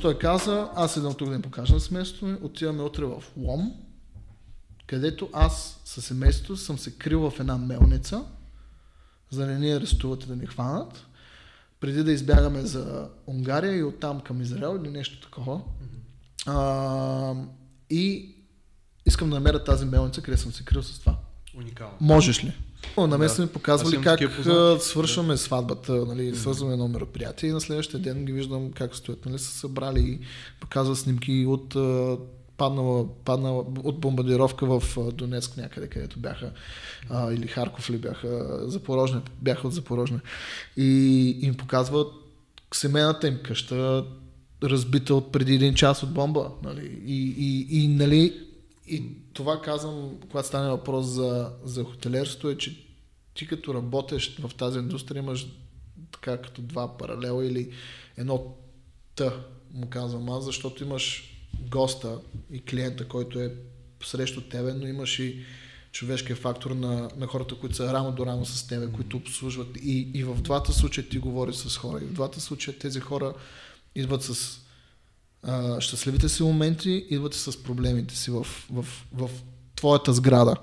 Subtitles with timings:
[0.00, 3.74] той каза, аз идвам тук да им покажа на семейството ми, отиваме утре в Лом,
[4.86, 8.24] където аз със семейството съм се крил в една мелница,
[9.30, 11.06] за да не ни арестуват и да ни хванат,
[11.80, 15.60] преди да избягаме за Унгария и оттам към Израел или нещо такова.
[16.46, 17.34] А,
[17.90, 18.34] и
[19.06, 21.18] искам да намеря тази мелница, къде съм се крил с това.
[21.56, 21.96] Уникално.
[22.00, 22.54] Можеш ли?
[22.96, 24.20] На мен са ми Аз показвали как
[24.80, 29.38] свършваме сватбата, нали, свързваме едно мероприятие и на следващия ден ги виждам как стоят, нали,
[29.38, 30.20] са събрали и
[30.60, 31.76] показват снимки от
[32.58, 34.82] паднала, паднала от бомбардировка в
[35.12, 36.50] Донецк някъде, където бяха,
[37.10, 40.18] а, или Харков ли бяха, Запорожне, бяха от Запорожне.
[40.76, 42.12] И им показват
[42.74, 44.04] семейната им къща,
[44.62, 46.50] разбита от преди един час от бомба.
[46.62, 47.00] Нали?
[47.06, 48.47] И, и, и, нали,
[48.88, 52.86] и това казвам, когато стане въпрос за, за хотелерство, е, че
[53.34, 55.46] ти като работеш в тази индустрия имаш
[56.12, 57.72] така като два паралела или
[58.16, 58.56] едно
[59.14, 61.34] т, му казвам аз, защото имаш
[61.70, 62.20] госта
[62.52, 63.54] и клиента, който е
[64.04, 65.44] срещу тебе, но имаш и
[65.92, 69.76] човешкия фактор на, на хората, които са рамо до рамо с тебе, които обслужват.
[69.76, 71.98] И, и в двата случая ти говориш с хора.
[72.02, 73.34] И в двата случая тези хора
[73.94, 74.60] идват с
[75.42, 79.30] а, щастливите си моменти, идват с проблемите си в, в, в
[79.76, 80.54] твоята сграда,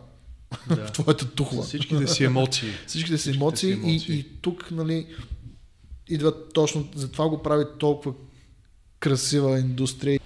[0.68, 0.76] Да.
[0.88, 1.64] в твоята тухла.
[1.64, 2.70] Всичките си емоции.
[2.88, 4.16] Всичките си Всичките емоции, си емоции.
[4.16, 5.08] И, и тук, нали,
[6.08, 8.16] идват точно, затова го прави толкова
[9.00, 10.20] красива индустрия.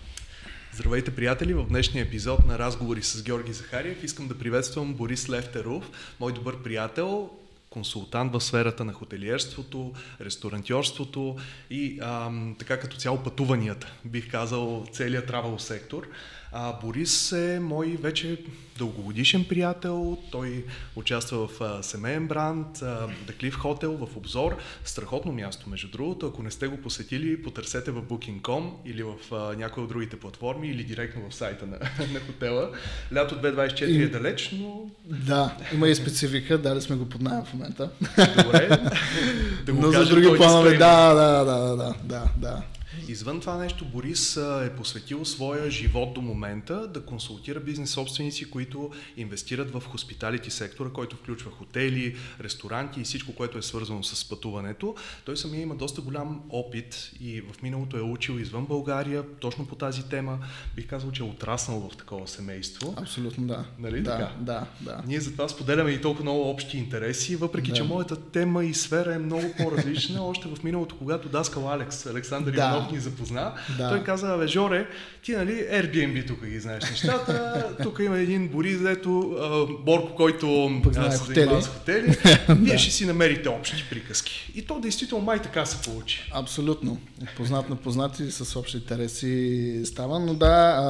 [0.74, 1.54] Здравейте, приятели!
[1.54, 6.64] В днешния епизод на разговори с Георги Захариев искам да приветствам Борис Левтеров, мой добър
[6.64, 7.30] приятел,
[7.70, 11.36] консултант в сферата на хотелиерството, ресторантьорството
[11.70, 16.08] и ам, така като цяло пътуванията, бих казал целият травел сектор.
[16.52, 18.38] А, Борис е мой вече
[18.78, 22.84] дългогодишен приятел, той участва в а, семейен бранд, а,
[23.28, 27.92] The Cliff Hotel в обзор, страхотно място между другото, ако не сте го посетили, потърсете
[27.92, 31.78] в Booking.com или в а, някои от другите платформи или директно в сайта на,
[32.14, 32.70] на хотела.
[33.16, 37.44] Лято 2024 е И- далеч, но Да, има и специфика, дали сме го под найем
[37.46, 37.90] в момента.
[38.38, 38.68] добре.
[39.66, 42.62] да го Но за кажем други този планове, да, да, да, да, да, да.
[43.08, 48.92] Извън това нещо, Борис е посветил своя живот до момента да консултира бизнес собственици, които
[49.18, 54.96] инвестират в хоспиталити сектора, който включва хотели, ресторанти и всичко, което е свързано с пътуването.
[55.26, 59.76] Той самия има доста голям опит и в миналото е учил извън България, точно по
[59.76, 60.40] тази тема.
[60.76, 62.94] Бих казал, че е отраснал в такова семейство.
[62.98, 63.66] Абсолютно да.
[63.80, 64.32] Нали да, така?
[64.40, 65.04] да, да.
[65.08, 67.76] Ние затова споделяме и толкова много общи интереси, въпреки Да.
[67.76, 70.24] че моята тема и сфера е много по-различна.
[70.26, 72.58] Още в миналото, когато Даскал Алекс, Александър Да.
[72.58, 73.90] Иванов ни запозна, Да.
[73.90, 74.88] той каза, бе, Жоре,
[75.24, 79.50] ти нали Airbnb тук ги знаеш нещата, тук има един Борис, ето а,
[79.84, 81.36] Борко, който Пък а, знае се хотели.
[81.36, 82.18] занимава с хотели,
[82.52, 84.52] вие ще си намерите общи приказки.
[84.56, 86.30] И то действително май така се получи.
[86.32, 86.98] Абсолютно.
[87.36, 90.82] Познат на познати с общи интереси става, но да,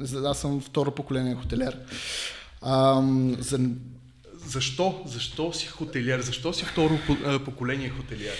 [0.00, 1.76] за- аз съм второ поколение хотелер.
[2.62, 3.60] Ам, за,
[4.46, 5.02] Защо?
[5.06, 6.20] Защо си хотелиер?
[6.20, 8.34] Защо си второ по- а, поколение хотелиер?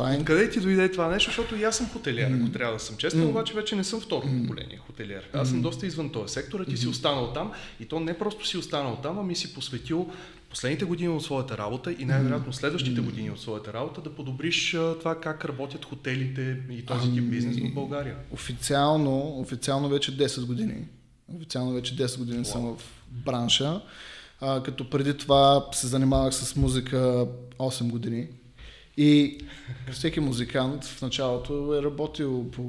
[0.00, 1.30] Е Откъде ти дойде това нещо?
[1.30, 4.22] Защото и аз съм хотелиер, ако трябва да съм честен, обаче вече не съм второ
[4.42, 5.30] поколение хотелиер.
[5.32, 8.46] Аз съм доста извън този сектор, а ти си останал там и то не просто
[8.46, 10.10] си останал там, ами си посветил
[10.50, 15.20] последните години от своята работа и най-вероятно следващите години от своята работа да подобриш това
[15.20, 18.16] как работят хотелите и този тип бизнес в България.
[18.32, 20.74] официално, официално вече 10 години.
[21.36, 23.80] Официално вече 10 години съм в бранша.
[24.40, 27.26] А, като преди това се занимавах с музика
[27.58, 28.28] 8 години.
[28.96, 29.38] И
[29.92, 32.62] всеки музикант в началото е работил по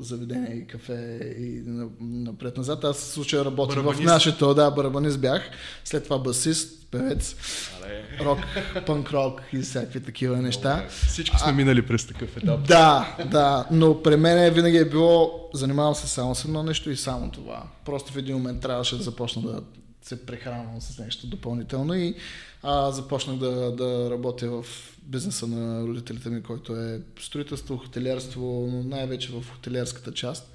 [0.00, 2.84] заведения и кафе и на- напред-назад.
[2.84, 5.42] Аз в случая работих в нашето, да, барабанист бях.
[5.84, 7.36] След това басист, певец,
[7.78, 8.38] Але, рок,
[8.86, 10.86] пънк рок и всякакви такива неща.
[10.88, 12.66] Всички сме минали през такъв етап.
[12.68, 16.96] Да, да, но при мен винаги е било, занимавам се само с едно нещо и
[16.96, 17.62] само това.
[17.84, 19.62] Просто в един момент трябваше да започна да
[20.08, 22.14] се прехранвам с нещо допълнително и
[22.62, 24.64] а, започнах да, да работя в
[25.02, 30.52] бизнеса на родителите ми, който е строителство, хотелиерство, но най-вече в хотелиерската част.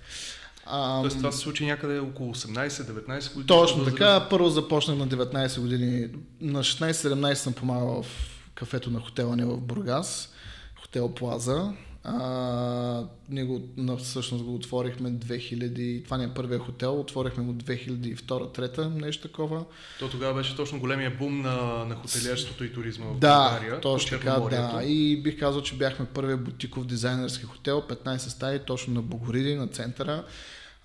[0.65, 3.47] А, Тоест това се случи някъде около 18-19 години.
[3.47, 4.27] точно така.
[4.29, 6.09] Първо започнах на 19 години.
[6.41, 8.07] На 16-17 съм помагал в
[8.55, 10.33] кафето на хотела ни в Бургас,
[10.81, 11.73] хотел Плаза.
[12.05, 13.61] А, ние го,
[13.97, 19.65] всъщност го отворихме 2000, това не е първия хотел, отворихме го 2002-2003, нещо такова.
[19.99, 23.81] То тогава беше точно големия бум на, на хотелиерството и туризма в Да, България.
[23.81, 24.83] точно така, да.
[24.83, 29.67] И бих казал, че бяхме първият бутиков дизайнерски хотел, 15 стаи, точно на Богориди, на
[29.67, 30.23] центъра.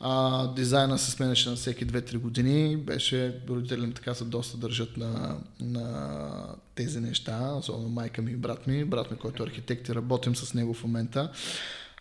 [0.00, 2.76] А, дизайна се сменяше на всеки 2-3 години.
[2.76, 8.66] Беше, родители така се доста държат на, на тези неща, особено майка ми и брат
[8.66, 11.30] ми, брат ми, който е архитект и работим с него в момента.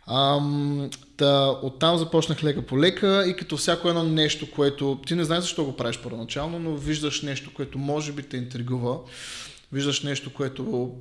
[0.07, 5.23] Ам, та, оттам започнах лека по лека и като всяко едно нещо, което ти не
[5.23, 9.00] знаеш защо го правиш първоначално, но виждаш нещо, което може би те интригува,
[9.71, 10.95] виждаш нещо, което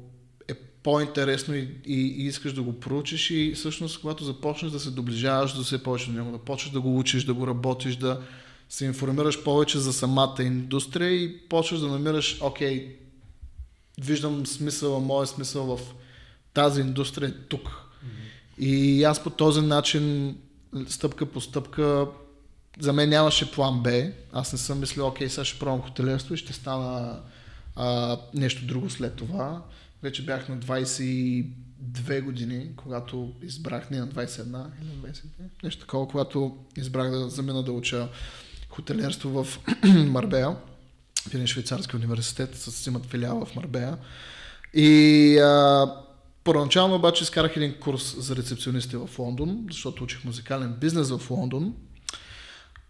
[0.86, 5.52] по-интересно и, и, и искаш да го проучиш и всъщност когато започнеш да се доближаваш
[5.52, 8.20] до все повече до него, да почнеш да го учиш, да го работиш, да
[8.68, 12.96] се информираш повече за самата индустрия и почваш да намираш, окей,
[14.00, 15.80] виждам смисъла, моят смисъл в
[16.54, 17.62] тази индустрия тук.
[17.62, 18.64] Mm-hmm.
[18.64, 20.36] И аз по този начин,
[20.88, 22.06] стъпка по стъпка,
[22.80, 24.10] за мен нямаше план Б.
[24.32, 27.20] Аз не съм мислил, окей, сега ще пробвам хотелерство и ще стана
[27.76, 29.62] а, нещо друго след това.
[30.02, 35.22] Вече бях на 22 години, когато избрах, не на 21 или 22,
[35.62, 38.08] нещо такова, когато избрах да замина да уча
[38.68, 39.58] хотелерство в
[40.06, 40.56] Марбея,
[41.28, 43.98] в един швейцарски университет, с имат филиал в Марбея.
[44.74, 45.86] И а,
[46.44, 51.74] първоначално обаче изкарах един курс за рецепционисти в Лондон, защото учих музикален бизнес в Лондон.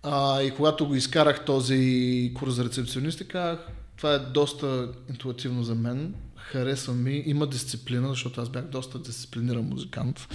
[0.02, 5.74] А, и когато го изкарах този курс за рецепционисти, казах, това е доста интуитивно за
[5.74, 6.14] мен
[6.52, 10.28] харесва ми, има дисциплина, защото аз бях доста дисциплиниран музикант,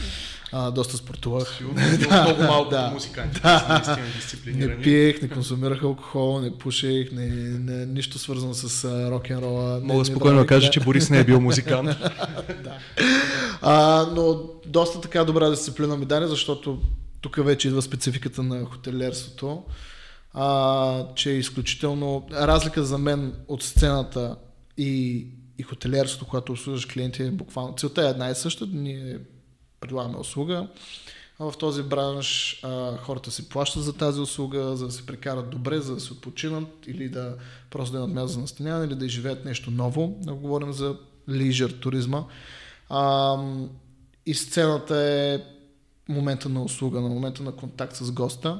[0.52, 1.60] а, доста спортувах.
[2.10, 3.98] да, много малко да, музиканти, да,
[4.46, 9.80] Не пиех, не консумирах алкохол, не пушех, не, не, нищо свързано с рок-н-рола.
[9.84, 11.88] Мога спокойно да кажа, че Борис не е бил музикант.
[12.64, 12.78] да.
[13.62, 16.82] а, но доста така добра дисциплина ми даде, защото
[17.22, 19.64] тук вече идва спецификата на хотелерството,
[20.34, 24.36] а, че е изключително разлика за мен от сцената
[24.78, 25.28] и
[25.62, 28.68] и хотелиерството, когато обслужваш клиенти, е буквално целта е една и съща.
[28.68, 29.20] Ние
[29.80, 30.68] предлагаме услуга.
[31.40, 35.80] В този бранш а, хората си плащат за тази услуга, за да се прекарат добре,
[35.80, 37.36] за да се отпочинат или да
[37.70, 40.18] просто да имат място за настаняване или да изживеят нещо ново.
[40.22, 40.98] Да говорим за
[41.30, 42.24] лижер туризма.
[42.90, 43.38] А,
[44.26, 45.40] и сцената е
[46.10, 48.60] момента на услуга, на момента на контакт с госта.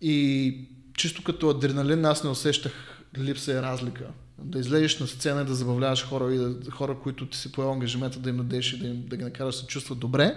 [0.00, 0.68] И
[0.98, 2.72] чисто като адреналин аз не усещах
[3.18, 4.04] липса и разлика
[4.38, 7.72] да излезеш на сцена и да забавляваш хора и да, хора, които ти си поел
[7.72, 10.36] ангажимента да им дадеш и да, им, да ги накараш да се чувстват добре,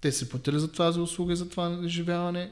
[0.00, 2.50] те си платили за това за услуга и за това изживяване.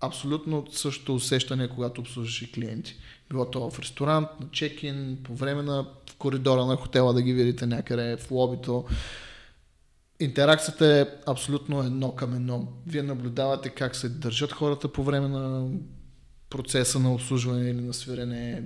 [0.00, 2.96] Абсолютно същото усещане, когато обслужваш и клиенти.
[3.30, 7.32] Било то в ресторант, на чекин, по време на в коридора на хотела да ги
[7.32, 8.84] видите някъде, в лобито.
[10.20, 12.68] Интеракцията е абсолютно едно към едно.
[12.86, 15.68] Вие наблюдавате как се държат хората по време на
[16.52, 18.62] процеса на обслужване или на свирене,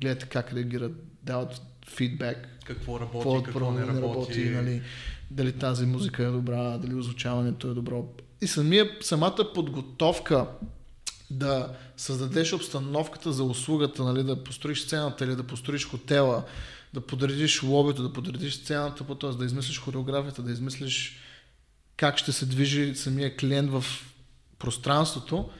[0.00, 0.92] гледате как реагират,
[1.22, 2.48] дават фидбак.
[2.64, 4.02] Какво работи, какво, какво не работи.
[4.02, 4.82] работи нали,
[5.30, 8.08] дали тази музика е добра, дали озвучаването е добро.
[8.40, 10.46] И самия, самата подготовка
[11.30, 16.44] да създадеш обстановката за услугата, нали, да построиш сцената или да построиш хотела,
[16.94, 19.30] да подредиш лобито, да подредиш сцената, по т.е.
[19.30, 21.18] да измислиш хореографията, да измислиш
[21.96, 23.84] как ще се движи самия клиент в
[24.58, 25.50] пространството,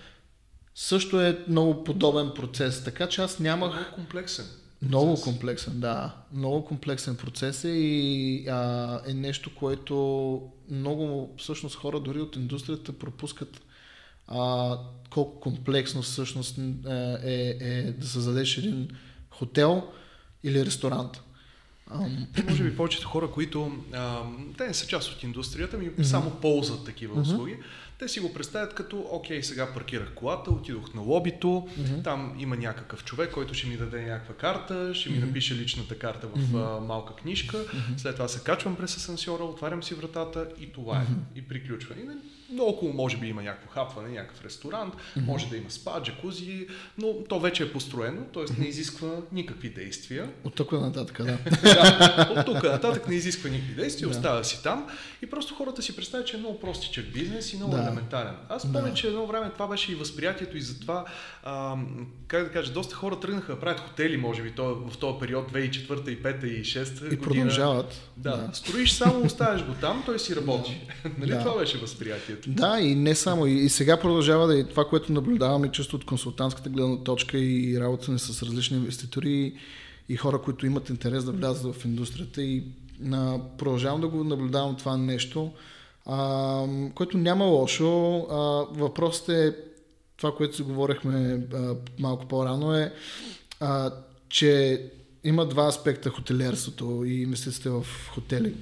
[0.80, 2.84] също е много подобен процес.
[2.84, 3.72] Така че аз нямах...
[3.72, 4.46] Много комплексен.
[4.82, 6.14] Много комплексен, да.
[6.32, 9.96] Много комплексен процес е и а, е нещо, което
[10.70, 13.60] много всъщност хора дори от индустрията пропускат
[14.28, 14.76] а,
[15.10, 18.88] колко комплексно всъщност е, е, е да създадеш един
[19.30, 19.88] хотел
[20.44, 21.22] или ресторант.
[22.34, 24.22] Те може би повечето хора, които а,
[24.58, 26.02] те не са част от индустрията, ми mm-hmm.
[26.02, 27.22] само ползват такива mm-hmm.
[27.22, 27.56] услуги.
[28.00, 32.04] Те си го представят като, окей, сега паркирах колата, отидох на лобито, mm-hmm.
[32.04, 35.26] там има някакъв човек, който ще ми даде някаква карта, ще ми mm-hmm.
[35.26, 36.78] напише личната карта в mm-hmm.
[36.78, 37.96] а, малка книжка, mm-hmm.
[37.96, 41.00] след това се качвам през асансьора, отварям си вратата и това е.
[41.00, 41.38] Mm-hmm.
[41.38, 41.94] И приключва.
[41.94, 42.06] И,
[42.52, 45.26] но около може би има някакво хапване, някакъв ресторант, mm-hmm.
[45.26, 46.66] може да има спа, джакузи,
[46.98, 48.60] но то вече е построено, т.е.
[48.60, 50.30] не изисква никакви действия.
[50.44, 51.24] От тук нататък, да.
[51.62, 54.16] да от тук нататък не изисква никакви действия, да.
[54.16, 54.86] остава си там
[55.22, 57.82] и просто хората си представят, че е много простичък бизнес и много да.
[57.82, 58.34] елементарен.
[58.48, 58.94] Аз помня, да.
[58.94, 61.04] че едно време това беше и възприятието и затова,
[61.42, 61.76] а,
[62.26, 66.00] как да кажа, доста хора тръгнаха да правят хотели, може би, в този период 2004,
[66.00, 68.10] 2005 и 2006 И продължават.
[68.16, 68.54] Да, да.
[68.54, 70.80] строиш само, оставяш го там, той си работи.
[71.18, 72.39] Нали това беше възприятието?
[72.46, 73.46] Да, и не само.
[73.46, 77.80] И, и сега продължава да е това, което наблюдаваме често от консултантската гледна точка и
[77.80, 79.54] работа с различни инвеститори и,
[80.08, 82.64] и хора, които имат интерес да влязат в индустрията и
[83.00, 85.52] на, продължавам да го наблюдавам това нещо
[86.06, 88.16] а, което няма лошо.
[88.30, 88.36] А,
[88.80, 89.56] въпросът е,
[90.16, 92.92] това, което си говорихме а, малко по-рано е,
[93.60, 93.90] а,
[94.28, 94.82] че
[95.24, 98.54] има два аспекта хотелиерството и инвестициите в хотели.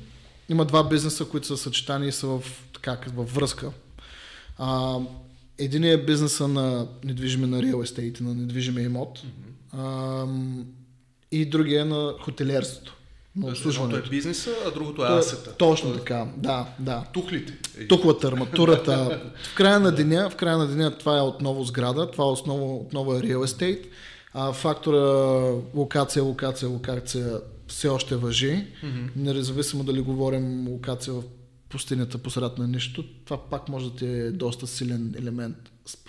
[0.49, 3.71] Има два бизнеса, които са съчетани и са в, така, във връзка.
[4.59, 4.99] А,
[5.59, 9.19] Единият е бизнеса на недвижими на real estate, на недвижими имот.
[9.19, 9.73] Mm-hmm.
[9.73, 10.26] А,
[11.33, 12.97] и другия е на хотелиерството
[13.37, 13.97] на обслужването.
[13.97, 15.55] Едното е бизнеса, а другото е асета.
[15.57, 17.05] Точно така, да, да.
[17.12, 17.55] Тухлите.
[17.78, 19.21] Е, Тухлата, арматурата.
[19.52, 23.14] В края на деня, в края на деня това е отново сграда, това отново, отново
[23.14, 23.87] е real estate.
[24.35, 24.99] А, фактора
[25.75, 28.67] локация, локация, локация все още въжи.
[28.85, 29.11] Mm-hmm.
[29.17, 31.23] Независимо дали говорим локация в
[31.69, 35.57] пустинята посред на нищо, това пак може да ти е доста силен елемент.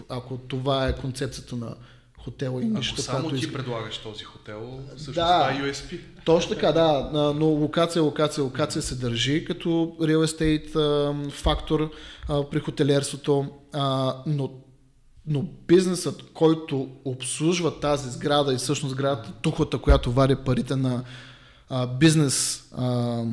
[0.10, 1.76] Ако това е концепцията на
[2.18, 3.54] хотела и нищо, само ти иска.
[3.54, 5.52] предлагаш този хотел, всъщност Да.
[5.54, 6.00] е USP.
[6.26, 9.70] Точно така, да, но локация, локация, локация се държи като
[10.02, 11.92] real estate фактор
[12.52, 13.52] при хотелиерството,
[14.26, 14.52] но,
[15.28, 21.04] но бизнесът, който обслужва тази сграда и всъщност сградата, тухлата, която вади парите на
[21.70, 23.24] а, бизнес а,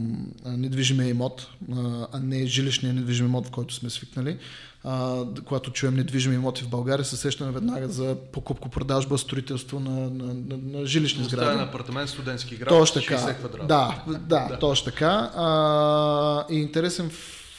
[0.46, 4.38] недвижимия имот, а, а не жилищния недвижим имот, в който сме свикнали.
[4.84, 10.34] А, когато чуем недвижими имоти в България, се сещаме веднага за покупко-продажба, строителство на, на,
[10.34, 11.56] на, на жилищни Оставя сгради.
[11.58, 13.34] на апартамент студентски град, Точно 60 така.
[13.34, 13.66] квадрата.
[13.66, 15.30] Да, да, да, точно така.
[15.36, 17.10] А, и интересен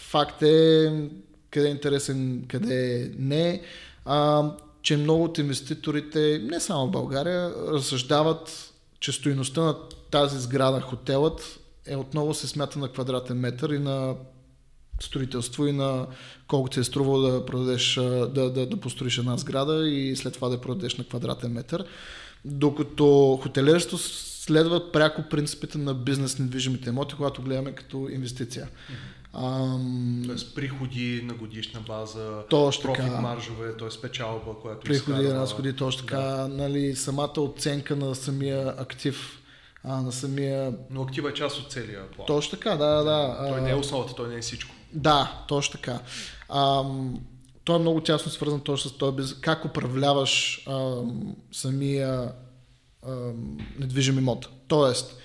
[0.10, 0.92] факт е,
[1.52, 3.62] къде е интересен, къде не,
[4.06, 4.44] а,
[4.82, 9.76] че много от инвеститорите, не само в България, разсъждават, че стоиността на
[10.12, 14.16] тази сграда, хотелът, е отново се смята на квадратен метър и на
[15.02, 16.08] строителство и на
[16.48, 20.50] колко ти е струвало да продадеш, да, да, да построиш една сграда и след това
[20.50, 21.86] да продадеш на квадратен метър.
[22.46, 28.68] Докато хотелиерство следва пряко принципите на бизнес недвижимите имоти, когато гледаме като инвестиция.
[29.34, 33.22] Ам, Тоест приходи на годишна база, Точно профит така.
[33.22, 34.02] маржове, т.е.
[34.02, 35.42] печалба, която приходи, изкарва.
[35.42, 39.42] разходи, точно така, нали, самата оценка на самия актив,
[39.84, 40.74] а, на самия...
[40.90, 42.28] Но актива е част от целия план.
[42.28, 43.38] Точно така, да, да.
[43.50, 44.76] Той а, не е основата, той не е всичко.
[44.94, 46.00] Да, точно така.
[46.50, 47.20] Ам,
[47.64, 49.36] той е много тясно свързан точно с този.
[49.42, 52.32] Как управляваш ам, самия
[53.08, 54.50] ам, недвижим имот.
[54.68, 55.18] Тоест,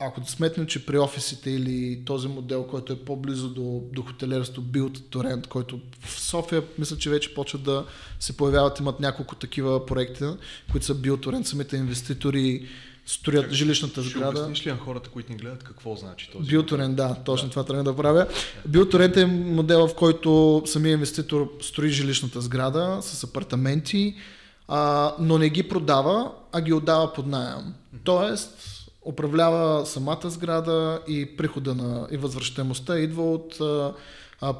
[0.00, 4.62] ако да сметнем, че при офисите или този модел, който е по-близо до, до хотелерство,
[4.62, 7.86] Build to Rent, който в София мисля, че вече почват да
[8.20, 10.24] се появяват, имат няколко такива проекти,
[10.70, 12.68] които са Build to Rent, самите инвеститори
[13.06, 14.28] строят Чакай, жилищната Ще сграда.
[14.28, 16.50] обясниш ли на хората, които ни гледат, какво значи този?
[16.50, 18.26] Билторент, да, точно това трябва да правя.
[18.68, 24.14] Билторент е модел, в който самия инвеститор строи жилищната сграда с апартаменти,
[24.68, 27.74] а, но не ги продава, а ги отдава под найем.
[28.04, 28.58] Тоест,
[29.06, 33.92] управлява самата сграда и прихода на, и възвръщаемостта идва от а,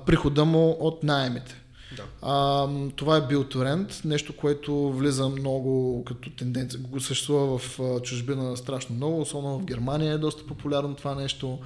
[0.07, 1.63] прихода му от найемите.
[1.97, 2.03] Да.
[2.23, 6.81] А, това е Build to Rent, нещо, което влиза много като тенденция.
[6.81, 11.59] Го съществува в чужбина страшно много, особено в Германия е доста популярно това нещо.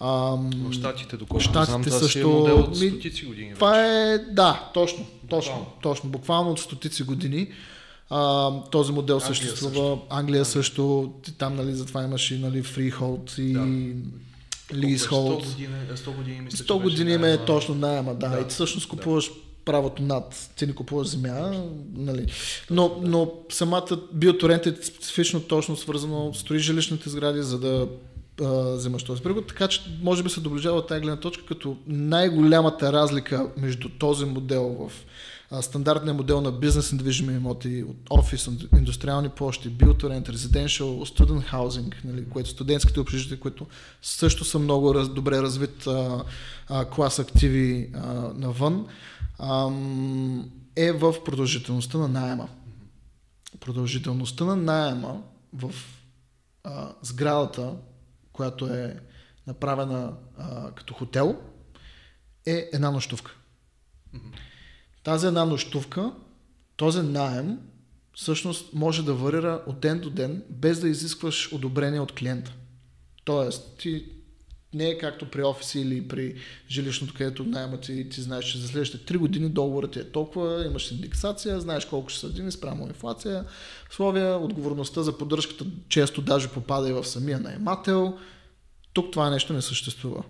[0.00, 3.54] А, В Штатите, доколкото знам, това е също- модел от стотици години.
[3.54, 5.66] това е, да, точно, точно, Буквално.
[5.82, 7.48] точно, буквално от стотици години.
[8.10, 9.70] А, този модел Англия съществува.
[9.72, 10.00] също.
[10.10, 13.60] Англия също, ти там нали, затова имаш и нали, freehold и Да.
[14.70, 15.42] leasehold.
[15.42, 17.44] 100 години, 100 години, мисля, 100 че беше години е найема.
[17.44, 18.28] точно найема, да.
[18.28, 18.40] Да.
[18.40, 19.30] И всъщност купуваш
[19.68, 21.62] правото над, ти не купуваш земя,
[21.94, 22.26] нали.
[22.70, 27.88] Но, но самата биоторент е специфично точно свързано, строи жилищните сгради, за да
[28.42, 31.76] а, вземаш този приход, така че може би се доближава от тази гледна точка, като
[31.86, 34.92] най-голямата разлика между този модел в
[35.62, 42.24] стандартния модел на бизнес недвижими имоти от офис, индустриални площи, rent, residential, student housing, нали,
[42.30, 43.66] което студентските общежития, които
[44.02, 46.24] също са много раз, добре развит а,
[46.68, 48.86] а, клас активи а, навън,
[49.38, 52.48] ам, е в продължителността на найема.
[53.60, 55.72] Продължителността на найема в
[56.64, 57.74] а, сградата,
[58.32, 59.00] която е
[59.46, 61.40] направена а, като хотел,
[62.46, 63.36] е една нощувка.
[65.02, 66.12] Тази една нощувка,
[66.76, 67.58] този найем,
[68.14, 72.52] всъщност може да варира от ден до ден, без да изискваш одобрение от клиента.
[73.24, 74.17] Тоест, ти
[74.74, 76.34] не е както при офиси или при
[76.70, 80.90] жилищното, където найемът ти, ти знаеш, че за следващите 3 години договорът е толкова, имаш
[80.90, 83.44] индексация, знаеш колко ще са години спрямо инфлация,
[83.90, 88.18] условия, отговорността за поддръжката често даже попада и в самия наемател.
[88.92, 90.24] Тук това нещо не съществува.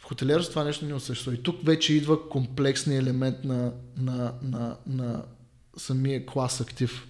[0.00, 1.36] В хотелиерство това нещо не съществува.
[1.36, 5.22] И тук вече идва комплексния елемент на, на, на, на
[5.76, 7.06] самия клас актив.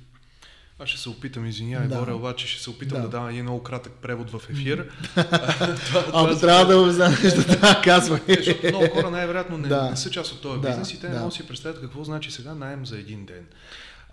[0.82, 1.98] Аз ще се опитам, извинявай, Да.
[1.98, 3.02] Боря, обаче ще се опитам Да.
[3.02, 4.86] да, дам един много кратък превод в ефир.
[6.14, 8.20] Ако трябва да го знаеш, да казвай.
[8.28, 9.90] Защото много хора най-вероятно не, Да.
[9.90, 11.18] не са част от този Да, бизнес и те не да.
[11.18, 13.44] могат да си представят какво значи сега найем за един ден.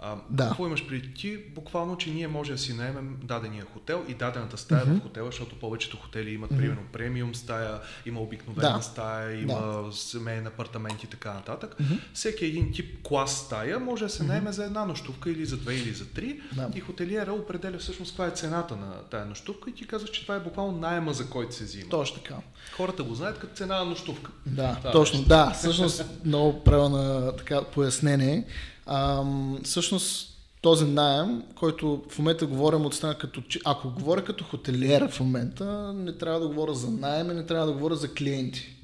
[0.01, 0.48] А, Да.
[0.48, 1.38] Какво имаш преди ти?
[1.38, 5.56] Буквално, че ние може да си наемем дадения хотел и дадената стая в хотела, защото
[5.56, 8.82] повечето хотели имат, примерно, премиум стая, има обикновена Да.
[8.84, 11.75] стая, има семейен апартамент и така нататък.
[12.13, 15.75] Всеки един тип клас стая може да се наеме за една нощувка или за две
[15.75, 16.39] или за три.
[16.56, 16.70] Да.
[16.75, 20.36] И хотелиера определя всъщност каква е цената на тая нощувка и ти казваш, че това
[20.36, 21.89] е буквално найема, за който се взима.
[21.89, 22.36] Точно така.
[22.77, 24.32] Хората го знаят като цена на нощувка.
[24.46, 25.18] Да, Това точно.
[25.18, 25.29] нещо.
[25.29, 28.46] Да, всъщност много правилно така пояснение.
[28.91, 33.41] Ам, всъщност този найем, който в момента говорим от страна като...
[33.65, 37.74] Ако говоря като хотелиер в момента, не трябва да говоря за найем, не трябва да
[37.74, 38.75] говоря за клиенти.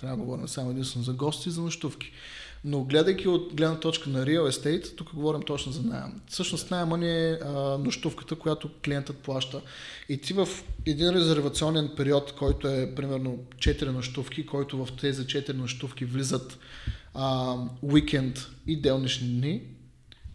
[0.00, 2.12] Трябва да говорим само единствено за гости и за нощувки.
[2.64, 6.20] Но гледайки от гледна точка на real estate, тук говорим точно за найем.
[6.28, 9.60] Всъщност найема ни е а, нощувката, която клиентът плаща.
[10.08, 10.48] И ти в
[10.86, 16.58] един резервационен период, който е примерно 4 нощувки, който в тези 4 нощувки влизат
[17.14, 19.62] а, уикенд и делнични дни,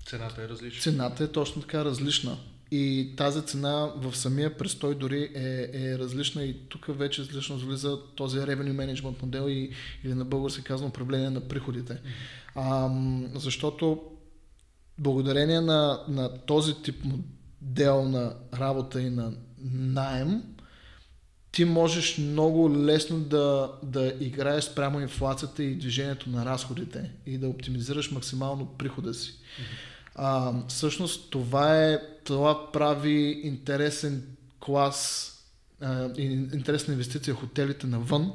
[0.06, 0.82] Цената е различна.
[0.82, 2.38] цената е точно така различна.
[2.72, 8.00] И тази цена в самия престой дори е, е различна и тук вече лично влиза
[8.16, 9.72] този revenue management модел и,
[10.04, 12.02] или на български казвам управление на приходите.
[12.56, 14.02] Ам, защото
[14.98, 19.34] благодарение на, на този тип модел на работа и на
[19.72, 20.44] найем,
[21.52, 27.48] ти можеш много лесно да, да играеш спрямо инфлацията и движението на разходите и да
[27.48, 29.34] оптимизираш максимално прихода си.
[30.16, 34.24] А, всъщност това е, това прави интересен
[34.60, 35.32] клас,
[35.82, 36.10] а,
[36.54, 38.32] интересна инвестиция в хотелите навън,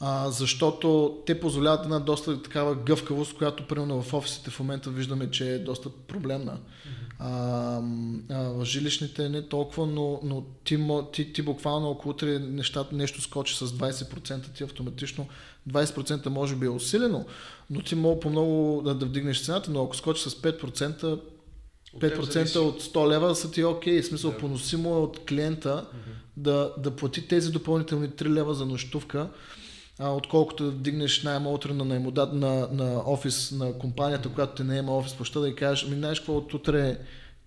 [0.00, 5.30] а, защото те позволяват една доста такава гъвкавост, която примерно в офисите в момента виждаме,
[5.30, 6.58] че е доста проблемна.
[7.18, 7.82] А,
[8.30, 10.78] а, в жилищните не толкова, но, но ти,
[11.12, 15.26] ти, ти буквално ако утре нещата, нещо скочи с 20%, ти автоматично
[15.70, 17.24] 20% може би е усилено,
[17.70, 21.04] но ти мога по много да, да вдигнеш цената, но ако скочи с 5%,
[21.92, 22.58] От теб 5% зависи.
[22.58, 24.02] от 100 лева са ти окей.
[24.02, 24.38] В смисъл Да.
[24.38, 25.86] поносимо е от клиента
[26.36, 29.28] да, да плати тези допълнителни 3 лева за нощувка,
[30.00, 34.64] а, отколкото да вдигнеш найема утре на, наемодат, на, на офис на компанията, която те
[34.64, 36.98] наема офис площа, да и кажеш, ми знаеш какво от утре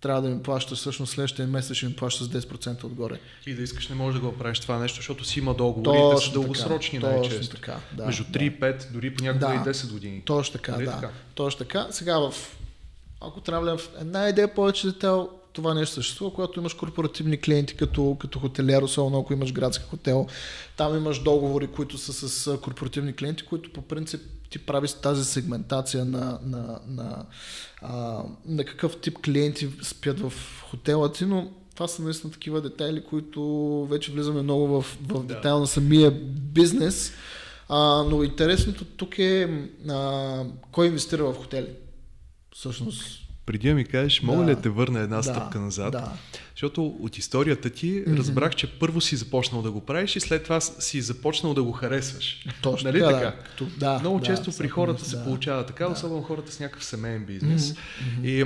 [0.02, 3.20] трябва да ми плащаш, всъщност следващия месец ще ми плащаш с 10% отгоре.
[3.48, 6.04] И да искаш не можеш да го правиш това нещо, защото си има договори, те
[6.04, 7.40] са Точно дългосрочни така, най-често.
[7.40, 8.40] точно така, да, Между да.
[8.40, 9.54] 3, 5, дори понякога Да.
[9.70, 10.22] и 10 години.
[10.26, 10.92] Точно така, Нали да.
[10.92, 11.10] така?
[11.36, 11.88] Точно така.
[11.92, 12.34] Сега в
[13.22, 17.76] ако трябва да в една идея повече детайл, това нещо съществува, когато имаш корпоративни клиенти
[17.76, 20.28] като, като хотелиер, особено ако имаш градски хотел.
[20.78, 26.06] Там имаш договори, които са с корпоративни клиенти, които по принцип ти прави тази сегментация
[26.06, 27.26] на, на, на,
[27.82, 30.34] а, на какъв тип клиенти спят в
[30.70, 33.42] хотела ти, но това са наистина такива детайли, които
[33.90, 35.20] вече влизаме много в, в Да.
[35.36, 37.14] детайл на самия бизнес.
[37.70, 41.70] А, но интересното тук е а, кой инвестира в хотели.
[42.56, 43.23] Всъщност.
[43.46, 44.52] Преди да ми кажеш, мога Да.
[44.52, 45.92] ли да те върна една Да, стъпка назад?
[45.92, 46.12] да.
[46.52, 50.62] Защото от историята ти разбрах, че първо си започнал да го правиш и след това
[50.62, 52.46] си започнал да го харесваш.
[52.62, 53.36] Точно нали така, така?
[53.60, 53.66] да.
[53.78, 55.24] Да, Много да, често при хората нещо, се да.
[55.24, 55.92] получава така, Да.
[55.92, 57.76] особено хората с някакъв семейен бизнес.
[58.24, 58.46] И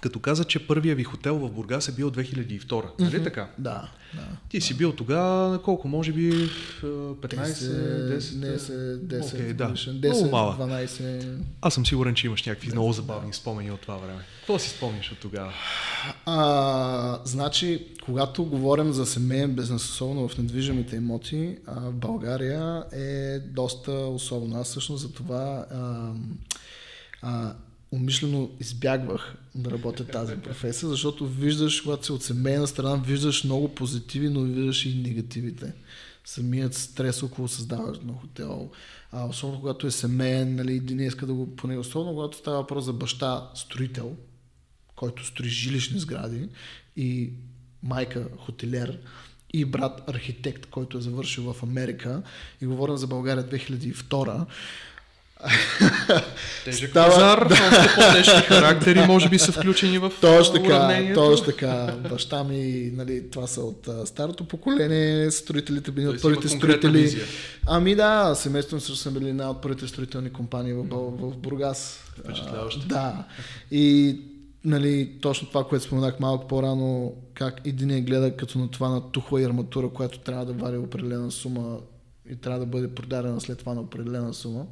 [0.00, 3.50] като каза, че първия ви хотел в Бургас е бил 2002, нали така?
[3.58, 4.26] Да, да.
[4.48, 5.88] Ти си бил тогава колко?
[5.88, 8.36] Може би в, 15, 10?
[8.36, 9.66] не се 10, Окей, да.
[9.66, 10.58] годишен, Много 10, малък.
[10.58, 11.38] 12.
[11.60, 14.20] Аз съм сигурен, че имаш някакви много забавни спомени от това време.
[14.38, 15.52] Какво си спомняш от тогава?
[16.26, 23.92] А, значи, когато говорим за семейен бизнес, особено в недвижимите имоти, а, България е доста
[23.92, 24.60] особено.
[24.60, 26.10] Аз всъщност за това а,
[27.22, 27.54] а,
[27.92, 33.74] умишлено избягвах да работя тази професия, защото виждаш, когато си от семейна страна, виждаш много
[33.74, 35.72] позитиви, но виждаш и негативите.
[36.24, 38.70] Самият стрес около създаването на хотел,
[39.12, 42.84] а, особено когато е семейен, нали, един иска да го поне, особено когато става въпрос
[42.84, 44.16] за баща строител,
[44.96, 46.48] който строи жилищни сгради
[46.96, 47.32] и
[47.82, 48.98] майка хотелиер
[49.52, 52.22] и брат архитект, който е завършил в Америка
[52.60, 54.46] и говорим за България 2002
[56.64, 61.94] Тежък Става- пазар, още по-тежки характери може би са включени в Точно така, точно така.
[62.10, 67.02] Баща ми, нали, това са от а, старото поколение, строителите били от първите строители.
[67.02, 67.24] визия.
[67.66, 72.00] Ами да, семейството също са били една от първите строителни компании в, Бъл- в Бургас.
[72.18, 72.86] Впечатляващо.
[72.86, 73.24] Да.
[73.70, 74.16] И
[74.64, 79.40] нали, точно това, което споменах малко по-рано, как един гледа като на това на тухла
[79.40, 81.78] и арматура, която трябва да вади определена сума
[82.30, 84.66] и трябва да бъде продадена след това на определена сума.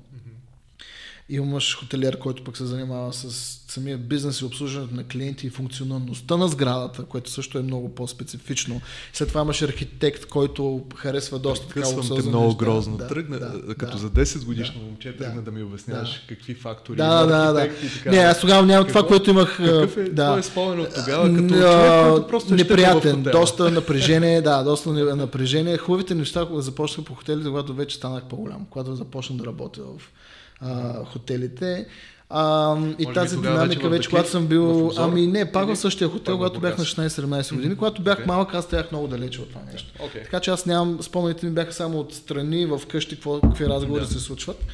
[1.29, 3.31] Имаш хотелиер, който пък се занимава с
[3.69, 8.81] самия бизнес и обслужването на клиенти и функционалността на сградата, което също е много по-специфично.
[9.13, 12.65] След това имаш архитект, който харесва доста така Късвам те много неща.
[12.65, 12.97] грозно.
[12.97, 16.11] Да, тръгна, да, като да, за 10 годишно да, момче тръгна да, да ми обясняваш
[16.13, 16.35] да.
[16.35, 17.69] какви фактори да, да, да.
[17.95, 18.11] така.
[18.11, 19.57] Не, аз тогава нямам това, което имах.
[19.57, 20.31] Какъв е да.
[20.31, 25.79] твой спомен от тогава, като човек, който просто е неприятен, доста напрежение, да, доста напрежение.
[25.79, 30.13] Хубавите неща започнаха по хотелите, когато вече станах по-голям, когато започнах да работя в
[30.61, 31.87] а, хотелите.
[32.31, 34.93] А, и Може тази динамика вече, вече когато съм бил...
[34.97, 37.77] Ами не, пак в същия хотел, когато бях на 16-17 години.
[37.77, 38.27] Когато бях okay.
[38.27, 39.93] малък, аз стоях много далече от това нещо.
[39.99, 40.25] Okay.
[40.25, 40.99] Така че аз нямам...
[41.03, 44.13] Спомените ми бяха само от страни, в къщи, какво, какви разговори yeah.
[44.13, 44.65] се случват.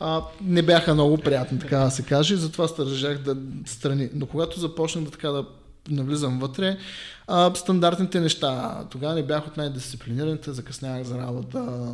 [0.00, 4.08] А, не бяха много приятни, така да се каже, затова стържах да страни.
[4.14, 5.44] Но когато започнах да така да
[5.90, 6.76] навлизам вътре,
[7.26, 8.84] а, стандартните неща.
[8.90, 11.92] Тогава не бях от най-дисциплинираните, закъснявах за работа.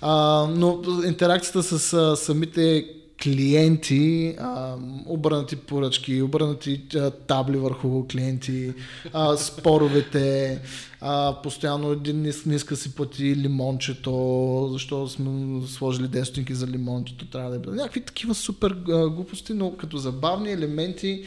[0.00, 2.84] А, но интеракцията с а, самите
[3.22, 4.74] клиенти, а,
[5.06, 8.72] обърнати поръчки, обърнати а, табли върху клиенти,
[9.12, 10.60] а, споровете,
[11.00, 17.50] а, постоянно един не, иска си плати лимончето, защо сме сложили дестинки за лимончето, трябва
[17.50, 21.24] да е някакви такива супер а, глупости, но като забавни елементи,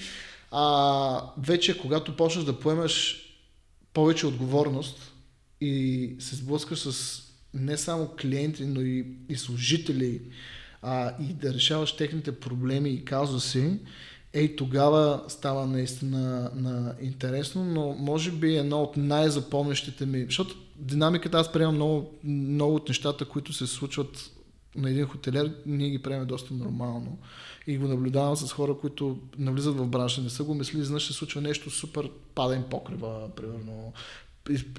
[0.52, 3.26] а, вече когато почнеш да поемаш
[3.94, 5.14] повече отговорност
[5.62, 7.22] и се сблъскаш с
[7.54, 10.22] не само клиенти, но и, и служители
[10.82, 13.80] а, и да решаваш техните проблеми и казуси,
[14.34, 21.38] ей тогава става наистина на интересно, но може би едно от най-запомнящите ми, защото динамиката
[21.38, 24.32] аз приемам много, много от нещата, които се случват
[24.76, 27.18] на един хотелер, ние ги приемаме доста нормално
[27.68, 31.14] и го наблюдавам с хора, които навлизат в бранша, не са го мислили, изведнъж се
[31.14, 33.94] случва нещо супер, пада им покрива, примерно,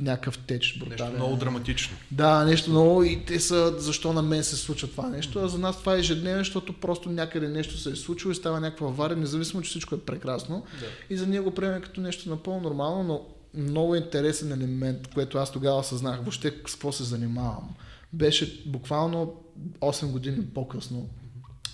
[0.01, 1.13] някакъв теч брутален.
[1.13, 1.97] Нещо много драматично.
[2.11, 5.59] Да, нещо много и те са, защо на мен се случва това нещо, а за
[5.59, 9.17] нас това е ежедневно, защото просто някъде нещо се е случило и става някаква авария,
[9.17, 10.65] независимо, че всичко е прекрасно.
[10.81, 10.87] Да.
[11.15, 13.27] И за ние го приемем като нещо напълно нормално, но
[13.63, 17.75] много интересен елемент, което аз тогава осъзнах, въобще с какво се занимавам.
[18.13, 19.35] Беше буквално
[19.81, 21.09] 8 години по-късно,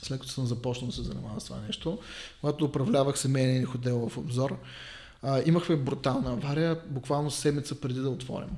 [0.03, 1.99] след като съм започнал да се занимавам с това нещо,
[2.41, 4.59] когато управлявах семейния хотел в обзор,
[5.23, 8.51] а, имахме брутална авария, буквално седмица преди да отворим.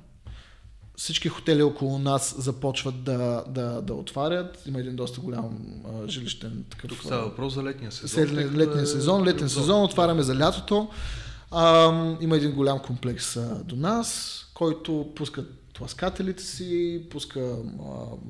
[0.97, 4.63] Всички хотели около нас започват да, да, да отварят.
[4.67, 6.91] Има един доста голям а, жилищен такъв.
[6.91, 8.09] Тук става въпрос за летния сезон.
[8.09, 10.89] След летния сезон, летния сезон отваряме за лятото.
[11.51, 11.87] А,
[12.21, 17.57] има един голям комплекс а, до нас, който пускат тласкателите си, пуска а,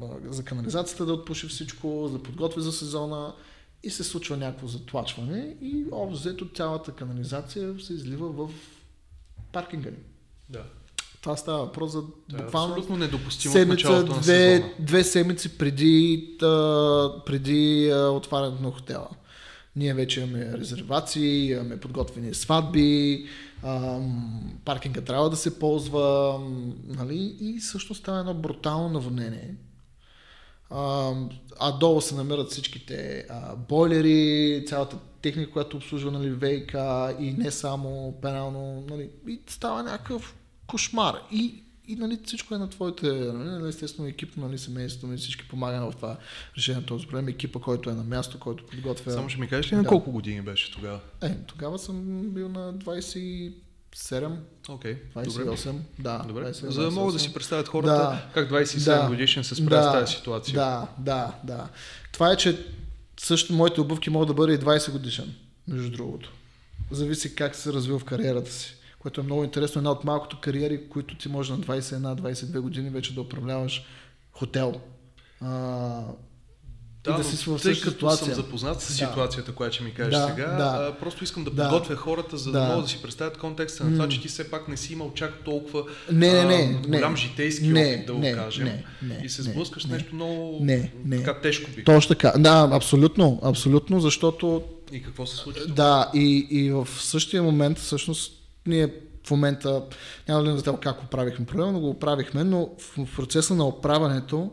[0.03, 3.35] а, за канализацията да отпуши всичко, да подготви за сезона
[3.83, 8.51] и се случва някакво затлачване и общо взето цялата канализация се излива в
[9.53, 9.97] паркинга ни.
[10.49, 10.65] Да.
[11.21, 17.91] Това става въпрос за да, буквално абсолютно недопустимо седмица, две, две седмици преди, а, преди
[17.91, 19.09] а, отварянето на хотела.
[19.77, 23.27] Ние вече имаме резервации, имаме подготвени сватби,
[24.65, 26.39] паркинга трябва да се ползва,
[26.87, 27.37] нали?
[27.41, 29.55] и също става едно брутално наводнение
[30.71, 33.27] а, долу се намират всичките
[33.69, 36.75] бойлери, цялата техника, която обслужва нали, ВК
[37.21, 38.85] и не само пенално.
[38.91, 41.15] Нали, и става някакъв кошмар.
[41.33, 45.87] И, и нали, всичко е на твоите, нали, естествено екип, нали, семейството ми, всички помагаме
[45.87, 46.17] в това
[46.57, 47.29] решение на този проблем.
[47.29, 49.13] Екипа, който е на място, който подготвя.
[49.13, 51.01] Само ще ми кажеш ли на колко години беше тогава?
[51.23, 53.53] Е, тогава съм бил на 20
[53.97, 54.37] 7,
[54.69, 55.83] okay, 28, добре.
[55.99, 56.25] да.
[56.29, 56.53] Добре.
[56.53, 59.83] 27, За да могат да си представят хората да, как 27 да, годишен се справя
[59.83, 60.55] да, с тази ситуация.
[60.55, 61.69] Да, да, да.
[62.13, 62.67] Това е, че
[63.21, 65.35] също моите обувки могат да бъде и 20 годишен,
[65.69, 66.33] между другото.
[66.91, 68.77] Зависи как се развил в кариерата си.
[69.01, 69.79] Което е много интересно.
[69.79, 73.85] Една от малкото кариери, които ти може на 21-22 години вече да управляваш
[74.33, 74.81] хотел.
[75.41, 76.03] А,
[77.05, 78.25] да, да си в тъй като ситуация.
[78.25, 78.95] съм запознат с да.
[78.95, 80.89] ситуацията, която ще ми кажеш да, сега, да.
[80.89, 83.85] А, просто искам да, да подготвя хората, за да, да могат да си представят контекста
[83.85, 86.89] на това, че ти все пак не си имал чак толкова не, не, не, а,
[86.89, 88.65] голям не, житейски не, опит, да не, го кажем.
[88.65, 91.17] Не, не, и се сблъскаш не, нещо много не, не.
[91.17, 91.85] така тежко би.
[91.85, 92.33] Точно така.
[92.39, 94.63] Да, абсолютно, абсолютно, защото...
[94.93, 95.61] И какво се случи?
[95.69, 98.95] Да, и, и в същия момент, всъщност, ние
[99.27, 99.87] в момента,
[100.29, 104.53] няма да не как оправихме проблема, но го оправихме, но в процеса на оправането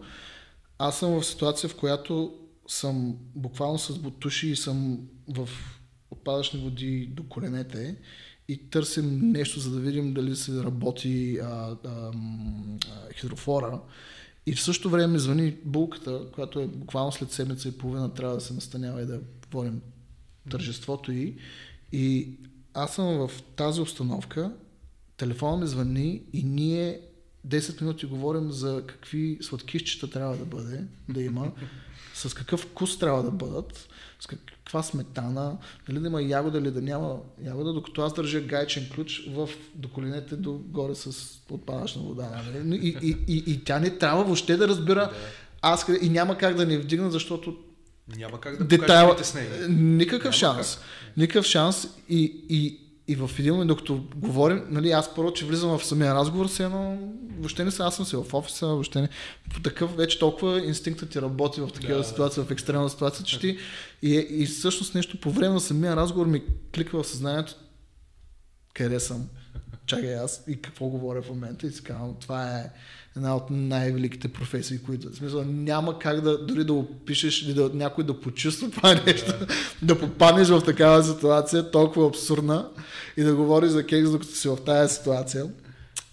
[0.80, 2.34] аз съм в ситуация, в която
[2.68, 5.50] съм буквално с бутуши и съм в
[6.12, 7.96] отпадъчни води до коленете
[8.48, 12.12] и търсим нещо, за да видим дали се работи а, а, а,
[13.14, 13.82] хидрофора.
[14.46, 18.42] И в същото време звъни булката, която е буквално след седмица и половина трябва да
[18.42, 19.20] се настанява и да
[19.52, 19.82] водим
[20.50, 21.38] тържеството и.
[21.92, 22.38] И
[22.78, 24.52] аз съм в тази обстановка,
[25.18, 27.02] телефона ми звъни и ние
[27.48, 31.52] 10 минути говорим за какви сладкищчета трябва да бъде, да има,
[32.14, 33.88] с какъв вкус трябва да бъдат,
[34.20, 38.90] с каква сметана, дали да има ягода или да няма ягода, докато аз държа гайчен
[38.96, 42.44] ключ в, до коленете догоре с отпадъчна вода.
[42.46, 42.76] Нали?
[42.76, 45.12] И, и, и, и, тя не трябва въобще да разбира
[45.62, 47.58] аз къде, и няма как да ни вдигна, защото
[48.16, 49.70] няма как да детайл, с нея.
[49.70, 50.76] Никакъв няма шанс.
[50.76, 50.86] Как.
[51.18, 55.78] Никакъв шанс и, и, и в един момент, докато говорим, нали, аз първо, че влизам
[55.78, 56.98] в самия разговор, се едно,
[57.38, 59.10] въобще не съм, аз съм си в офиса, въобще не.
[59.54, 62.48] По такъв вече толкова инстинктът ти работи в такива да, ситуации, да.
[62.48, 63.58] в екстремна ситуация, че ти.
[64.02, 66.44] И, и всъщност нещо по време на самия разговор ми
[66.76, 67.56] кликва в съзнанието,
[68.74, 69.28] къде съм,
[69.88, 72.70] чакай аз и какво говоря в момента и си казвам, това е
[73.16, 77.70] една от най-великите професии, които, в смисъл, няма как да, дори да опишеш или да,
[77.74, 79.52] някой да почувства това нещо, yeah.
[79.82, 82.70] да попаднеш в такава ситуация, толкова абсурдна
[83.18, 85.46] и да говориш за кекс, докато си в тази ситуация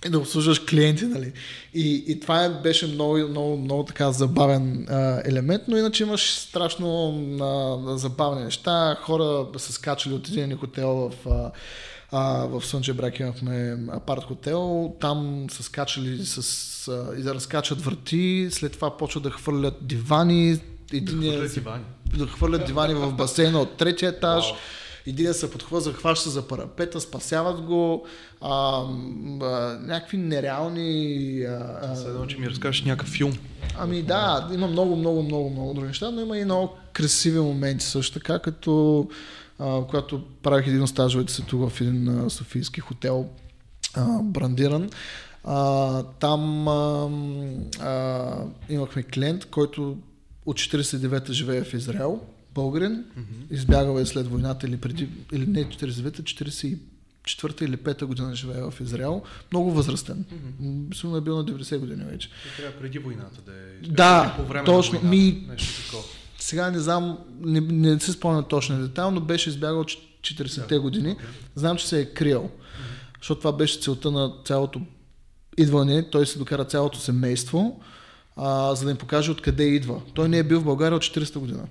[0.06, 1.32] и да обслужваш клиенти, нали.
[1.74, 7.10] И, и това беше много, много, много така забавен а, елемент, но иначе имаш страшно
[7.40, 8.96] а, забавни неща.
[9.02, 11.50] Хора са скачали от един хотел в а,
[12.16, 17.80] а, в Слънче брак имахме апарт хотел, там са скачали с, а, и да разкачат
[17.80, 20.60] врати, след това почват да хвърлят дивани.
[20.92, 21.84] Един да хвърлят дивани.
[22.16, 24.44] Да хвърлят дивани в басейна от третия етаж.
[24.44, 24.56] Wow.
[25.06, 28.06] Един се подхвърля, захваща за парапета, спасяват го.
[28.40, 28.82] А,
[29.42, 31.42] а, някакви нереални...
[31.42, 33.32] А, Следвам, че ми разкажеш някакъв филм.
[33.78, 37.84] Ами да, има много, много, много, много други неща, но има и много красиви моменти
[37.84, 39.06] също така, като
[39.58, 43.28] а, когато правих един от стажовете си тук в един а, софийски хотел,
[43.94, 44.90] а, брандиран.
[45.44, 47.10] А, там а,
[47.80, 48.36] а,
[48.68, 49.98] имахме клиент, който
[50.46, 52.20] от 49-та живее в Израел,
[52.54, 53.54] българин, mm-hmm.
[53.54, 58.74] избягал е след войната или преди, или не 49-та, 44-та или 5-та година живее в
[58.80, 60.24] Израел, много възрастен.
[60.24, 61.18] Mm-hmm.
[61.18, 62.28] е бил на 90 години вече.
[62.56, 63.88] трябва преди войната да е.
[63.88, 64.94] Да, по време точно.
[64.94, 66.04] На войната, ми, нещо такова
[66.38, 71.16] сега не знам, не, не се спомня точно детайл, но беше избягал от 40-те години.
[71.54, 72.50] Знам, че се е криел,
[73.18, 74.80] защото това беше целта на цялото
[75.58, 76.10] идване.
[76.10, 77.80] Той се докара цялото семейство,
[78.36, 80.00] а, за да им покаже откъде идва.
[80.14, 81.66] Той не е бил в България от 40-та година.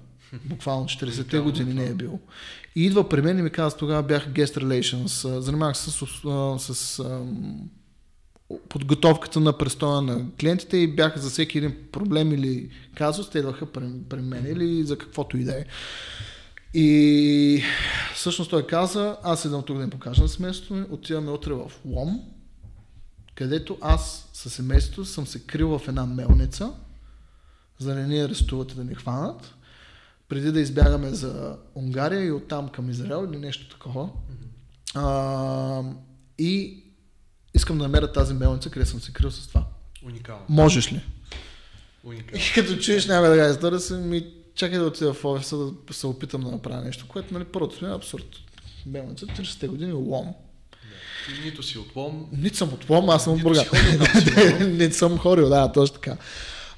[0.45, 2.19] Буквално 40-те години не е бил.
[2.76, 6.06] И идва при мен и ми каза, тогава бях guest relations, занимавах се с,
[6.60, 7.04] с, с
[8.69, 13.65] подготовката на престоя на клиентите и бяха за всеки един проблем или казус, те идваха
[13.65, 15.65] при, при мен или за каквото и да е.
[16.73, 17.63] И
[18.15, 21.71] всъщност той каза, аз идвам тук да им покажа на семейството ми, отиваме утре в
[21.85, 22.21] Лом,
[23.35, 26.73] където аз със семейството съм се крил в една мелница,
[27.79, 29.55] за да не ни арестуват и да ни хванат,
[30.29, 34.03] преди да избягаме за Унгария и оттам към Израел или нещо такова.
[34.03, 34.53] Mm-hmm.
[34.95, 35.83] А,
[36.37, 36.82] и
[37.53, 39.65] искам да намеря тази мелница, къде съм се крил с това.
[40.05, 40.45] Уникално.
[40.49, 41.01] Можеш ли?
[42.03, 42.43] Уникално.
[42.43, 45.93] И като чуеш някой да кажа история, си ми чакай да отида в офиса да
[45.93, 48.25] се опитам да направя нещо, което нали, първото сме е абсурд.
[48.85, 50.33] Мелница, 30-те години, лом.
[51.29, 52.27] И нито си от Лом.
[52.31, 53.67] Нито съм от Лом, аз съм от Бургас.
[54.59, 56.17] Нито съм хорил, да, точно така.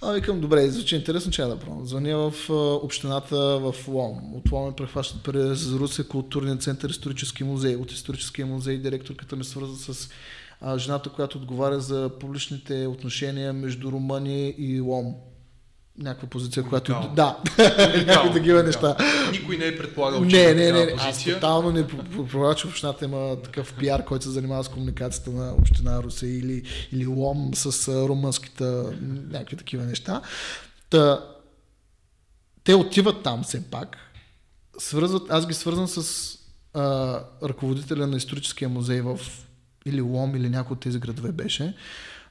[0.02, 1.88] А викам, добре, звучи интересно, че я да пробвам.
[1.88, 2.50] Звъня в
[2.84, 4.36] общината в Лом.
[4.36, 7.76] От Лом ме прехващат през Русия културния център исторически музей.
[7.76, 10.10] От историческия музей директорката ме свърза с
[10.62, 15.16] а, жената, която отговаря за публичните отношения между Румъния и Лом.
[15.98, 17.14] Някаква позиция, Уникално.
[17.14, 17.16] която...
[17.16, 17.38] Да,
[18.08, 18.96] някакви такива неща.
[19.32, 21.10] Никой не е предполагал, че не, не, не, позиция.
[21.10, 25.54] Аз тотално не предполагам, че общината има такъв пиар, който се занимава с комуникацията на
[25.54, 28.64] община Русия или, или Лом с румънските
[29.32, 30.22] някакви такива неща.
[30.90, 31.26] Та,
[32.64, 33.98] те отиват там все пак.
[34.78, 36.30] Свързват, аз ги свързвам с
[36.74, 39.20] а, ръководителя на историческия музей в
[39.86, 41.76] или Лом, или някой от тези градове беше.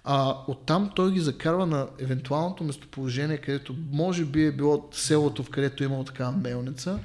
[0.05, 5.51] А, оттам той ги закарва на евентуалното местоположение, където може би е било селото, в
[5.51, 6.99] където е имало такава мелница.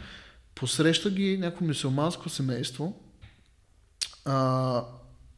[0.55, 3.01] Посреща ги някакво мусулманско семейство,
[4.25, 4.83] а,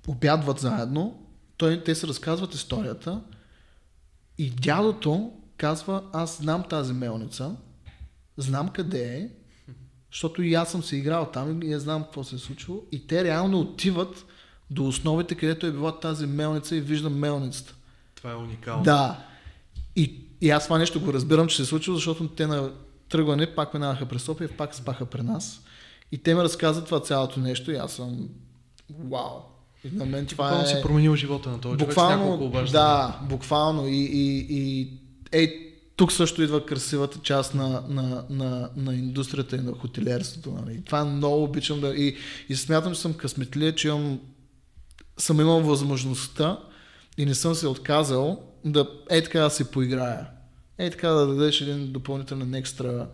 [0.08, 3.22] обядват заедно, той, те се разказват историята
[4.38, 7.56] и дядото казва, аз знам тази мелница,
[8.38, 9.30] знам къде е,
[10.12, 13.08] защото и аз съм се играл там и я знам какво се е случило и
[13.08, 14.26] те реално отиват
[14.72, 17.76] до основите, където е била тази мелница и виждам мелницата.
[18.16, 18.84] Това е уникално.
[18.84, 19.20] Да.
[19.96, 22.72] И, и аз това нещо го разбирам, че се е случило, защото те на
[23.10, 25.62] тръгване пак минаваха през София, пак спаха при нас.
[26.12, 28.30] И те ме разказват това цялото нещо и аз съм
[29.00, 29.40] вау.
[29.84, 30.68] И на мен това е...
[30.68, 33.88] си променил живота на този буквално, човек с Да, буквално.
[33.88, 34.90] И, и, и
[35.32, 40.52] ей, тук също идва красивата част на, на, на, на индустрията и на хотелиерството.
[40.52, 40.82] Нали.
[40.86, 41.96] Това много обичам да...
[41.96, 42.16] И,
[42.50, 44.20] и смятам, че съм късметлия, че имам
[45.18, 46.60] съм имал възможността
[47.18, 50.28] и не съм се отказал да е така да се поиграя.
[50.78, 53.08] Е така да дадеш един допълнителен екстра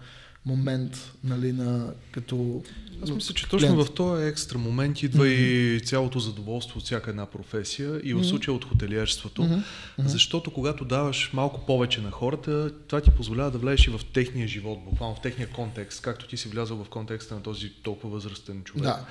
[0.45, 2.63] момент, нали, на, като
[3.03, 3.87] Аз мисля, че точно клиент.
[3.87, 5.77] в този екстра момент идва mm-hmm.
[5.77, 9.61] и цялото задоволство от всяка една професия и в случая от хотелиерството, mm-hmm.
[9.97, 14.47] защото когато даваш малко повече на хората, това ти позволява да влезеш и в техния
[14.47, 18.63] живот, буквално в техния контекст, както ти си влязъл в контекста на този толкова възрастен
[18.63, 18.83] човек.
[18.83, 19.05] Да,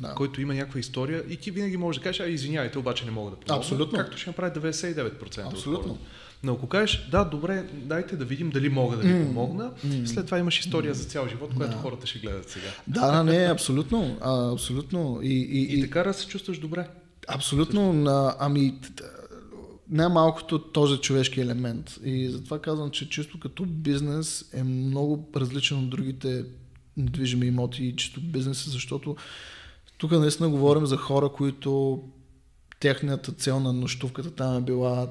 [0.00, 0.14] да.
[0.14, 3.30] който има някаква история и ти винаги можеш да кажеш, а извинявайте, обаче не мога
[3.30, 3.56] да помогна.
[3.56, 3.98] Абсолютно.
[3.98, 5.88] Както ще направи 99% от Абсолютно.
[5.88, 6.04] хората.
[6.42, 9.72] Но ако кажеш, да, добре, дайте да видим дали мога да ви помогна,
[10.04, 12.66] след това имаш история за цял живот, която хората ще гледат сега.
[12.86, 14.18] Да, да, не, абсолютно.
[14.20, 15.20] А, абсолютно.
[15.22, 16.88] И, и, И и, така да се чувстваш добре.
[17.28, 17.92] Абсолютно.
[17.92, 18.74] На, ами,
[19.90, 21.98] най-малкото този човешки елемент.
[22.04, 26.44] И затова казвам, че чисто като бизнес е много различен от другите
[26.96, 29.16] недвижими имоти и чисто бизнеса, защото
[30.00, 32.02] тук наистина говорим за хора, които
[32.80, 35.08] тяхната цел на нощувката там е била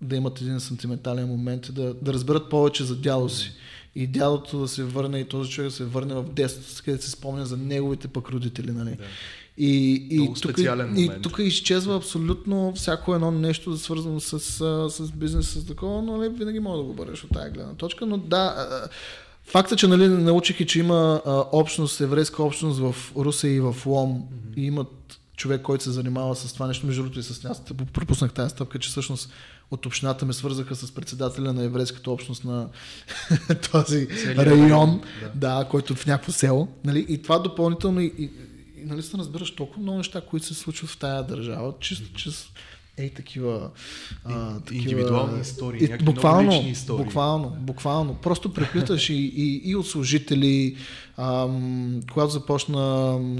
[0.00, 3.52] да имат един сантиментален момент и да, да разберат повече за дядо си.
[3.94, 7.04] И дядото да се върне и този човек да се върне в детството, си, където
[7.04, 8.72] се спомня за неговите пък родители.
[8.72, 8.90] Нали?
[8.90, 9.04] Да.
[9.58, 10.58] И, и, тук,
[10.96, 14.40] и тук изчезва абсолютно всяко едно нещо, свързано с,
[14.90, 18.06] с бизнес, с такова, но нали, винаги може да го бъдеш от тази гледна точка.
[18.06, 18.68] Но да,
[19.46, 23.76] факта, че нали, научих и, че има а, общност, еврейска общност в Русе и в
[23.86, 24.56] Лом mm-hmm.
[24.56, 28.32] и имат човек, който се занимава с това нещо, между другото и с нас, пропуснах
[28.32, 29.30] тази стъпка, че всъщност
[29.70, 32.68] от общината ме свързаха с председателя на еврейската общност на
[33.72, 35.02] този Целият район,
[35.34, 35.58] да.
[35.58, 36.68] да, който в някакво село.
[36.84, 37.06] Нали?
[37.08, 38.30] И това допълнително и, и,
[38.76, 42.48] и нали се разбираш толкова много неща, които се случват в тая държава, чисто чрез
[42.98, 43.70] ей такива,
[44.24, 47.04] а, такива индивидуални истории, и, някакви много буквално, лични истории.
[47.04, 48.14] Буквално, буквално.
[48.14, 50.76] Просто преплиташ и, и, и от служители,
[51.16, 52.80] ам, когато започна,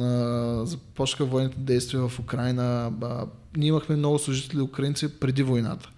[0.00, 5.90] а, започнаха военните действия в Украина, а, ние имахме много служители украинци преди войната.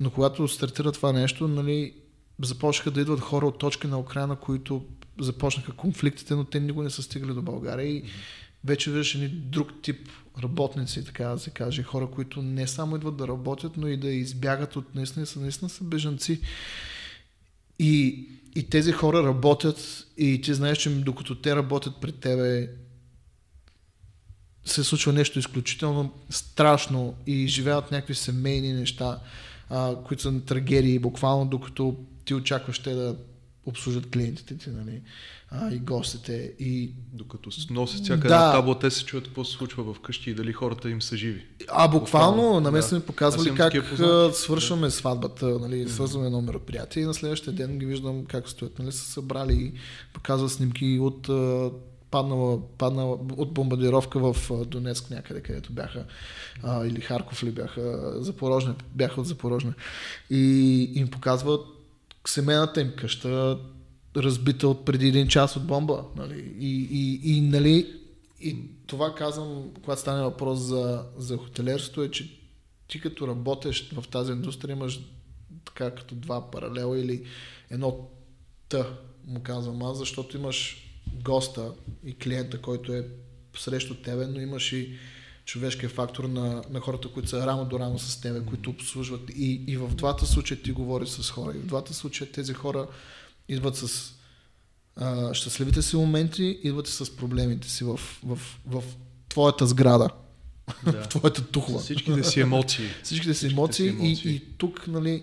[0.00, 1.92] Но когато стартира това нещо, нали,
[2.42, 4.84] започнаха да идват хора от точки на Украина, които
[5.20, 8.02] започнаха конфликтите, но те никога не са стигали до България и
[8.64, 10.08] вече виждаш едни друг тип
[10.42, 14.08] работници, така да се каже, хора, които не само идват да работят, но и да
[14.08, 16.40] избягат от наистина, са, наистина са бежанци.
[17.78, 22.68] И, и тези хора работят и ти знаеш, че докато те работят при тебе,
[24.64, 29.20] се случва нещо изключително страшно и живеят някакви семейни неща,
[29.70, 33.16] а, които са трагедии, буквално докато ти очакваш те да
[33.66, 35.02] обслужат клиентите ти, нали,
[35.50, 36.52] а, и гостите.
[36.58, 38.34] И, Докато носят всяка Да.
[38.34, 41.16] една табла, те се чуят какво се случва в къщи и дали хората им са
[41.16, 41.46] живи.
[41.68, 42.94] а буквално, Буквално, на мен да.
[42.94, 43.74] ми Аз показвали как
[44.32, 48.92] свършваме сватбата, нали, свързваме едно мероприятие и на следващия ден ги виждам как стоят, нали,
[48.92, 49.72] са събрали и
[50.12, 51.28] показват снимки от
[52.10, 56.04] паднала, паднала от бомбардировка в Донецк някъде, където бяха,
[56.62, 59.72] а, или Харков ли бяха, Запорожне, бяха от Запорожне.
[60.30, 60.42] И
[60.94, 61.60] им показват
[62.26, 63.58] семейната им къща,
[64.16, 66.04] разбита от преди един час от бомба.
[66.16, 66.54] Нали?
[66.58, 67.94] И, и, и, нали,
[68.40, 72.40] и това казвам, когато стане въпрос за, за хотелерство, е, че
[72.88, 75.00] ти като работеш в тази индустрия имаш
[75.64, 77.24] така като два паралела или
[77.70, 78.08] едно
[78.68, 78.86] Т,
[79.26, 80.76] му казвам аз, защото имаш
[81.24, 81.72] госта
[82.04, 83.08] и клиента, който е
[83.56, 84.98] срещу тебе, но имаш и
[85.44, 89.30] човешкия фактор на, на хората, които са рамо до рамо с тебе, които обслужват.
[89.30, 91.52] И, и в двата случая ти говориш с хора.
[91.56, 92.88] И в двата случая тези хора
[93.48, 94.12] идват с
[94.96, 98.82] а, щастливите си моменти, идват и с проблемите си в, в, в
[99.28, 100.08] твоята сграда,
[100.84, 100.92] Да.
[101.02, 101.80] в твоята тухла.
[101.80, 102.86] Всичките си емоции.
[103.02, 104.32] Всичките си Всичките емоции, си емоции.
[104.32, 105.22] И, и тук, нали,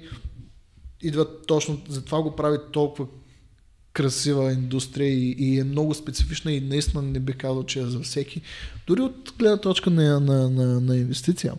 [1.02, 3.08] идва точно, затова го прави толкова
[3.94, 8.00] красива индустрия и, и е много специфична и наистина не би казал, че е за
[8.00, 8.42] всеки.
[8.88, 11.54] Дори от гледна точка на, на, на, на инвестиция.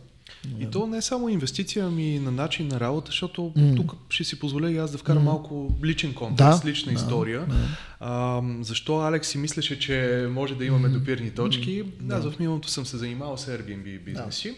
[0.61, 3.75] И то не е само инвестиция, ами на начин на работа, защото М.
[3.77, 7.41] тук ще си позволя и аз да вкарам малко личен контекст, Да, лична да, история.
[7.47, 7.55] да.
[8.01, 11.85] А, защо Алекс си мислеше, че може да имаме допирни точки?
[12.11, 14.55] Аз в миналото съм се занимавал с Airbnb бизнеси.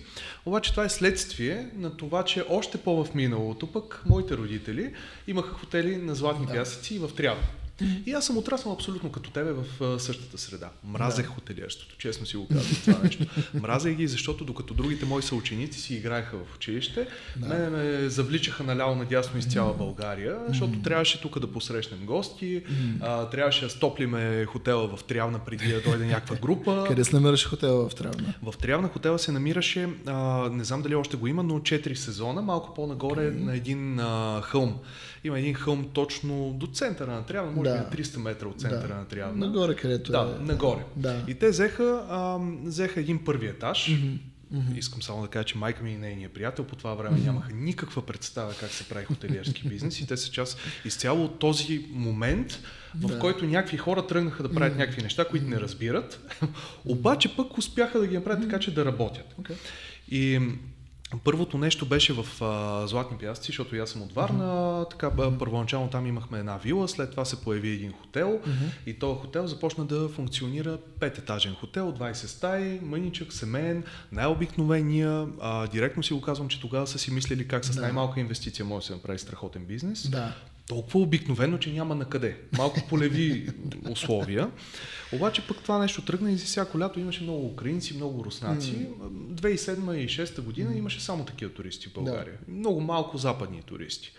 [0.46, 4.92] Обаче това е следствие на това, че още по-в миналото пък моите родители
[5.26, 7.10] имаха хотели на Златни пясъци и в
[8.06, 10.70] И аз съм отраснал абсолютно като тебе в същата среда.
[10.84, 11.32] Мразех Да.
[11.32, 13.24] хотелиерството, честно си го казвам това нещо.
[13.54, 17.48] Мразех ги, защото докато другите мои съученици си играеха в училище, Да.
[17.48, 22.62] мене ме завличаха наляво надясно из цяла България, защото трябваше тук да посрещнем гости,
[23.00, 26.84] а, трябваше да стоплиме хотела в Трявна преди да дойде някаква група.
[26.88, 28.34] Къде се намираше хотела в Трявна?
[28.42, 32.42] В Трявна хотела се намираше, а, не знам дали още го има, но 4 сезона,
[32.42, 34.78] малко по-нагоре на един а, хълм.
[35.24, 37.76] Има един хълм точно до центъра на Трявна, може Да.
[37.76, 38.94] би на 300 метра от центъра Да.
[38.94, 39.46] на Трявна.
[39.46, 40.44] Нагоре, където Да, е.
[40.44, 40.84] нагоре.
[40.96, 41.24] Да.
[41.28, 43.90] И те взеха, а, взеха един първи етаж,
[44.54, 44.78] Mm-hmm.
[44.78, 47.24] Искам само да кажа, че майка ми и нейният приятел по това време mm-hmm.
[47.24, 51.86] нямаха никаква представа как се прави хотелиерски бизнес и те са част изцяло от този
[51.92, 52.62] момент,
[52.94, 53.18] в да.
[53.18, 54.78] който някакви хора тръгнаха да правят mm-hmm.
[54.78, 56.38] някакви неща, които не разбират,
[56.84, 59.34] обаче пък успяха да ги направят така, че да работят.
[59.42, 59.54] Okay.
[60.08, 60.40] И
[61.24, 64.44] Първото нещо беше в а, Златни пясъци, защото аз съм от Варна.
[64.44, 64.90] Mm-hmm.
[64.90, 68.86] Така, първоначално там имахме една вила, след това се появи един хотел mm-hmm.
[68.86, 75.26] и този хотел започна да функционира пететажен хотел, 20 стаи, мъничък, семейен, най-обикновения.
[75.40, 77.80] А, директно си го казвам, че тогава са си мислили как с да.
[77.80, 80.10] най-малка инвестиция може да се направи страхотен бизнес.
[80.10, 80.34] Да.
[80.68, 82.36] Толкова обикновено, че няма на къде.
[82.58, 83.48] Малко полеви
[83.90, 84.50] условия.
[85.12, 88.72] Обаче пък това нещо тръгна и за всяко лято имаше много украинци, много руснаци.
[88.72, 89.34] Mm.
[89.34, 92.38] 2007 и 2006 година имаше само такива туристи в България.
[92.48, 92.54] Да.
[92.54, 94.12] Много малко западни туристи.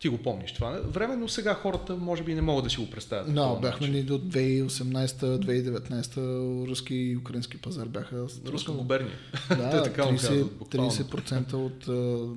[0.00, 2.90] Ти го помниш това време, но сега хората може би не могат да си го
[2.90, 3.34] представят.
[3.34, 8.26] Да, no, бяхме ни до 2018-2019 руски и украински пазар бяха.
[8.46, 9.18] Руска губерния.
[9.48, 12.34] Да, така 30%, 30% от uh,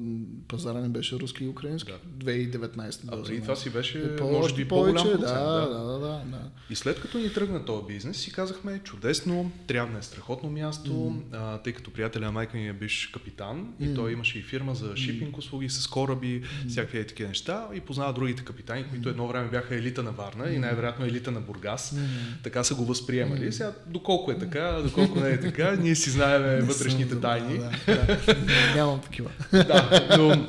[0.47, 1.91] пазара не беше руски и украински.
[1.91, 1.97] Да.
[2.31, 2.99] 2019.
[3.07, 5.39] А преди това си беше по- може би повече, по-голям процент.
[5.39, 6.21] Да, да, да, да, да.
[6.69, 10.91] И след като ни тръгна този бизнес, си казахме чудесно, трябва да е страхотно място,
[10.91, 11.21] mm.
[11.31, 13.91] а, тъй като приятеля на майка ми е биш капитан mm.
[13.91, 16.69] и той имаше и фирма за шипинг услуги с кораби, mm.
[16.69, 20.53] всякакви такива неща неща и познава другите капитани, които едно време бяха елита на Варна
[20.53, 21.95] и най-вероятно елита на Бургас.
[22.43, 23.51] Така са го възприемали.
[23.51, 27.61] Сега, доколко е така, доколко не е така, ние си знаем вътрешните тайни.
[28.75, 29.29] Нямам такива.
[29.63, 30.47] Да, но,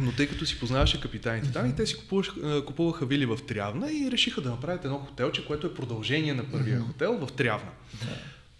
[0.00, 3.92] но тъй като си познаваше капитаните там и те си купуваха, купуваха вили в Трявна
[3.92, 7.70] и решиха да направят едно хотелче, което е продължение на първия хотел в Трявна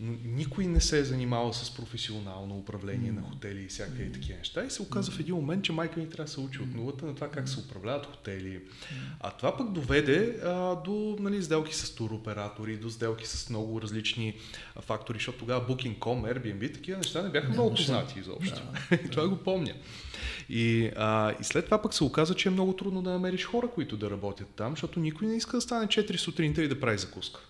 [0.00, 3.14] но никой не се е занимавал с професионално управление mm.
[3.14, 4.12] на хотели и всякакви mm.
[4.12, 4.64] такива неща.
[4.64, 7.06] И се оказа в един момент, че майка ми трябва да се учи от нулата
[7.06, 8.58] на това как се управляват хотели.
[8.58, 8.62] Mm.
[9.20, 14.34] А това пък доведе а, до нали, сделки с туроператори, до сделки с много различни
[14.76, 18.62] а, фактори, защото тогава Booking.com, Airbnb, такива неща не бяха не, много познати изобщо.
[18.90, 19.74] Да, и това го помня.
[20.48, 23.68] И, а, и след това пък се оказа, че е много трудно да намериш хора,
[23.74, 26.98] които да работят там, защото никой не иска да стане 4 сутринта и да прави
[26.98, 27.40] закуска.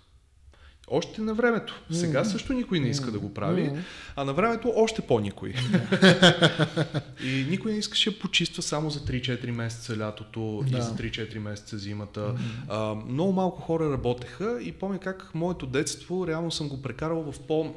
[0.90, 1.82] Още на времето.
[1.90, 3.72] Сега също никой не иска да го прави,
[4.16, 5.54] а на времето още по-никой.
[7.24, 10.78] и никой не искаше да почиства само за 3-4 месеца лятото да.
[10.78, 12.34] и за 3-4 месеца зимата.
[12.68, 17.40] А, много малко хора работеха и помня как моето детство реално съм го прекарал в
[17.40, 17.74] по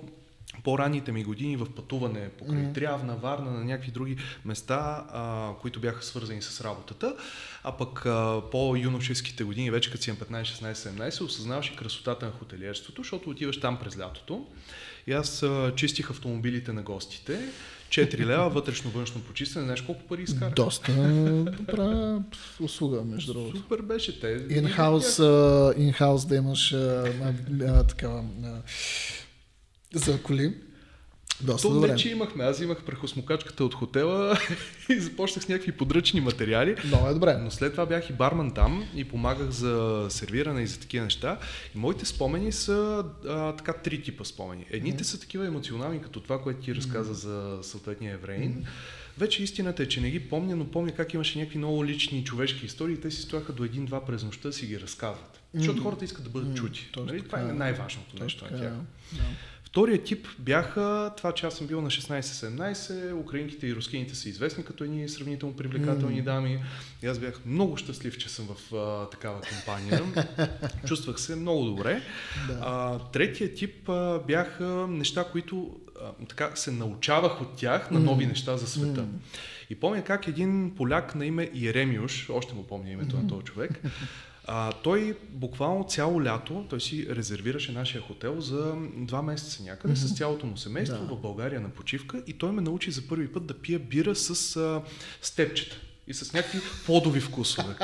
[0.63, 2.73] по-ранните ми години в пътуване покрай mm-hmm.
[2.73, 7.15] Трявна, Варна, на някакви други места, а, които бяха свързани с работата,
[7.63, 12.31] а пък а, по-юношеските години, вече като си 15, 16, 17, осъзнаваш и красотата на
[12.31, 14.47] хотелиерството, защото отиваш там през лятото.
[15.07, 17.39] И аз а, чистих автомобилите на гостите,
[17.89, 20.53] 4 лева вътрешно-външно почистване, знаеш колко пари изкарах?
[20.53, 20.91] Доста
[21.57, 22.19] добра
[22.61, 23.57] услуга, между другото.
[23.57, 24.45] Супер беше те.
[24.49, 27.13] Инхаус, in да имаш а,
[27.67, 28.23] а, такава
[29.93, 30.53] за коли.
[31.43, 31.91] Доста То добре.
[31.91, 32.43] не, че имахме.
[32.43, 34.37] Аз имах прахосмокачката от хотела
[34.89, 36.75] и започнах с някакви подръчни материали.
[36.85, 37.37] Много е добре.
[37.37, 41.39] Но след това бях и барман там и помагах за сервиране и за такива неща.
[41.75, 44.65] И моите спомени са а, така три типа спомени.
[44.69, 45.07] Едните mm-hmm.
[45.07, 47.57] са такива емоционални, като това, което ти разказа mm-hmm.
[47.57, 48.53] за съответния евреин.
[48.53, 48.67] Mm-hmm.
[49.17, 52.65] Вече истината е, че не ги помня, но помня как имаше някакви много лични човешки
[52.65, 55.35] истории и те си стояха до един-два през нощта си ги разказват.
[55.35, 55.57] Mm-hmm.
[55.57, 56.57] Защото хората искат да бъдат mm-hmm.
[56.57, 56.89] чути.
[56.97, 57.21] Нали?
[57.21, 58.73] Това е, най-важното нещо на тях.
[59.13, 59.23] Да.
[59.71, 64.63] Втория тип бяха това, че аз съм бил на 16-17, украинките и рускините са известни
[64.63, 66.23] като едни сравнително привлекателни mm.
[66.23, 66.63] дами.
[67.03, 70.01] И аз бях много щастлив, че съм в а, такава компания.
[70.85, 72.01] Чувствах се много добре.
[72.47, 72.59] Да.
[72.61, 78.25] А, третия тип а, бяха неща, които а, така се научавах от тях на нови
[78.25, 78.29] mm.
[78.29, 79.01] неща за света.
[79.01, 79.07] Mm.
[79.69, 83.21] И помня как един поляк на име Иеремиуш, още му помня името mm.
[83.21, 83.81] на този човек,
[84.53, 90.13] а, той буквално цяло лято, той си резервираше нашия хотел за два месеца някъде mm-hmm.
[90.13, 91.15] с цялото му семейство да.
[91.15, 94.55] в България на почивка и той ме научи за първи път да пия бира с
[94.55, 94.81] а,
[95.21, 95.77] степчета
[96.11, 97.75] и с някакви плодови вкусове.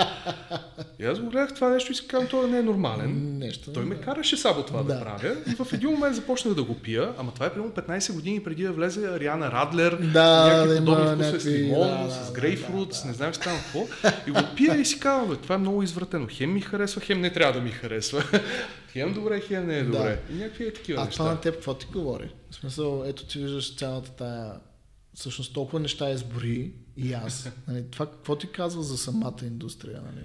[0.99, 3.38] И аз го гледах това нещо и си казвам, това не е нормален.
[3.38, 4.01] Нещо, Той ме да.
[4.01, 4.93] караше само това да.
[4.93, 5.36] да правя.
[5.51, 8.63] И в един момент започнах да го пия, ама това е примерно 15 години преди
[8.63, 11.39] да влезе Ариана Радлер, да, някакви да подобни вкусове някакви...
[11.39, 13.88] с лимон, да, с грейпфрут, да, да, не знам какво там какво.
[14.28, 16.28] И го пия и си казвам, това е много извратено.
[16.30, 18.23] Хем ми харесва, хем не трябва да ми харесва.
[18.91, 20.19] Хем добре, хем не е добре.
[20.30, 20.34] Да.
[20.36, 21.23] И някакви е такива а неща.
[21.23, 22.30] А това на теб какво ти говори?
[22.51, 24.51] В смисъл, ето ти виждаш цялата тая
[25.18, 27.49] всъщност толкова неща избори и аз.
[27.68, 30.01] Нали, това какво ти казва за самата индустрия?
[30.01, 30.24] Нали?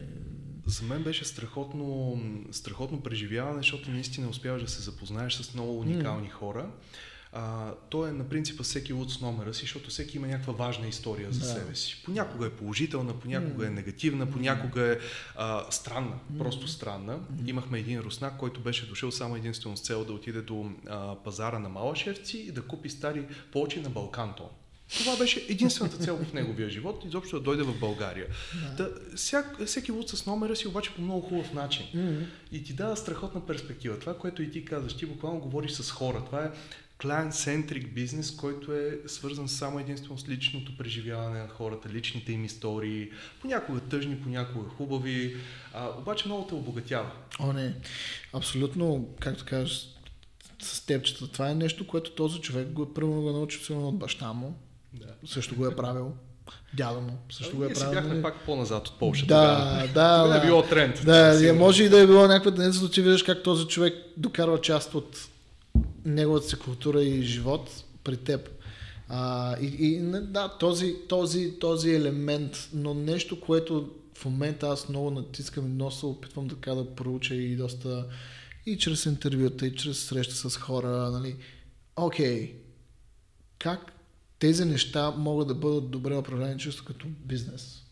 [0.66, 2.20] За мен беше страхотно,
[2.50, 6.32] страхотно преживяване, защото наистина успяваш да се запознаеш с много уникални mm.
[6.32, 6.70] хора.
[7.32, 10.86] а, то е на принципа всеки луд с номера си, защото всеки има някаква важна
[10.88, 11.46] история за Да.
[11.46, 12.02] себе си.
[12.04, 14.98] Понякога е положителна, понякога е негативна, понякога е
[15.36, 17.18] а, странна, просто странна.
[17.46, 21.58] Имахме един руснак, който беше дошъл само единствено с цел да отиде до а, пазара
[21.58, 24.48] на Малашевци и да купи стари плочи на Балкантон.
[24.98, 28.26] Това беше единствената цел в неговия живот, изобщо да дойде в България.
[28.76, 28.90] Да.
[29.16, 31.86] всяк, всеки луд с номера си обаче по много хубав начин.
[32.52, 33.98] И ти дава страхотна перспектива.
[33.98, 36.22] Това, което и ти казваш, ти буквално говориш с хора.
[36.26, 36.50] Това е
[36.98, 43.10] client-centric бизнес, който е свързан само единствено с личното преживяване на хората, личните им истории,
[43.40, 45.36] понякога тъжни, понякога хубави,
[45.74, 47.10] а, обаче много те обогатява.
[47.40, 47.74] О, не.
[48.32, 49.88] Абсолютно, както кажеш,
[50.62, 51.28] с тебчета.
[51.28, 54.58] Това е нещо, което този човек го е примерно го е научил от баща му.
[54.94, 55.06] Да.
[55.26, 56.12] Също го е правил.
[56.74, 57.94] Дядо му също го е Ние си правил.
[57.94, 58.22] бяхме нали?
[58.22, 59.26] пак по-назад от Полша.
[59.26, 59.80] Да, тогава.
[59.80, 60.36] да, Тогава да.
[60.36, 61.02] е било тренд.
[61.04, 61.56] Да, Сигурно.
[61.56, 64.60] е, може и да е било някаква днес, да ти виждаш как този човек докарва
[64.60, 65.28] част от
[66.04, 68.48] неговата си култура и живот при теб.
[69.08, 75.10] А, и, и да, този, този, този елемент, но нещо, което в момента аз много
[75.10, 78.06] натискам и се опитвам така да проуча и доста
[78.66, 81.36] и чрез интервюта, и чрез среща с хора, нали,
[81.96, 82.54] окей,
[83.58, 83.91] как
[84.42, 87.82] тези неща могат да бъдат добре управлени чисто като бизнес?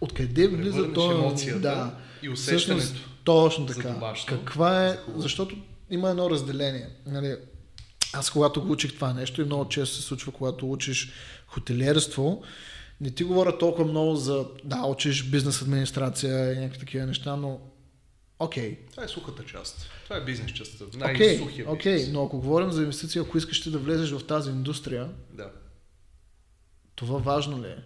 [0.00, 1.12] Откъде влиза то?
[1.12, 3.88] емоцията да, и усещането Всъщност, точно така.
[3.88, 5.56] домашно, Каква е, защото
[5.90, 6.88] има едно разделение.
[7.06, 7.36] Нали,
[8.12, 11.12] аз когато го учих това нещо и много често се случва, когато учиш
[11.46, 12.42] хотелиерство,
[13.00, 17.60] не ти говоря толкова много за да, учиш бизнес администрация и някакви такива неща, но
[18.38, 19.90] окей, Това е сухата част.
[20.04, 20.84] Това е бизнес частта.
[20.84, 22.12] окей, Най-сухия окей, бизнес.
[22.12, 25.50] но ако говорим за инвестиция, ако искаш ти да влезеш в тази индустрия, Да.
[26.94, 27.76] това важно ли е?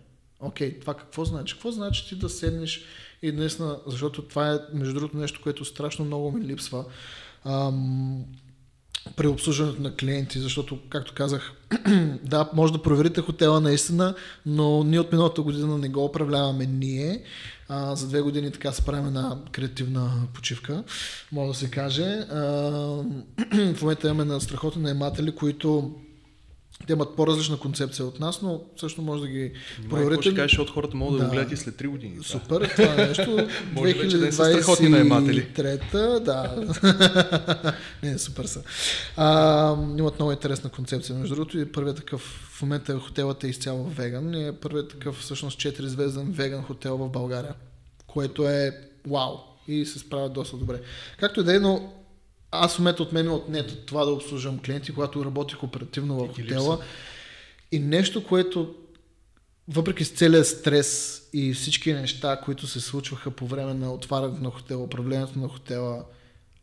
[0.41, 1.55] Окей, това какво значи?
[1.55, 2.85] Какво значи ти да седнеш
[3.23, 6.85] и наистина, защото това е, между другото, нещо, което страшно много ми липсва
[7.45, 8.25] ам,
[9.17, 11.53] при обслужването на клиенти, защото, както казах,
[12.23, 14.15] да, може да проверите хотела наистина,
[14.47, 17.23] но ние от миналата година не го управляваме ние.
[17.75, 20.85] А, за две години така се правим една креативна почивка,
[21.33, 22.27] може да се каже.
[22.31, 22.41] А,
[23.75, 25.95] в момента имаме на страхотни наематели, които
[26.87, 30.23] те имат по-различна концепция от нас, но също може да ги какво проверите.
[30.23, 31.29] ще кажеш, защото хората могат да, Да.
[31.29, 32.15] го гледат и след 3 години.
[32.15, 32.25] това.
[32.25, 33.49] Супер, това е нещо.
[33.73, 35.47] Може вече да не са страхотни наематели.
[35.55, 37.75] 2023, да.
[38.03, 38.63] не, супер са.
[39.17, 41.17] А, имат много интересна концепция.
[41.17, 42.21] Между другото, и първият такъв
[42.53, 44.35] в момента хотелът е изцяло веган.
[44.35, 47.55] И е първият такъв всъщност 4 звезден веган хотел в България,
[48.07, 48.71] което е
[49.07, 49.37] вау.
[49.69, 50.81] И се справят доста добре.
[51.19, 51.93] Както и да е, но
[52.53, 56.79] аз в момента от мен отнето това да обслужвам клиенти, когато работих оперативно в хотела.
[57.73, 58.75] И нещо, което
[59.69, 64.51] въпреки с целият стрес и всички неща, които се случваха по време на отварянето на
[64.51, 66.05] хотела, управлението на хотела,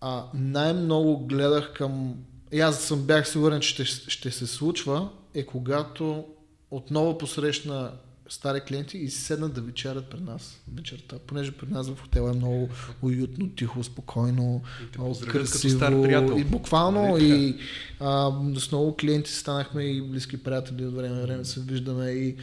[0.02, 2.16] а, най-много гледах към...
[2.52, 6.26] И аз съм бях сигурен, че ще, ще се случва, е когато
[6.72, 7.92] отново посрещна
[8.30, 11.16] стари клиенти и седнат да вечерят при нас вечерта.
[11.28, 12.70] Понеже при нас в хотела е много
[13.02, 14.62] уютно, тихо, спокойно,
[14.94, 15.76] те много красиво.
[15.76, 16.36] стар приятел.
[16.40, 17.56] И буквално Нали и
[18.00, 22.36] а, с много клиенти станахме и близки приятели от време на време се виждаме и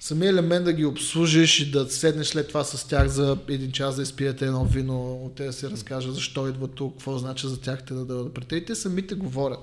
[0.00, 3.96] самия елемент да ги обслужиш и да седнеш след това с тях за един час
[3.96, 7.84] да изпиете едно вино, те да си разкажат защо идват тук, какво значи за тях
[7.86, 8.62] те да дойдат при теб.
[8.62, 9.60] И те самите говорят.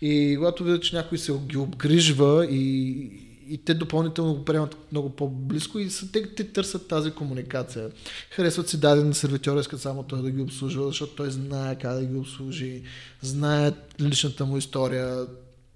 [0.00, 5.10] И когато видят, че някой се ги обгрижва и, и те допълнително го приемат много
[5.10, 7.90] по-близко и са, те, те търсят тази комуникация.
[8.30, 12.04] Харесват си даден сервитьор, искат само той да ги обслужва, защото той знае как да
[12.04, 12.82] ги обслужи,
[13.22, 15.26] знае личната му история,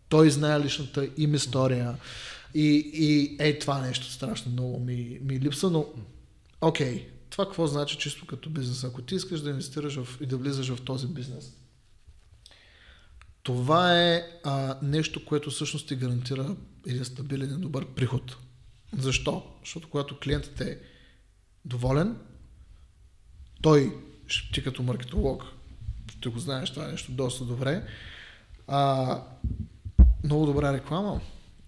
[0.09, 1.97] той знае личната им история.
[2.55, 5.87] И, и ей, това нещо страшно много ми, ми липсва, но
[6.61, 8.85] окей, това какво значи чисто като бизнес?
[8.85, 11.53] Ако ти искаш да инвестираш в, и да влизаш в този бизнес,
[13.43, 16.57] това е а, нещо, което всъщност ти гарантира
[16.87, 18.37] един стабилен и добър приход.
[18.99, 19.43] Защо?
[19.61, 20.79] Защото когато клиентът е
[21.65, 22.17] доволен,
[23.63, 23.97] той,
[24.53, 25.45] ти като маркетолог,
[26.11, 27.87] ще го знаеш това нещо доста добре,
[28.67, 29.23] а,
[30.25, 31.21] много добра реклама.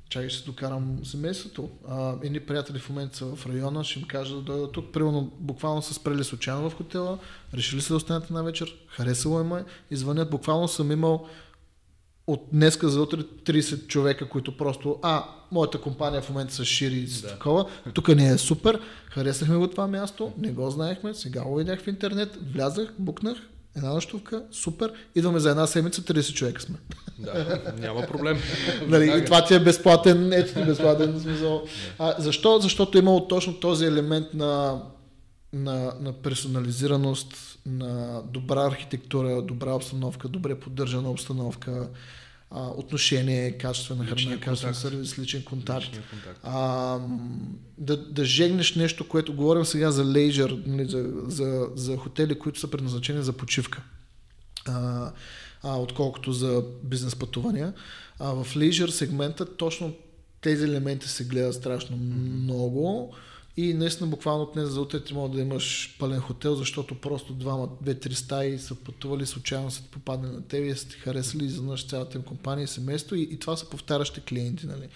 [0.08, 1.70] Чакай ще докарам семейството.
[1.88, 4.92] А, едни приятели в момента са в района, ще им кажа да дойдат тук.
[4.92, 7.18] Примерно, буквално са спрели случайно в хотела,
[7.54, 10.30] решили се да останат една вечер, харесало им е и звънят.
[10.30, 11.28] Буквално съм имал
[12.27, 16.95] от днеска за утре 30 човека, които просто, а, моята компания в момента се шири
[16.95, 17.29] и с Да.
[17.29, 21.81] такова, тук не е супер, харесахме го това място, не го знаехме, сега го видях
[21.81, 23.39] в интернет, влязах, букнах,
[23.77, 26.77] една нощувка, супер, идваме за една седмица, 30 човека сме.
[27.18, 28.39] Да, няма проблем.
[28.89, 31.62] Нали, и това ти е безплатен, ето ти безплатен смисъл.
[31.99, 32.59] А, защо?
[32.59, 34.83] Защото е имало точно този елемент на,
[35.53, 41.88] на, на персонализираност, на добра архитектура, добра обстановка, добре поддържана обстановка.
[42.55, 45.90] а, отношение, качествена храна, качествен сервис, личен контакт.
[46.11, 46.40] Контакт.
[46.42, 46.98] А,
[47.78, 52.61] да, да жегнеш нещо, което говорим сега за лейжър, нали, за, за, за хотели, които
[52.61, 53.82] са предназначени за почивка,
[54.68, 55.11] а,
[55.62, 57.72] а, отколкото за бизнес пътувания.
[58.18, 59.94] А в лейжър сегмента точно
[60.40, 63.14] тези елементи се гледат страшно много
[63.57, 67.32] и наистина буквално от днес за утре ти може да имаш пълен хотел, защото просто
[67.32, 71.86] двама, две-три стаи са пътували, случайно са ти попаднали на тебе са ти харесали изведнъж
[71.86, 74.66] цялата им компания и семейство и, и това са повтарящи клиенти.
[74.66, 74.88] Нали?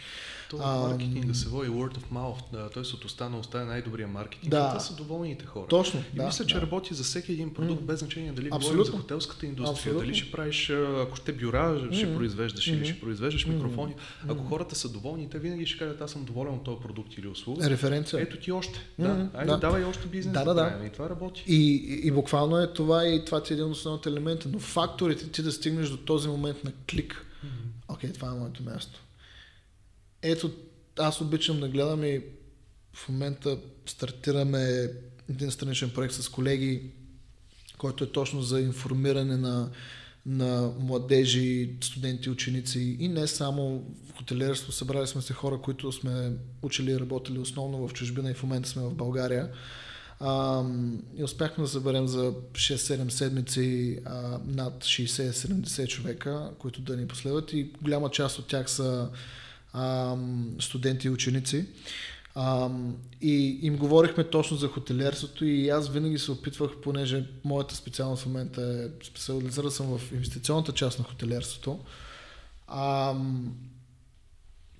[0.50, 3.60] То А, маркетинг да се води word of mouth, да, се от уста на уста
[3.60, 4.50] е най-добрия маркетинг.
[4.50, 4.68] Да.
[4.68, 5.66] Това са доволните хора.
[5.68, 6.60] Точно, И да, мисля, че да.
[6.60, 8.92] работи за всеки един продукт, без значение дали говорим Абсолютно.
[8.96, 10.00] за хотелската индустрия, Абсолютно.
[10.00, 10.70] дали ще правиш,
[11.02, 12.16] ако ще бюра, ще Мгм.
[12.16, 12.84] произвеждаш или Мгм.
[12.84, 13.54] ще произвеждаш Мгм.
[13.54, 13.94] микрофони.
[14.24, 14.48] Ако Мгм.
[14.48, 17.70] хората са доволни, те винаги ще кажат, аз съм доволен от този продукт или услуга.
[17.70, 18.22] Референция.
[18.22, 18.78] Ето ти още.
[18.98, 19.58] Мгм, Да, айде, да.
[19.58, 20.86] давай още бизнес Да, да, да.
[20.86, 21.44] И това работи.
[21.46, 24.48] И, и, и буквално е това и това ти е един от основните елементи.
[24.48, 27.22] Но факторите ти да стигнеш до този момент на клик.
[27.88, 29.00] Окей, това е моето място.
[30.28, 30.50] Ето,
[30.98, 32.20] аз обичам да гледам и
[32.92, 34.90] в момента стартираме
[35.30, 36.82] един страничен проект с колеги,
[37.78, 39.70] който е точно за информиране на,
[40.26, 44.72] на младежи, студенти, ученици и не само в хотелиерство.
[44.72, 48.68] Събрали сме се хора, които сме учили и работили основно в чужбина и в момента
[48.68, 49.50] сме в България.
[50.20, 50.64] А,
[51.16, 57.52] и успяхме да съберем за 6-7 седмици а, над 60-70 човека, които да ни последват
[57.52, 59.10] и голяма част от тях са
[60.60, 61.66] студенти и ученици.
[63.20, 68.26] И им говорихме точно за хотелиерството и аз винаги се опитвах, понеже моята специалност в
[68.26, 71.78] момента е специализирана съм в инвестиционната част на хотелиерството.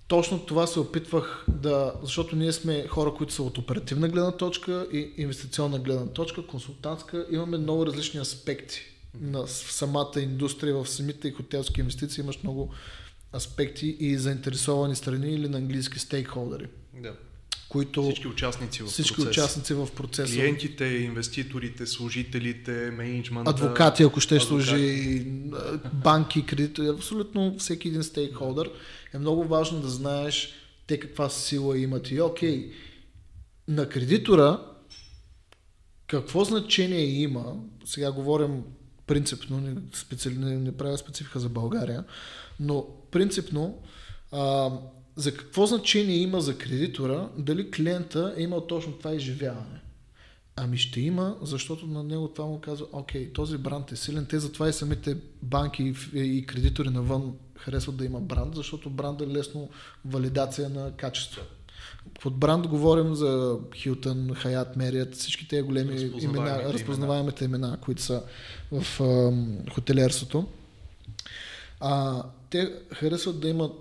[0.08, 4.86] Точно това се опитвах да, защото ние сме хора, които са от оперативна гледна точка
[4.92, 8.80] и инвестиционна гледна точка, консултантска, имаме много различни аспекти
[9.20, 12.72] на самата индустрия, в самите хотелски инвестиции имаш много
[13.36, 16.66] аспекти и заинтересовани страни или на английски стейкхолдери,
[17.02, 17.12] Да.
[17.68, 19.30] които Всички участници в всички процеса.
[19.30, 20.32] участници в процеса.
[20.34, 23.50] Клиентите, инвеститорите, служителите, менеджмента.
[23.50, 24.48] адвокати, ако ще адвокати.
[24.66, 25.24] служи,
[25.94, 28.70] банки, кредитори, абсолютно всеки един стейкхолдър
[29.14, 30.52] е много важно да знаеш
[30.86, 32.10] те каква сила имат.
[32.10, 32.72] И окей,
[33.68, 34.60] на кредитора
[36.06, 37.44] какво значение има,
[37.84, 38.62] сега говорим
[39.06, 42.04] принципно, не, специали, не, не правя специфика за България,
[42.60, 43.78] но принципно
[44.32, 44.70] а,
[45.16, 49.80] за какво значение има за кредитора дали клиента е имал точно това изживяване.
[50.56, 54.38] Ами ще има, защото на него това му казва, окей, този бранд е силен, те
[54.38, 59.68] затова и самите банки и, кредитори навън харесват да има бранд, защото бранд е лесно
[60.04, 61.42] валидация на качество.
[62.20, 68.22] Под бранд говорим за Хилтън, Хаят, Мерият, всички тези големи имена, разпознаваемите имена, които са
[68.72, 70.46] в ам, хотелиерството.
[71.80, 72.22] А,
[72.56, 73.72] те харесват да имат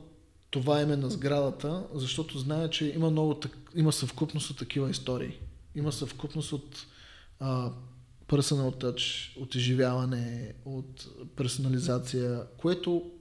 [0.50, 3.40] това име на сградата, защото знаят, че има много
[3.76, 5.40] има съвкупност от такива истории.
[5.76, 6.86] Има съвкупност от
[7.40, 7.72] а,
[8.28, 13.12] personal touch, от изживяване, от персонализация, което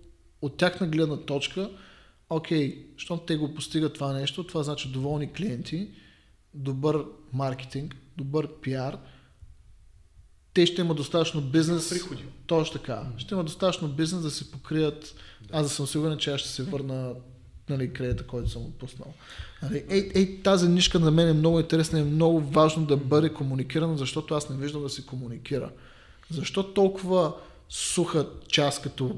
[0.42, 1.70] от тяхна гледна точка,
[2.30, 5.90] окей, щом те го постигат това нещо, това значи доволни клиенти,
[6.54, 8.98] добър маркетинг, добър пиар,
[10.54, 11.90] те ще имат достатъчно бизнес.
[11.90, 12.24] Приходи.
[12.46, 13.06] Точно така.
[13.16, 15.14] Ще има достатъчно бизнес да се покрият.
[15.52, 17.14] Аз да съм сигурен, че аз ще се върна
[17.68, 19.14] нали, кредита, който съм отпуснал.
[19.62, 22.96] Нали, ей, ей, тази нишка на мен е много интересна и е много важно да
[22.96, 25.70] бъде комуникирана, защото аз не виждам да се комуникира.
[26.30, 27.34] Защо толкова
[27.68, 29.16] суха част като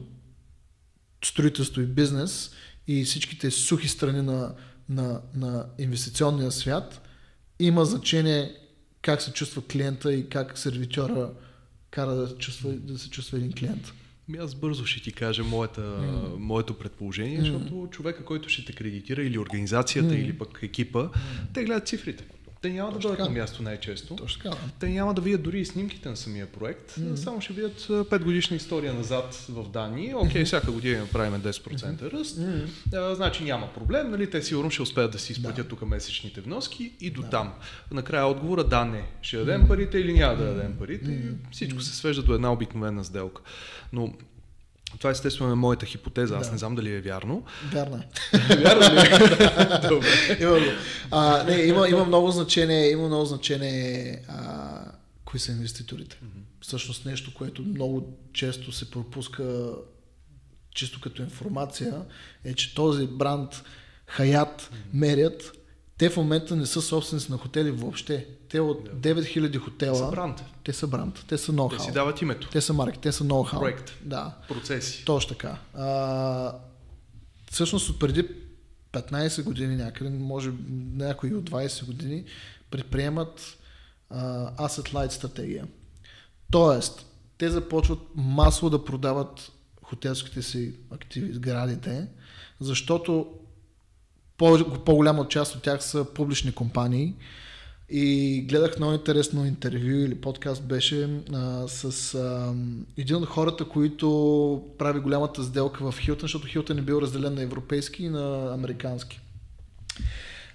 [1.25, 2.51] строителство и бизнес
[2.87, 4.55] и всичките сухи страни на,
[4.89, 7.01] на, на инвестиционния свят
[7.59, 8.57] има значение
[9.03, 11.31] как се чувства клиента и как сервитьора
[11.91, 13.93] кара да, чувства, да се чувства един клиент.
[14.29, 16.37] Ми аз бързо ще ти кажа моята, mm.
[16.39, 17.43] моето предположение, Mm.
[17.43, 20.19] защото човека, който ще те кредитира или организацията, Mm.
[20.19, 21.09] или пък екипа,
[21.55, 22.25] те гледат цифрите.
[22.67, 23.33] Те няма да Точно дойдат така.
[23.33, 24.17] на място най-често.
[24.17, 24.57] Точно така.
[24.79, 27.17] Те няма да видят дори и снимките на самия проект, Мгм.
[27.17, 30.15] само ще видят 5 годишна история назад в данни.
[30.17, 32.39] Окей, всяка година правим 10% ръст.
[32.39, 32.61] М.
[32.95, 34.31] А, значи няма проблем, нали?
[34.31, 37.31] Те сигурно ще успеят да си изплатят тук месечните вноски и до Да.
[37.31, 37.53] там.
[37.91, 39.03] Накрая отговора да, не.
[39.23, 41.11] Ще дадем парите или няма да дадем парите.
[41.11, 41.21] И
[41.53, 43.43] всичко се свежда до една обикновена сделка.
[43.93, 44.15] Но
[44.99, 46.53] това естествено е моята хипотеза, аз Да.
[46.53, 47.45] не знам дали е вярно.
[47.73, 48.09] Вярно е.
[48.57, 49.01] Вярно ли?
[49.01, 49.89] е?
[49.89, 50.39] Добре.
[50.41, 50.67] има, го.
[51.11, 54.79] а, не, има, има много значение, има много значение а,
[55.25, 56.19] кои са инвеститорите.
[56.61, 59.71] Всъщност нещо, което много често се пропуска
[60.75, 62.03] чисто като информация,
[62.45, 63.63] е, че този бранд
[64.07, 65.53] Хаят мерят
[65.99, 68.27] те в момента не са собственици на хотели въобще.
[68.49, 69.15] Те от Да.
[69.15, 69.97] 9000 хотела.
[69.97, 70.45] Са бранд.
[70.65, 71.25] Те са бранд.
[71.29, 71.79] Те са Те ноу-хау.
[71.79, 72.49] си дават името.
[72.49, 73.59] Те са марки, те са ноу-хау.
[73.59, 73.93] Проект.
[74.03, 74.35] Да.
[74.49, 75.05] Процеси.
[75.05, 75.59] Точно така.
[75.75, 76.55] А,
[77.51, 78.29] всъщност от преди
[78.93, 80.51] 15 години някъде, може
[80.93, 82.25] някои от 20 години,
[82.71, 83.57] предприемат
[84.11, 84.19] а,
[84.59, 85.67] Asset Light стратегия.
[86.51, 87.07] Тоест,
[87.39, 92.07] те започват масово да продават хотелските си активи, сградите,
[92.61, 93.27] защото
[94.37, 97.15] по- по-голяма част от тях са публични компании
[97.89, 102.55] и гледах много интересно интервю или подкаст беше а, с а,
[102.97, 107.43] един от хората, които прави голямата сделка в Хилтън, защото Хилтън е бил разделен на
[107.43, 109.21] европейски и на американски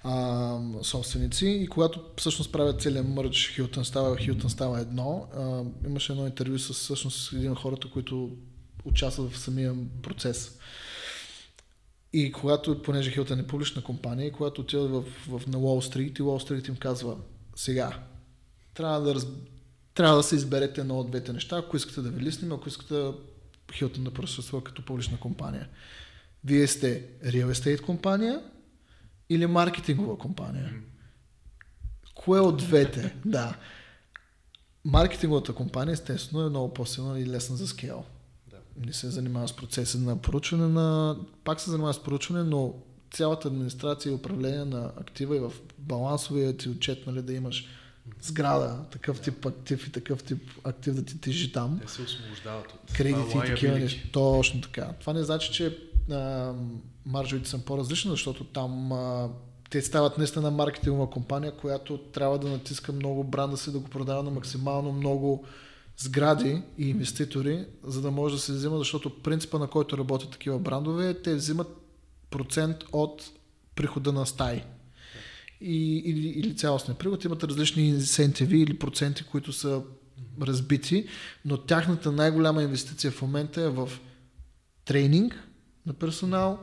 [0.04, 6.12] а, собственици и когато всъщност правят целият мърч Хилтън става, Хилтън става едно, а, имаше
[6.12, 8.30] едно интервю с всъщност един от хората, които
[8.84, 10.58] участват в самия процес.
[12.12, 16.18] И когато, понеже Хилтън е публична компания, и когато отиват в, в, на Уолл Стрит
[16.18, 17.16] и Уолл Стрит им казва
[17.56, 17.98] сега,
[18.74, 19.26] трябва да, раз,
[19.94, 23.12] трябва да се изберете едно от двете неща, ако искате да ви лиснем, ако искате
[23.72, 25.68] Хилтън да присъства като публична компания.
[26.44, 28.42] Вие сте real estate компания
[29.28, 30.74] или маркетингова компания.
[32.14, 33.16] Кое от двете?
[33.24, 33.56] да.
[34.84, 38.04] Маркетинговата компания естествено е много по-силна и лесна за скейл.
[38.86, 41.16] Не се занимава с процеса на поручване на...
[41.44, 42.74] Пак се занимава с поручване, но
[43.10, 47.68] цялата администрация и управление на актива и в балансовия ти отчет, нали, да имаш
[48.22, 52.72] сграда, такъв тип актив и такъв тип актив да ти тежи там Те се освобождават
[52.72, 54.08] от кредити и такива неща.
[54.12, 54.92] Точно така.
[55.00, 55.78] Това не значи, че
[56.10, 56.52] а,
[57.06, 59.28] маржовите са по-различни, защото там а,
[59.70, 64.22] те стават наистина маркетингова компания, която трябва да натиска много бранда си, да го продава
[64.22, 65.44] на максимално много
[65.96, 70.58] сгради и инвеститори, за да може да се взима, защото принципа на който работят такива
[70.58, 71.68] брандове, те взимат
[72.30, 73.30] процент от
[73.74, 74.62] прихода на стаи.
[75.60, 77.24] И, или, или цялостния приход.
[77.24, 79.82] Имат различни инсентиви или проценти, които са
[80.42, 81.06] разбити,
[81.44, 83.90] но тяхната най-голяма инвестиция в момента е в
[84.84, 85.48] тренинг
[85.86, 86.58] на персонал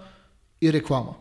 [0.62, 1.16] и реклама.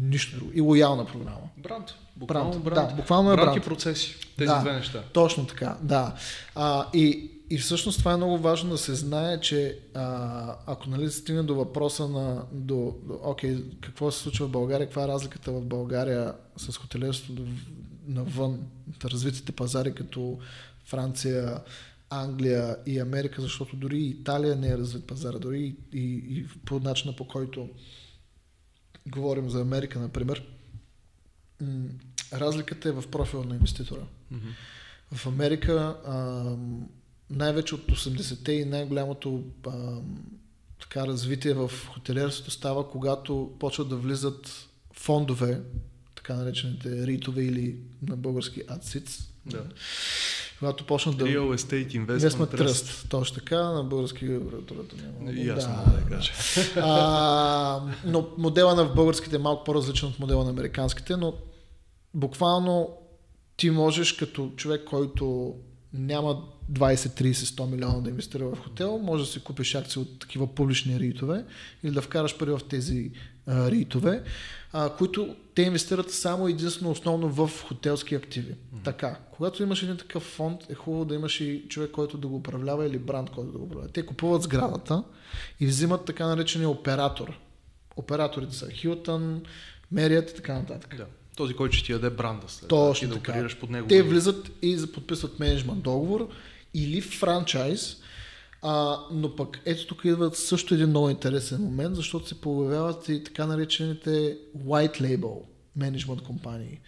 [0.00, 0.50] Нищо друго.
[0.54, 1.48] И лоялна програма.
[1.56, 1.94] Бранд.
[2.16, 2.64] Буквално Бранд.
[2.64, 2.88] бранд.
[2.90, 3.46] Да, буквално е бранд.
[3.46, 3.64] бранд.
[3.64, 4.16] и процеси.
[4.36, 4.60] Тези Да.
[4.60, 5.02] две неща.
[5.12, 6.14] Точно така, да.
[6.54, 11.10] А, и, и всъщност това е много важно да се знае, че а, ако нали
[11.10, 15.52] стигне до въпроса на до, до, окей, какво се случва в България, каква е разликата
[15.52, 17.46] в България с хотелierството
[18.06, 20.38] навън, от развитите пазари като
[20.84, 21.60] Франция,
[22.10, 26.46] Англия и Америка, защото дори и Италия не е развит пазар, дори и, и, и
[26.64, 27.68] по начина по който
[29.06, 30.46] говорим за Америка, например,
[32.32, 34.06] разликата е в профила на инвеститора.
[34.30, 34.48] Мгм.
[35.12, 36.56] В Америка а,
[37.30, 39.70] най-вече от 80-те и най-голямото а,
[40.80, 45.60] така, развитие в хотелиерството става, когато почват да влизат фондове,
[46.14, 49.28] така наречените ритове или на български АДСИЦ.
[49.46, 49.64] Да.
[50.58, 51.24] Когато почнат да...
[51.24, 52.66] Real Estate Investment, Trust.
[52.66, 53.08] Trust.
[53.08, 55.32] Точно така, на български абревиатурата няма.
[55.32, 56.32] И аз Да, мога кажа.
[56.76, 61.34] а, но модела на българските е малко по-различен от модела на американските, но
[62.14, 62.96] буквално
[63.56, 65.54] ти можеш като човек, който
[65.92, 70.18] няма 20, 30, 100 милиона да инвестира в хотел, може да си купиш акции от
[70.18, 71.44] такива публични ритове
[71.82, 73.10] или да вкараш пари в тези
[73.46, 74.22] а, ритове,
[74.72, 78.52] а, които те инвестират само единствено основно в хотелски активи.
[78.52, 78.84] Mm-hmm.
[78.84, 82.36] Така, когато имаш един такъв фонд, е хубаво да имаш и човек, който да го
[82.36, 83.92] управлява или бранд, който да го управлява.
[83.92, 85.04] Те купуват сградата
[85.60, 87.38] и взимат така наречения оператор.
[87.96, 89.40] Операторите са Hilton,
[89.94, 90.96] Marriott и така нататък.
[90.96, 91.06] Да.
[91.36, 93.32] Този, който ще ти даде бранда след Точно ти да така.
[93.32, 93.88] оперираш под него.
[93.88, 96.28] Те влизат и подписват менеджмент договор
[96.74, 97.96] или франчайз,
[98.62, 103.24] а, но пък ето тук идва също един много интересен момент, защото се появяват и
[103.24, 105.42] така наречените white label
[105.76, 106.80] менеджмент компании.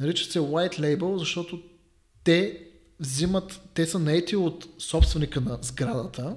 [0.00, 1.62] Наричат се white label, защото
[2.24, 2.68] те
[3.00, 6.36] взимат, те са наети от собственика на сградата,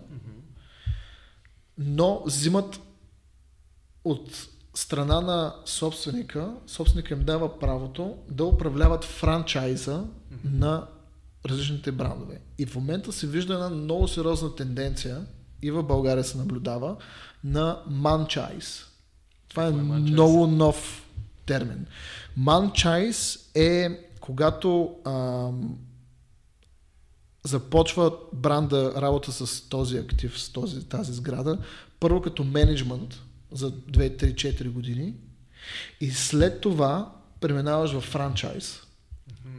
[1.77, 2.79] но взимат
[4.03, 10.05] от страна на собственика, собственика им дава правото да управляват франчайза
[10.43, 10.87] на
[11.45, 12.41] различните брандове.
[12.57, 15.25] И в момента се вижда една много сериозна тенденция
[15.61, 16.95] и в България се наблюдава
[17.43, 18.85] на манчайз.
[19.47, 20.11] Това е е манчайз?
[20.11, 21.05] много нов
[21.45, 21.85] термин.
[22.37, 23.89] Манчайз е
[24.19, 25.77] когато ам,
[27.43, 31.57] започва бранда работа с този актив, с този, тази сграда,
[31.99, 33.21] първо като менеджмент
[33.51, 35.13] за 2, 3, 4 години
[36.01, 38.81] и след това преминаваш в франчайз.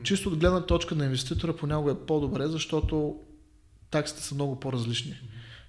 [0.02, 3.16] Чисто от гледна точка на инвеститора понякога е по-добре, защото
[3.90, 5.14] таксите са много по-различни.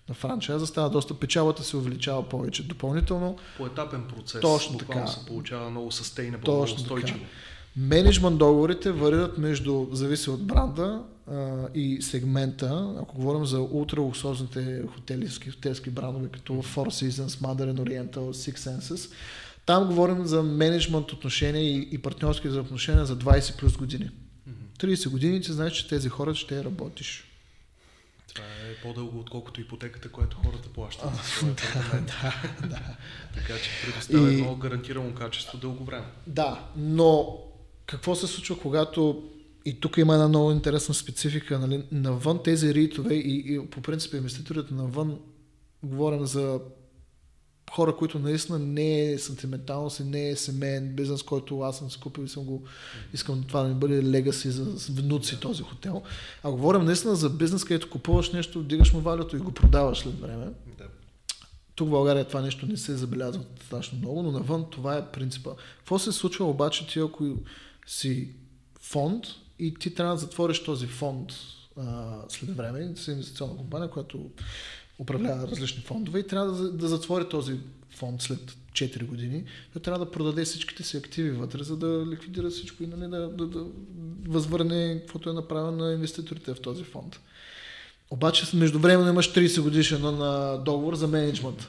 [0.09, 2.63] На франчайза става доста печалата се увеличава повече.
[2.63, 4.41] Допълнително Поетапен процес.
[4.41, 5.07] Точно така.
[5.07, 7.19] се получава много sustainable, Точно устойчиво.
[7.75, 12.95] Менеджмент договорите варират между, зависи от бранда а, и сегмента.
[13.01, 19.11] Ако говорим за ултралуксозните хотелски, хотелски брандове, като Four Seasons, Mandarin Oriental, Six Senses,
[19.65, 24.09] там говорим за менеджмент отношения и, и партньорски отношения за 20 плюс години.
[24.79, 27.23] 30 години ти знаеш, че тези хора ще работиш.
[28.33, 31.53] Това е по-дълго, отколкото ипотеката, която хората плащат за своя
[31.83, 31.99] да,
[32.61, 32.81] да, да.
[33.35, 36.05] Така че предоставя И- едно гарантирано качество дълго време.
[36.27, 37.39] Да, но
[37.85, 39.23] какво се случва, когато
[39.65, 44.13] и тук има една много интересна специфика, нали, навън тези ритове и, и по принцип
[44.13, 45.19] инвеститорите навън
[45.83, 46.59] говорим за
[47.75, 51.99] хора, които наистина не е сантименталност и не е семейен бизнес, който аз съм си
[51.99, 52.63] купил и съм го
[53.13, 56.03] искам това да ми бъде легаси за внуци този хотел.
[56.43, 60.19] А говорим наистина за бизнес, където купуваш нещо, вдигаш му валюто и го продаваш след
[60.19, 60.45] време.
[60.77, 60.83] Да.
[61.75, 65.51] Тук в България това нещо не се забелязва достатъчно много, но навън това е принципа.
[65.77, 67.35] Какво се случва обаче ти, ако
[67.87, 68.29] си
[68.81, 69.25] фонд
[69.59, 71.31] и ти трябва да затвориш този фонд
[71.77, 74.29] а, след време, с инвестиционна компания, която
[75.03, 79.43] управлява различни фондове и трябва да, да затвори този фонд след 4 години,
[79.73, 83.29] той трябва да продаде всичките си активи вътре, за да ликвидира всичко и нали, да,
[83.29, 83.65] да, да
[84.27, 87.19] възвърне каквото е направено на инвеститорите в този фонд.
[88.09, 91.67] Обаче междувременно имаш 30 годишен на договор за менеджмент.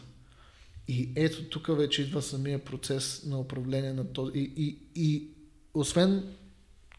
[0.89, 4.32] И ето тук вече идва самия процес на управление на този.
[4.35, 5.28] И, и, и
[5.74, 6.24] освен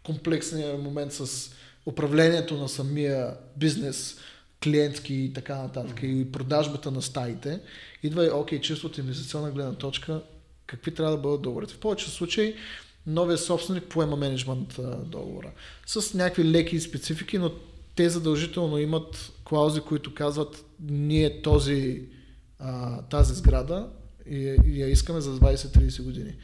[0.04, 1.52] комплексния момент с
[1.86, 4.20] управлението на самия бизнес,
[4.64, 7.60] клиентски и така нататък, и продажбата на стаите,
[8.04, 10.22] идва и, окей, чисто от инвестиционна гледна точка,
[10.68, 11.74] какви трябва да бъдат договорите.
[11.74, 12.56] В повечето случаи
[13.08, 15.52] новия собственик поема менеджмент договора.
[15.86, 17.52] С някакви леки специфики, но
[17.96, 22.02] те задължително имат клаузи, които казват ние този,
[22.60, 23.90] а, тази сграда
[24.30, 26.36] и, и я искаме за 20-30 години.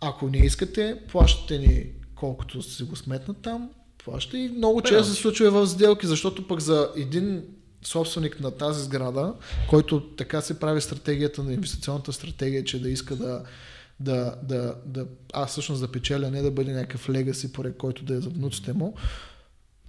[0.00, 3.70] Ако не искате, плащате ни колкото си го сметнат там,
[4.04, 7.42] плаща и много често се случва в сделки, защото пък за един
[7.84, 9.34] собственик на тази сграда,
[9.70, 13.42] който така се прави стратегията на инвестиционната стратегия, че да иска да,
[14.00, 18.14] да, да, да а всъщност да печеля, не да бъде някакъв легаси, поред който да
[18.14, 18.94] е за внуците му,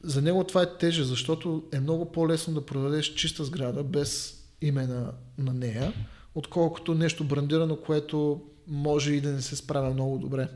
[0.03, 4.87] за него това е теже, защото е много по-лесно да продадеш чиста сграда без име
[4.87, 5.93] на, на нея,
[6.35, 10.47] отколкото нещо брандирано, което може и да не се справя много добре.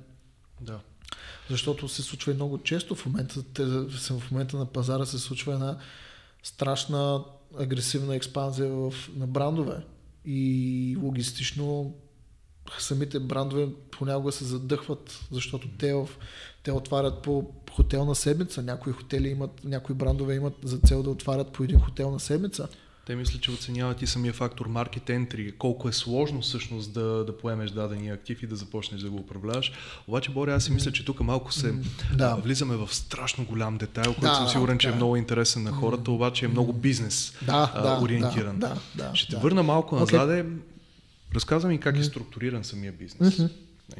[0.62, 0.80] Да.
[1.50, 3.44] Защото се случва и много често в момента,
[4.20, 5.78] в момента на пазара се случва една
[6.44, 7.24] страшна
[7.60, 9.86] агресивна експанзия в, на брандове.
[10.26, 11.94] И логистично
[12.80, 16.10] самите брандове понякога се задъхват, защото те, в,
[16.64, 18.64] те отварят по хотел на седмица.
[18.64, 22.68] Някои хотели имат, някои брандове имат за цел да отварят по един хотел на седмица.
[23.06, 27.38] Те мисля, че оценяват и самия фактор market entry, колко е сложно всъщност да, да
[27.38, 29.72] поемеш дадения актив и да започнеш да го управляваш.
[30.08, 31.74] Обаче, Боря, аз си мисля, че тук малко се
[32.16, 32.36] Да.
[32.36, 34.96] влизаме в страшно голям детайл, който Да, съм сигурен, че е да.
[34.96, 38.60] много интересен на хората, обаче е много бизнес Да, а, да, ориентиран.
[38.60, 39.42] да, да, да, Ще те да.
[39.42, 40.46] върна малко назаде.
[41.36, 43.40] Разказвам ми как е структуриран самия бизнес.
[43.40, 43.50] Нали,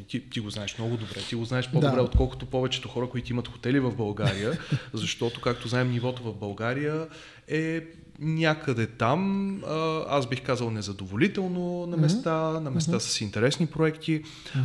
[0.04, 1.20] Ти, ти го знаеш много добре.
[1.28, 2.02] Ти го знаеш по-добре, Да.
[2.02, 4.58] отколкото повечето хора, които имат хотели в България,
[4.92, 7.06] защото, както знаем, нивото в България
[7.48, 7.80] е
[8.18, 9.62] някъде там,
[10.08, 14.22] аз бих казал незадоволително на места, на места с интересни проекти.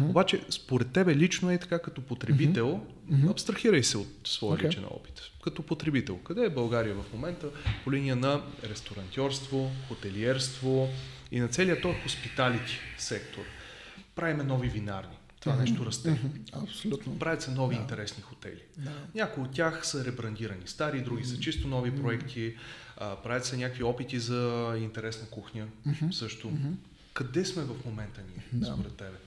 [0.10, 2.82] Обаче, според тебе лично е така като потребител,
[3.30, 4.70] абстрахирай се от своя Окей.
[4.70, 5.22] личен опит.
[5.44, 7.48] Като потребител, къде е България в момента
[7.84, 10.90] по линия на ресторантьорство, хотелиерство
[11.32, 13.42] и на целият този хоспиталити сектор?
[14.16, 15.16] Правиме нови винарни.
[15.40, 16.22] Това нещо расте.
[16.54, 17.20] Абсолютно.
[17.20, 18.62] Правят се нови интересни хотели.
[18.78, 18.92] Да.
[19.16, 22.56] Някои от тях са ребрандирани стари, други са чисто нови проекти.
[23.02, 25.68] А, правят се някакви опити за интересна кухня
[26.12, 26.52] също.
[27.14, 28.66] Къде сме в момента ние, Да.
[28.66, 29.18] според тебе?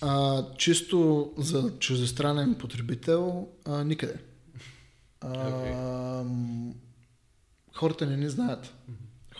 [0.00, 4.14] А, чисто за чуждестранен потребител, а, никъде.
[5.20, 5.38] А,
[6.24, 6.72] м,
[7.74, 8.74] хората не ни знаят.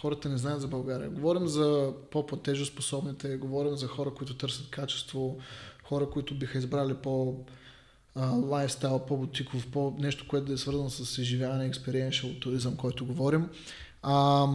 [0.00, 1.10] Хората не знаят за България.
[1.10, 5.38] Говорим за по-платежоспособните, говорим за хора, които търсят качество,
[5.84, 7.44] хора, които биха избрали по
[8.26, 13.48] лайфстайл, по-бутиков, по нещо, което да е свързано с изживяване, experiential туризъм, който говорим.
[14.02, 14.46] А,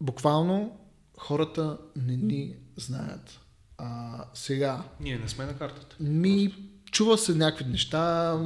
[0.00, 0.78] буквално
[1.18, 3.40] хората не ни знаят.
[3.78, 5.96] А, сега, Ние не сме на картата.
[6.00, 6.54] ми,
[6.90, 8.36] чува се някакви неща,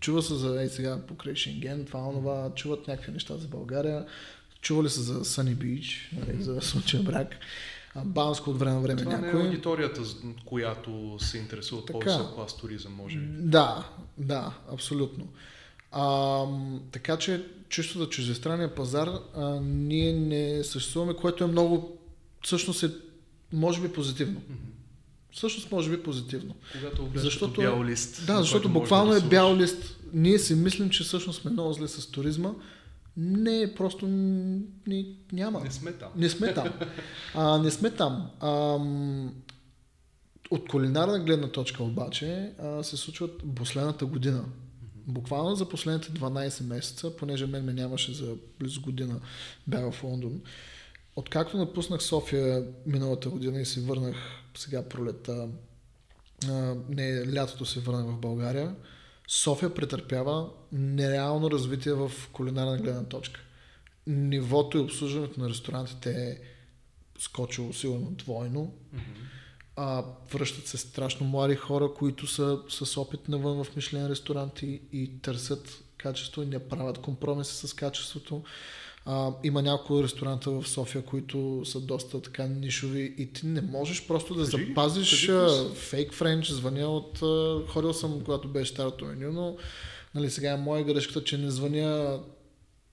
[0.00, 4.06] чува се за, ей сега, покрай Шенген, това, онова, чуват някакви неща за България,
[4.60, 7.28] чували са за Sunny Beach, нали, за случая брак,
[8.04, 9.46] Банско от време на време Това не е някой.
[9.46, 10.00] аудиторията,
[10.44, 13.26] която се интересува от по-висок клас туризъм, може би.
[13.42, 13.88] Да,
[14.18, 15.28] да, абсолютно.
[15.92, 16.44] А,
[16.92, 21.98] така че, чисто за чуждестранния пазар, а, ние не съществуваме, което е много,
[22.44, 22.90] всъщност е,
[23.52, 24.40] може би позитивно.
[25.32, 26.54] Всъщност може би позитивно.
[26.72, 28.26] Когато Защото- бял лист.
[28.26, 29.96] Да, защото буквално да е бял лист.
[30.12, 32.50] Ние си мислим, че всъщност сме много зле с туризма.
[33.16, 35.60] Не, просто н- ни, няма.
[35.60, 36.08] Не сме там.
[36.16, 36.68] Не сме там.
[37.34, 38.30] А, не сме там.
[38.40, 39.34] Ам,
[40.50, 44.44] от кулинарна гледна точка обаче а, се случват последната година.
[45.06, 49.20] Буквално за последните 12 месеца, понеже мен ме нямаше за близо година,
[49.66, 50.40] бях в Лондон.
[51.16, 54.16] Откакто напуснах София миналата година и се върнах
[54.56, 55.48] сега пролета,
[56.48, 58.74] а, не, лятото се върнах в България,
[59.28, 63.40] София претърпява нереално развитие в кулинарна гледна точка.
[64.06, 66.38] Нивото и обслужването на ресторантите е
[67.18, 68.74] скочило сигурно двойно.
[69.76, 75.20] А, връщат се страшно млади хора, които са с опит навън в Мишлен ресторанти и
[75.22, 78.42] търсят качество и не правят компромиси с качеството.
[79.06, 84.06] А, има няколко ресторанта в София, които са доста така нишови и ти не можеш
[84.06, 87.18] просто да Кажи, запазиш кажи, фейк френч, звъня от...
[87.68, 89.56] Ходил съм, когато беше старото меню, но
[90.14, 92.20] нали, сега е моя грешката, че не звъня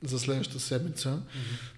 [0.03, 1.19] за следващата седмица.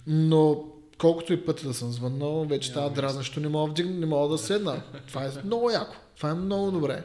[0.06, 0.64] Но
[0.98, 4.28] колкото и пъти да съм звъннал, вече Няма става дразнещо, не мога вдигна, не мога
[4.28, 4.82] да седна.
[5.08, 5.96] Това е много яко.
[6.16, 7.04] Това е много добре.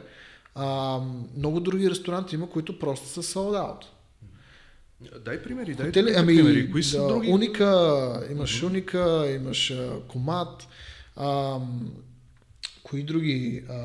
[0.54, 0.98] А,
[1.36, 3.84] много други ресторанти има, които просто са sold out.
[5.24, 6.70] Дай примери, дай Хотели, ами, примери.
[6.70, 7.30] Кои са да, други?
[7.32, 10.68] Уника, имаш Уника, имаш а, Комат,
[11.16, 11.92] ам,
[12.82, 13.64] кои други?
[13.70, 13.76] Ам,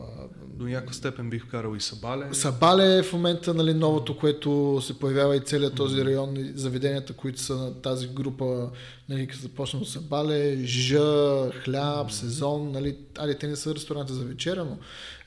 [0.00, 0.04] а,
[0.46, 2.34] До някаква степен бих вкарал и Сабале.
[2.34, 7.12] Сабале е в момента нали, новото, което се появява и целият този район, и заведенията,
[7.12, 8.70] които са на тази група,
[9.08, 14.24] нали, като започна от Сабале, жижа, хляб, сезон, нали, али те не са ресторанти за
[14.24, 14.78] вечеря, но,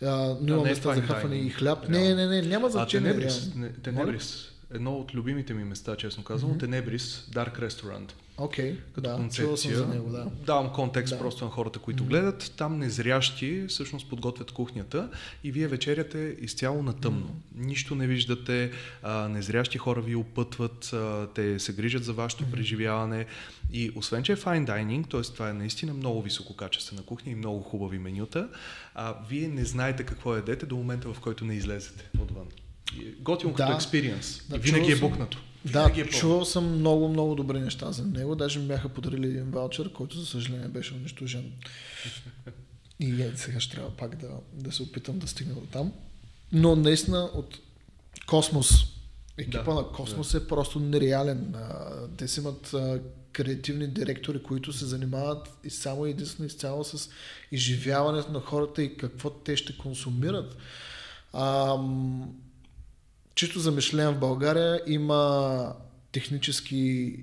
[0.10, 1.90] а, но има е места за хапване и хляб.
[1.90, 3.12] Не, не, не, няма А значение.
[3.12, 3.62] Тенебрис, реално.
[3.62, 8.12] не, Тенебрис, едно от любимите ми места, честно казвам, Тенебрис, Dark Restaurant.
[8.38, 9.58] Окей, Като да, концепция.
[9.58, 10.26] съм за него, да.
[10.46, 11.20] Давам контекст Да.
[11.20, 12.54] просто на хората, които гледат.
[12.58, 15.10] Там незрящи всъщност подготвят кухнята
[15.44, 17.36] и вие вечеряте изцяло на тъмно.
[17.56, 18.72] Нищо не виждате,
[19.04, 23.26] а, незрящи хора ви опътват, а, те се грижат за вашето преживяване
[23.74, 25.22] и освен, че е fine dining, т.е.
[25.22, 28.50] това е наистина много висококачествена кухня и много хубави менюта,
[28.96, 32.46] а, вие не знаете какво ядете до момента, в който не излезете отвън.
[32.98, 33.76] Е Готино като Да.
[33.76, 34.42] експириенс.
[34.50, 35.38] Да, И винаги е букнато.
[35.66, 38.36] Да, е чувал съм много, много добри неща за него.
[38.36, 41.52] Даже ми бяха подарили един ваучер, който за съжаление беше унищожен.
[43.00, 45.94] И е, сега ще трябва пак да, да се опитам да стигна до там.
[46.52, 47.60] Но наистина от
[48.28, 48.70] Космос,
[49.38, 51.56] екипа Да, на Космос е просто нереален.
[52.18, 52.76] Те си имат
[53.32, 57.10] креативни директори, които се занимават и само единствено изцяло с
[57.52, 60.58] изживяването на хората и какво те ще консумират.
[61.34, 62.36] Ам,
[63.40, 65.74] чисто за Мишлен в България има
[66.12, 67.16] технически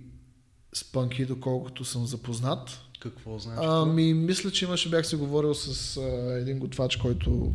[0.74, 2.80] спънки, доколкото съм запознат.
[3.00, 3.60] Какво значи?
[3.62, 7.52] Ами, мисля, че имаше, бях се говорил с а, един готвач, който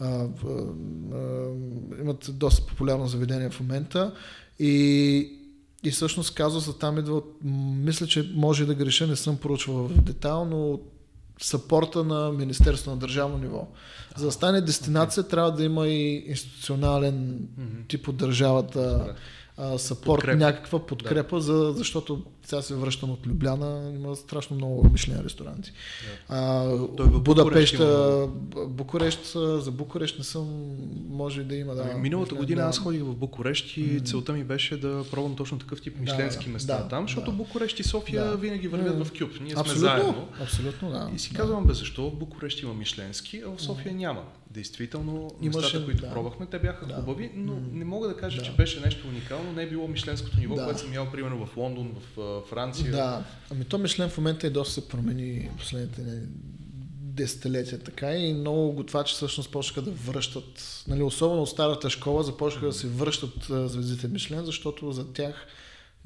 [0.00, 0.28] а, а,
[1.12, 1.50] а,
[2.00, 4.14] имат доста популярно заведение в момента
[4.58, 5.38] и,
[5.84, 7.38] и всъщност казусът там идва от,
[7.84, 10.95] мисля, че може да греша, не съм проучвал в детайл, но от
[11.40, 13.68] съпорта на Министерство на държавно ниво.
[14.16, 17.38] За да стане дестинация, трябва да има и институционален
[17.88, 19.14] тип от държавата Добре.
[19.58, 20.36] А, съпорт, Подкрепа.
[20.38, 25.72] някаква подкрепа, за, защото сега се връщам от Любляна, има страшно много мишлени ресторанти.
[26.28, 26.62] А,
[26.96, 28.28] Той в Букурещ Будапешта,
[28.68, 30.76] Букурещ, за Букурещ не съм,
[31.08, 31.88] може да има, да.
[31.92, 32.68] Ами, Миналата Мишлен, година да.
[32.68, 36.52] аз ходих в Букурещ и целта ми беше да пробвам точно такъв тип мишленски да,
[36.52, 37.36] места да, там, защото да.
[37.36, 38.36] Букурещ и София Да.
[38.36, 39.04] винаги вървят М.
[39.04, 39.30] в кюб.
[39.40, 40.28] Ние сме Абсолютно, заедно.
[40.42, 41.10] абсолютно, да.
[41.14, 41.38] И си да.
[41.38, 44.22] казвам, бе, защо в Букурещ има мишленски, а в София няма.
[44.56, 46.12] Действително, Имаше, местата, които да.
[46.12, 46.94] пробвахме, те бяха Да.
[46.94, 47.60] хубави, но М.
[47.72, 48.44] не мога да кажа, Да.
[48.44, 49.52] че беше нещо уникално.
[49.52, 50.64] Не е било мишленското ниво, Да.
[50.64, 52.90] което съм ял примерно в Лондон, в а, Франция.
[52.92, 56.22] Да, ами то Мишлен в момента и доста се промени последните не,
[57.00, 62.66] десетилетия така и много готвачи всъщност почнаха да връщат, нали, особено от старата школа започнаха
[62.66, 65.46] да се връщат звездите Мишлен, защото за тях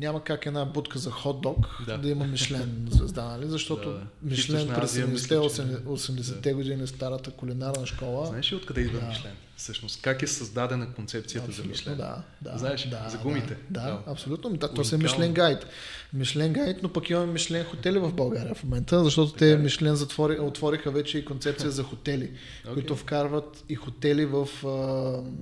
[0.01, 1.99] няма как една будка за хот-дог да, Да.
[1.99, 3.45] да има Мишлен звезда, нали?
[3.47, 4.01] защото Да.
[4.23, 8.27] Мишлен през Азия, 70-те, мисля, че- 80-те години старата кулинарна школа.
[8.27, 9.07] Знаеш ли откъде идва Да.
[9.07, 9.33] Мишлен?
[9.57, 11.97] Всъщност, как е създадена концепцията за Абсолютно, Мишлен?
[11.97, 13.57] Да, да, Знаеш, да, за гумите.
[13.71, 13.99] Да, да, Да.
[14.07, 14.51] абсолютно.
[14.51, 14.99] Да, то се е.
[14.99, 15.67] Мишлен гайд.
[16.13, 19.57] Мишлен гайд, но пък имаме Мишлен хотели в България в момента, защото Така те е.
[19.57, 22.31] Мишлен затвори, отвориха вече и концепция за хотели,
[22.63, 22.75] Окей.
[22.75, 24.49] които вкарват и хотели в...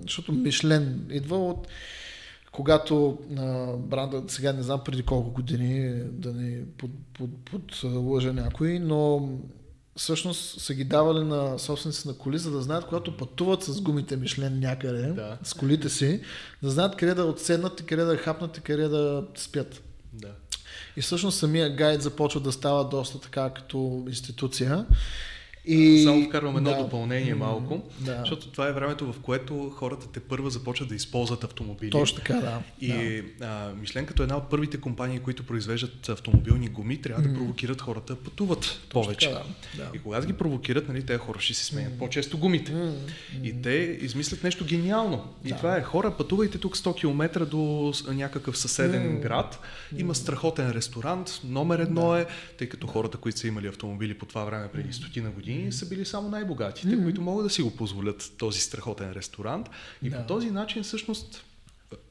[0.02, 1.66] Защото Мишлен идва от
[2.52, 7.82] когато а, бранда, сега не знам преди колко години, да ни под, под, под,
[8.34, 9.28] някой, но
[9.96, 14.16] всъщност са ги давали на собственици на коли, за да знаят, когато пътуват с гумите
[14.16, 15.38] Мишлен някъде, Да.
[15.42, 16.20] с колите си,
[16.62, 19.82] да знаят къде да отседнат и къде да хапнат и къде да спят.
[20.12, 20.32] Да.
[20.96, 24.86] И всъщност самия гайд започва да става доста така като институция.
[25.68, 26.02] И...
[26.04, 26.76] Само вкарвам едно да.
[26.76, 28.16] допълнение малко, да.
[28.18, 31.90] защото това е времето, в което хората те първа започват да използват автомобили.
[31.90, 32.62] Точно така, да.
[32.80, 33.72] И да.
[33.80, 38.20] Мишлен като една от първите компании, които произвеждат автомобилни гуми, трябва да провокират хората да
[38.20, 39.28] пътуват Точно повече.
[39.28, 39.42] Така,
[39.76, 39.84] да.
[39.84, 39.90] Да.
[39.94, 41.98] И когато ги провокират, нали, те хора ще си сменят mm.
[41.98, 42.72] по-често гумите.
[42.72, 42.94] Mm.
[43.42, 45.34] И те измислят нещо гениално.
[45.44, 45.56] И да.
[45.56, 49.20] това е хора, пътувайте тук 100 км до някакъв съседен mm.
[49.20, 49.60] град.
[49.96, 52.20] Има страхотен ресторант, номер едно да.
[52.20, 52.26] е,
[52.58, 56.04] тъй като хората, които са имали автомобили по това време преди стотина години, са били
[56.04, 57.02] само най-богатите, mm-hmm.
[57.02, 59.70] които могат да си го позволят този страхотен ресторант.
[60.02, 60.16] И да.
[60.16, 61.44] по този начин всъщност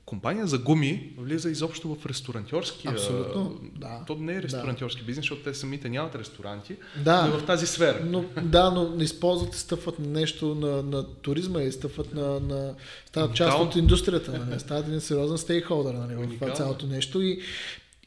[0.07, 2.87] компания за гуми влиза изобщо в ресторантьорски.
[2.87, 4.03] Абсолютно, да.
[4.07, 5.05] То не е ресторантьорски да.
[5.05, 7.99] бизнес, защото те самите нямат ресторанти, да, но е в тази сфера.
[8.05, 12.39] Но, да, но не използват и стъпват на нещо на, на туризма и стъпват на,
[12.39, 12.75] на
[13.05, 14.59] стават част от индустрията, нали?
[14.59, 16.37] стават един сериозен стейкхолдър нали?
[16.41, 17.41] в цялото нещо и,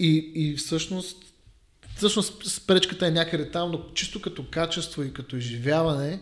[0.00, 1.29] и, и всъщност
[2.00, 6.20] всъщност спречката е някъде там, но чисто като качество и като изживяване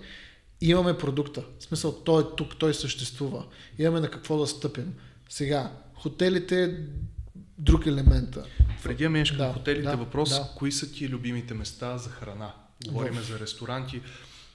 [0.61, 1.45] имаме продукта.
[1.59, 3.45] В смисъл, той е тук, той съществува.
[3.79, 4.95] Имаме на какво да стъпим.
[5.29, 6.71] Сега, хотелите е
[7.59, 8.39] друг елемент.
[8.83, 10.49] Преди да минеш да, хотелите, да, въпрос, да.
[10.57, 12.53] кои са ти любимите места за храна?
[12.87, 13.23] Говорим в...
[13.23, 14.01] за ресторанти,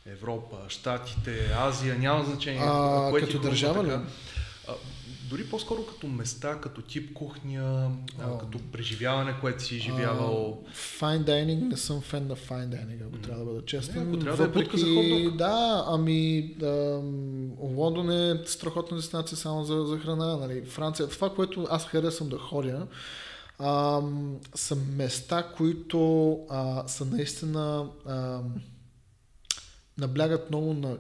[0.06, 2.62] Европа, Штатите, Азия, няма значение.
[2.64, 4.00] А, кое като държава ли?
[5.34, 10.64] Дори по-скоро като места, като тип кухня, а, като преживяване, което си изживявал.
[10.76, 13.24] Fine dining, не съм фен на fine dining, ако mm.
[13.24, 14.04] трябва да бъда честен.
[14.04, 17.02] Не, ако трябва Въпреки, да е за Да, ами да,
[17.60, 20.38] Лондон е страхотна дестинация само за, за храна.
[20.38, 20.66] Нали.
[20.66, 22.88] Франция, това, което аз харесвам да ходя,
[23.60, 24.02] а,
[24.56, 28.42] са места, които а, са наистина а,
[29.98, 30.98] наблягат много на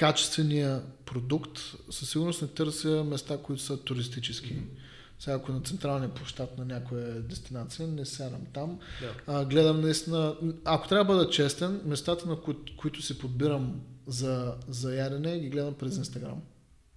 [0.00, 1.58] качествения продукт,
[1.90, 4.54] със сигурност не търся места, които са туристически.
[4.54, 4.78] Mm-hmm.
[5.18, 8.78] Сега ако на централния площад на някоя дестинация, не сядам там.
[9.02, 9.12] Yeah.
[9.26, 14.54] А, гледам наистина, ако трябва да бъда честен, местата, на кои, които си подбирам за,
[14.68, 16.42] за ядене, ги гледам през Инстаграм.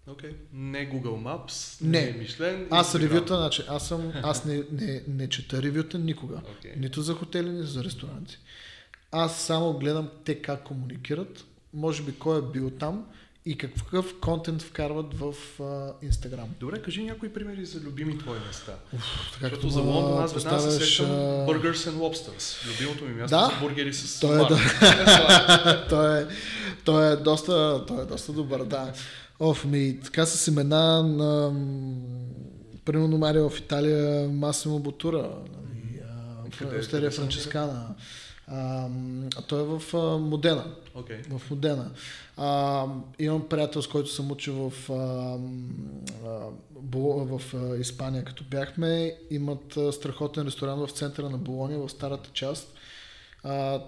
[0.08, 0.30] Окей.
[0.30, 0.36] Okay.
[0.54, 2.68] Не Google Maps, не, не Мишлен.
[2.72, 6.36] Аз ревюта, значи, аз, съм, аз не, не, не чета ревюта никога.
[6.36, 6.78] Okay.
[6.78, 8.38] Нито за хотели, нито за ресторанти.
[9.12, 13.06] Аз само гледам те как комуникират, може би кой е бил там
[13.46, 15.34] и какъв контент вкарват в
[16.02, 16.48] Инстаграм.
[16.60, 18.74] Добре, кажи някои примери за любими твои места.
[18.94, 22.68] Уф, Защото за Лондон аз веднага се сещам Burgers and Lobsters.
[22.68, 25.86] Любимото ми място да, са бургери с той е, да.
[25.90, 26.28] той, е,
[26.86, 28.94] той, е доста, той е доста добър, да.
[29.40, 31.54] Оф, ми, така с имена на
[32.86, 35.30] примерно Марио в Италия, Масимо Бутура,
[36.62, 37.96] нали, Остерия Франческана.
[38.48, 38.88] А,
[39.48, 40.66] той е в а, Модена.
[40.96, 41.38] Okay.
[41.38, 41.92] В Модена.
[42.38, 42.86] А,
[43.20, 44.94] имам приятел, с който съм учил в, а,
[46.26, 46.50] а,
[47.38, 49.18] в а, Испания, като бяхме.
[49.30, 52.74] Имат а, страхотен ресторант в центъра на Болония, в старата част.
[53.44, 53.82] А,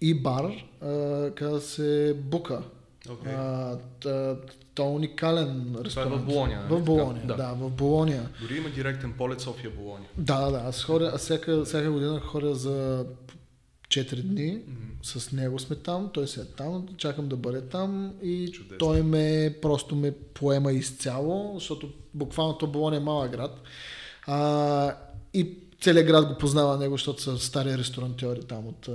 [0.00, 2.62] и бар, а, се Бука.
[3.08, 3.34] Okay.
[3.36, 3.78] А,
[4.74, 6.10] то е уникален ресторант.
[6.10, 6.62] Това е в Болония.
[6.68, 7.34] В Болония, да.
[7.36, 8.28] да, в Болония.
[8.40, 10.08] Дори има директен полет София-Болония.
[10.18, 10.58] Да, да, да.
[10.58, 13.06] Аз ходя, аз всяка, всяка година ходя за
[13.94, 15.18] 4 дни mm-hmm.
[15.18, 18.78] с него сме там, той се е там, чакам да бъде там и Чудесно.
[18.78, 23.62] той ме просто ме поема изцяло, защото буквално то Болония е малък град.
[24.26, 24.96] А,
[25.34, 28.94] и целият град го познава него, защото са стари ресторантьори там от а,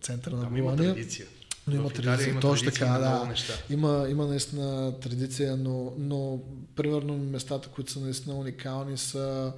[0.00, 0.84] центъра на Болония.
[0.84, 1.26] Има традиция.
[1.66, 3.34] Но има традиция, има точно така, да.
[3.70, 6.40] Има, има наистина традиция, но, но
[6.76, 9.52] примерно местата, които са наистина уникални са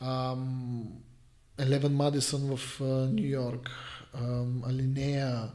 [0.00, 0.84] ам,
[1.58, 2.80] Елевен Мадисън в
[3.12, 3.70] Нью Йорк,
[4.66, 5.50] Алинея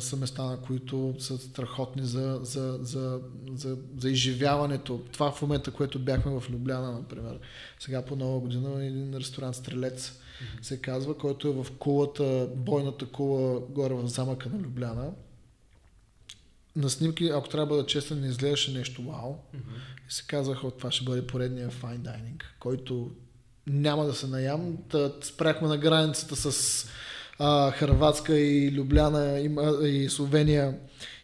[0.00, 3.20] са места, на които са страхотни за, за, за,
[3.54, 5.00] за, за изживяването.
[5.12, 7.38] Това в момента, което бяхме в Любляна, например.
[7.80, 10.62] Сега по нова година един ресторант Стрелец mm-hmm.
[10.62, 15.10] се казва, който е в кулата, бойната кула горе в замъка на Любляна.
[16.76, 19.32] На снимки, ако трябва да бъда честен, не изглеждаше нещо вау.
[19.32, 20.08] Mm-hmm.
[20.08, 23.10] И се казаха, това ще бъде поредния fine dining, който
[23.70, 24.76] няма да се наям.
[24.90, 26.86] Та, спряхме на границата с
[27.38, 30.74] а, Харватска и Любляна има, и Словения.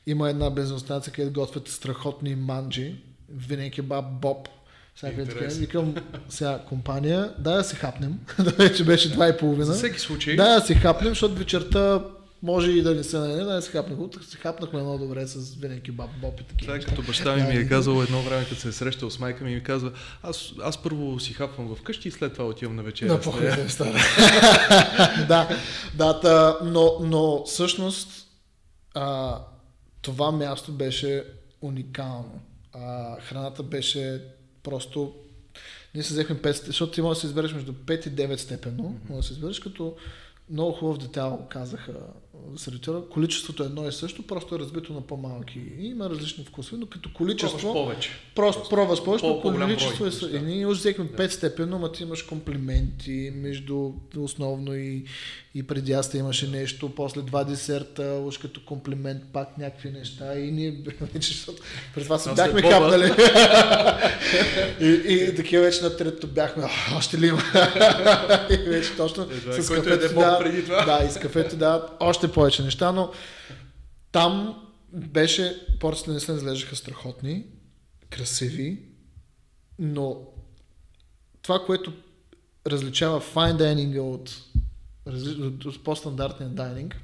[0.06, 2.94] Има една бензиностанция, където готвят страхотни манджи.
[3.28, 4.48] Винаги баб Боб.
[4.96, 5.94] Сега така, викам
[6.28, 8.18] сега компания, да, да се хапнем.
[8.38, 9.64] да вече беше два и половина.
[9.64, 10.36] За всеки случай.
[10.36, 12.04] Да, да се хапнем, защото вечерта
[12.46, 13.98] може и да не се наеде, да се хапнах.
[14.28, 16.72] Се хапнахме много добре с винеки баб, боб и такива.
[16.72, 19.18] Това е като баща ми ми е казал едно време, като се е срещал с
[19.18, 19.92] майка ми, ми казва,
[20.22, 23.12] аз, аз първо си хапвам вкъщи и след това отивам на вечеря.
[23.12, 23.46] На похоже,
[25.28, 25.48] да,
[25.94, 28.08] да, та, но, но всъщност
[28.94, 29.38] а,
[30.02, 31.24] това място беше
[31.60, 32.40] уникално.
[32.72, 34.22] А, храната беше
[34.62, 35.14] просто
[35.94, 38.82] ние се взехме 5, защото ти можеш да се избереш между 5 и 9 степено,
[38.82, 39.10] mm-hmm.
[39.10, 39.96] може да се избереш като
[40.50, 41.92] много хубав детайл казаха
[42.56, 43.02] сервитора.
[43.10, 45.60] Количеството е едно и също, просто е разбито на по-малки.
[45.78, 47.58] И има различни вкусове, но като количество...
[47.58, 48.10] Пробваш повече.
[48.34, 50.12] Просто пробваш повече, но количество брой е...
[50.12, 50.38] съ- неща.
[50.38, 51.28] И ние уж взехме Да.
[51.28, 55.04] 5 степено, ама ти имаш комплименти между основно и,
[55.54, 60.50] и преди аз имаше нещо, после два десерта, уж като комплимент пак някакви неща и
[60.50, 61.62] ние вече, защото
[61.94, 63.12] пред това се бяхме това, хапнали.
[64.80, 67.42] и, и такива вече на третото бяхме, «А, още ли има?
[68.50, 70.84] и вече точно Едва, с който е кафето дебот да, преди това.
[70.84, 73.12] да, и с кафето да, още повече неща, но
[74.12, 74.62] там
[74.92, 77.44] беше, порциите не се изглеждаха страхотни,
[78.10, 78.82] красиви,
[79.78, 80.20] но
[81.42, 81.92] това, което
[82.66, 84.42] различава fine dining от,
[85.40, 87.00] от, от по-стандартния дайнинг,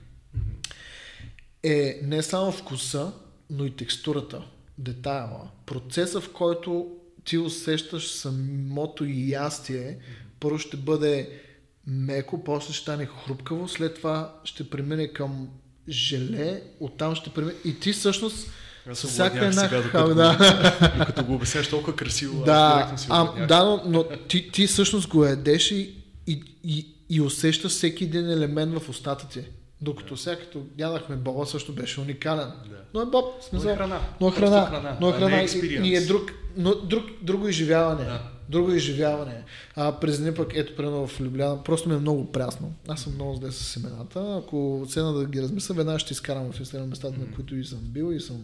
[1.63, 3.13] е не само вкуса,
[3.51, 4.45] но и текстурата,
[4.79, 9.99] детайла, процеса, в който ти усещаш самото ястие,
[10.41, 11.43] първо ще бъде
[11.87, 15.49] меко, после ще стане хрупкаво, след това ще премине към
[15.89, 18.51] желе, оттам ще премине и ти всъщност
[18.91, 20.91] Аз се всяка една сега, хал, докато, да.
[20.93, 24.51] го, докато го обясняваш толкова красиво, аз Да, директно си а, да но, но ти,
[24.53, 25.95] ти всъщност го едеш и,
[26.27, 29.41] и, и, и усещаш всеки един елемент в устата ти.
[29.81, 32.49] Докато сега като ядахме боба също беше уникален.
[32.71, 32.77] Да.
[32.95, 33.71] Но е боб, в Но смисъл.
[33.71, 34.01] е храна.
[34.21, 34.67] Но е храна.
[34.67, 35.43] храна, Но е не храна.
[35.43, 38.05] и, и е друг, но, друг, друго изживяване.
[38.05, 38.23] Да.
[38.49, 39.45] Друго изживяване.
[39.77, 42.73] А през деня пък, ето, примерно в Любляна, просто ми е много прясно.
[42.89, 44.43] Аз съм много зле с семената.
[44.45, 47.79] Ако седна да ги размисля, веднага ще изкарам в Инстаграм местата, на които и съм
[47.83, 48.43] бил и съм,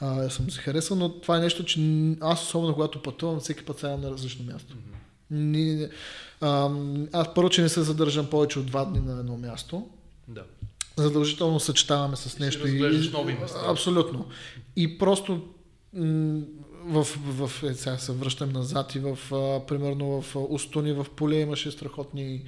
[0.00, 1.80] а, съм се харесал, но това е нещо, че
[2.20, 4.76] аз особено когато пътувам, всеки път седам на различно място.
[5.30, 5.88] Ни,
[6.40, 6.70] а,
[7.12, 9.86] аз първо, че не се задържам повече от два дни на едно място.
[10.28, 10.42] Да.
[10.96, 12.64] Задължително съчетаваме с нещо.
[12.64, 13.58] разглеждаш нови места.
[13.66, 14.26] Абсолютно.
[14.76, 15.42] И просто
[15.94, 16.40] м-
[16.86, 21.06] в, в, в е, сега се връщам назад и в, а, примерно в Устони, в
[21.16, 22.42] Поле имаше страхотни,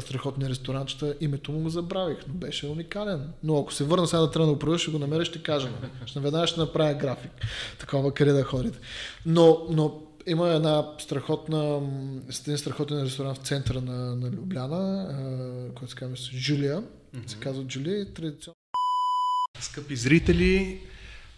[0.00, 1.14] страхотни ресторанчета.
[1.20, 3.32] Името му го забравих, но беше уникален.
[3.42, 5.68] Но ако се върна сега да трябва да го проверя, ще го намеря, ще кажа.
[6.06, 7.30] Ще веднага ще направя график.
[7.78, 8.78] Такова къде да ходите.
[9.26, 11.80] Но, но има една страхотна,
[12.40, 16.82] един страхотен ресторант в центъра на, на Любляна, а, който се казва Джулия.
[17.26, 18.56] Се казва Джулия и традиционно
[19.60, 20.80] Скъпи зрители,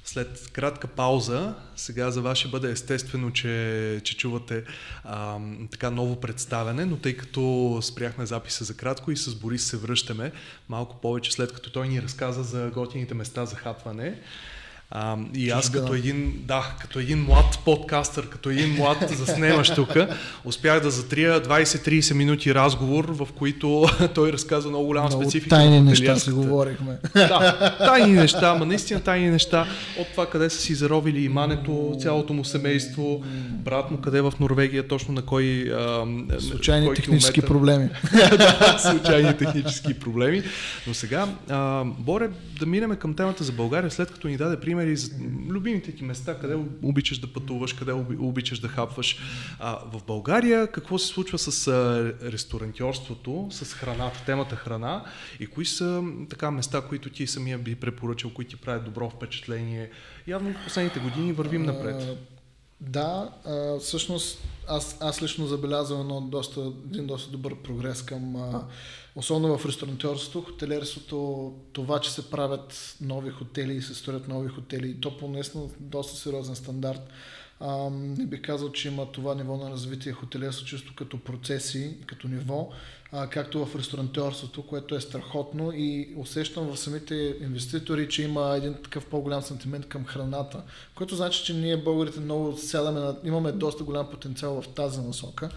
[0.08, 4.64] след кратка пауза, сега за вас ще бъде естествено, че, че чувате
[5.04, 5.38] а,
[5.70, 10.32] така ново представяне, но тъй като спряхме записа за кратко и с Борис се връщаме
[10.68, 14.20] малко повече след като той ни разказа за готините места за хапване.
[14.90, 15.84] А, и аз Чужбина.
[15.84, 19.96] като един, да, като един млад подкастър, като един млад заснемащ тук,
[20.44, 25.56] успях да затрия 20-30 минути разговор, в които той разказа много голяма много специфика.
[25.56, 26.98] тайни неща си говорихме.
[27.14, 29.66] да, тайни неща, ама наистина тайни неща.
[29.98, 34.32] От това къде са си заровили имането, цялото му семейство, брат му къде е в
[34.40, 35.72] Норвегия, точно на кой...
[35.72, 37.48] А, на Случайни кой технически километър.
[37.48, 37.88] проблеми.
[38.38, 40.42] да, случайни технически проблеми.
[40.86, 42.28] Но сега, а, Боре,
[42.60, 45.10] да минем към темата за България, след като ни даде примери за
[45.48, 49.18] любимите ти места, къде обичаш да пътуваш, къде оби- обичаш да хапваш.
[49.58, 55.04] А, в България какво се случва с а, ресторантьорството, с храната, темата храна
[55.40, 59.90] и кои са така места, които ти самия би препоръчал, които ти правят добро впечатление?
[60.26, 62.18] Явно в последните години вървим напред.
[62.80, 64.38] Да, а, всъщност
[64.68, 68.62] аз, аз лично забелязвам едно доста, един доста добър прогрес към, а,
[69.18, 74.88] особено в ресторантьорството, хотелиерството, това, че се правят нови хотели и се строят нови хотели,
[74.88, 77.00] и то по наистина доста сериозен стандарт.
[77.60, 82.28] А, не бих казал, че има това ниво на развитие хотелиерство чисто като процеси, като
[82.28, 82.70] ниво,
[83.12, 88.74] а, както в ресторантьорството, което е страхотно и усещам в самите инвеститори, че има един
[88.74, 90.62] такъв по-голям сантимент към храната,
[90.94, 95.50] което значи, че ние българите много сядаме, на, имаме доста голям потенциал в тази насока.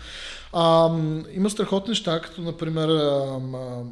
[0.53, 0.89] А,
[1.33, 3.83] има страхотни неща, като например а, м,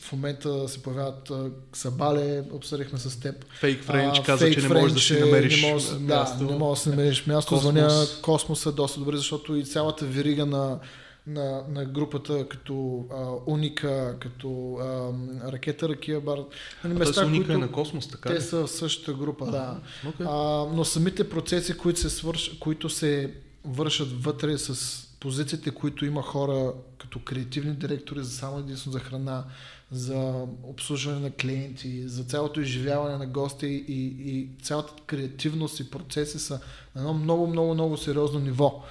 [0.00, 3.34] в момента се появяват а, Сабале, обсъдихме с теб.
[3.60, 6.44] Фейк Френч А, каза, че не можеш да си е- намериш не можеш, място.
[6.44, 7.54] Да, не можеш да си намериш място.
[7.54, 7.72] Космос.
[7.72, 10.78] Звъня Космос е доста добре, защото и цялата верига на,
[11.26, 15.12] на, на групата като а, Уника, като а,
[15.52, 16.38] Ракета Ракия Бар.
[16.84, 18.34] Нали, Места, уника които е на космос, така ли?
[18.34, 19.80] те са в същата група, да.
[20.08, 20.26] Окей.
[20.28, 23.34] А, но самите процеси, които се, свърш, които се
[23.64, 29.44] вършат вътре с позициите, които има хора като креативни директори за само единствено за храна,
[29.90, 36.38] за обслужване на клиенти, за цялото изживяване на гости и, и цялата креативност и процеси
[36.38, 36.60] са
[36.94, 38.82] на едно много, много, много сериозно ниво.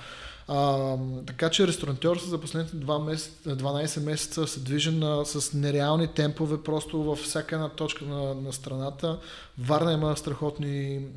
[0.53, 0.97] А,
[1.27, 6.63] така че ресторантьорство за последните 2 месеца, 12 месеца се движи на, с нереални темпове
[6.63, 9.19] просто във всяка една точка на, на страната.
[9.57, 11.07] Варна има страхотни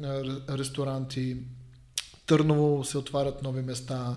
[0.49, 1.37] ресторанти,
[2.27, 4.17] Търново се отварят нови места.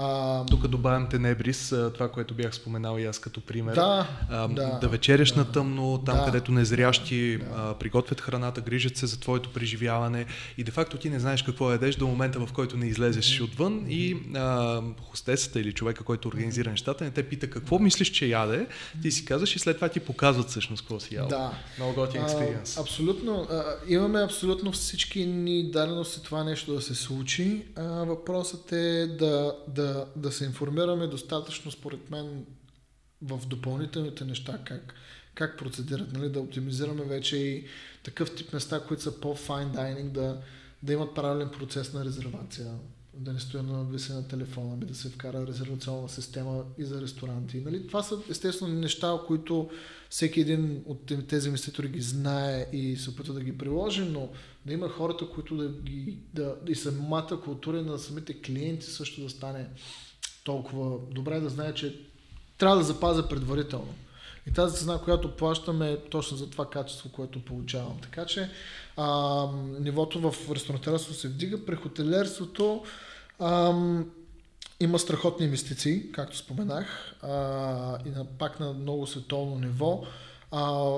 [0.00, 3.74] А, Тук добавям Тенебрис, това, което бях споменал и аз като пример.
[3.74, 7.44] Да, а, да, да вечеряш да, на тъмно, там да, където незрящи да.
[7.56, 10.26] а, приготвят храната, грижат се за твоето преживяване
[10.58, 13.44] и де факто ти не знаеш какво ядеш до момента, в който не излезеш mm-hmm.
[13.44, 18.26] отвън и а, хостесата или човека, който организира нещата, не те пита какво мислиш, че
[18.26, 18.66] яде,
[19.02, 21.28] ти си казваш и след това ти показват всъщност какво си ял.
[21.28, 21.52] Да.
[21.78, 22.78] Много готин експириенс.
[22.78, 23.46] Абсолютно.
[23.50, 27.62] А, имаме абсолютно всички ни дадености това нещо да се случи.
[27.76, 32.46] А, въпросът е да, да, да се информираме достатъчно, според мен,
[33.22, 34.94] в допълнителните неща, как,
[35.34, 37.66] как процедират, нали, да оптимизираме вече и
[38.02, 40.40] такъв тип места, които са по-fine dining, да,
[40.82, 42.74] да имат правилен процес на резервация,
[43.18, 47.00] да не стоя на надвиси на телефона, би да се вкара резервационна система и за
[47.00, 47.60] ресторанти.
[47.60, 47.86] Нали?
[47.86, 49.70] Това са естествено неща, които
[50.10, 54.28] всеки един от тези инвеститори ги знае и се опитва да ги приложи, но
[54.66, 59.30] да има хората, които да ги, да, и самата култура на самите клиенти също да
[59.30, 59.68] стане
[60.44, 62.00] толкова добре, да знае, че
[62.58, 63.94] трябва да запазя предварително.
[64.48, 67.98] И тази цена, която плащаме е точно за това качество, което получавам.
[68.02, 68.50] Така че
[68.96, 69.46] а,
[69.80, 71.66] нивото в ресторантьорството се вдига.
[71.66, 72.84] При хотелерството
[73.40, 74.10] ам,
[74.80, 80.02] има страхотни инвестиции, както споменах, а, и на, пак на много световно ниво.
[80.50, 80.92] А,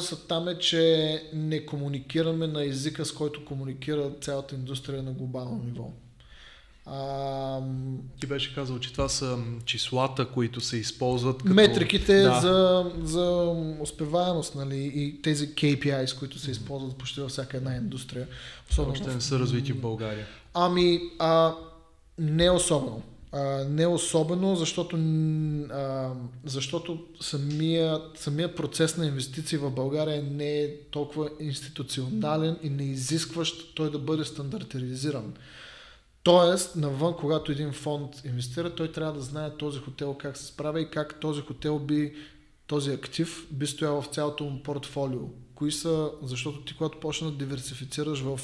[0.00, 5.62] се там е, че не комуникираме на езика, с който комуникира цялата индустрия на глобално
[5.64, 5.90] ниво.
[6.86, 7.60] А,
[8.20, 11.54] Ти беше казал, че това са числата, които се използват като...
[11.54, 12.40] Метриките да.
[12.40, 18.26] за, за успеваемост, нали, и тези KPIs, които се използват почти във всяка една индустрия.
[18.70, 20.26] Особено Още не са развити в България.
[20.54, 21.54] Ами, а,
[22.18, 23.02] не особено.
[23.32, 24.96] А, не особено, защото,
[25.70, 26.10] а,
[26.44, 33.74] защото самия, самия процес на инвестиции в България не е толкова институционален и не изискващ
[33.74, 35.34] той да бъде стандартизиран.
[36.26, 40.80] Тоест, навън, когато един фонд инвестира, той трябва да знае този хотел как се справя
[40.80, 42.14] и как този хотел би,
[42.66, 45.20] този актив би стоял в цялото му портфолио.
[45.54, 48.40] Кои са, защото ти когато почна да диверсифицираш в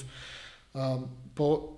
[0.75, 0.99] а,
[1.35, 1.69] по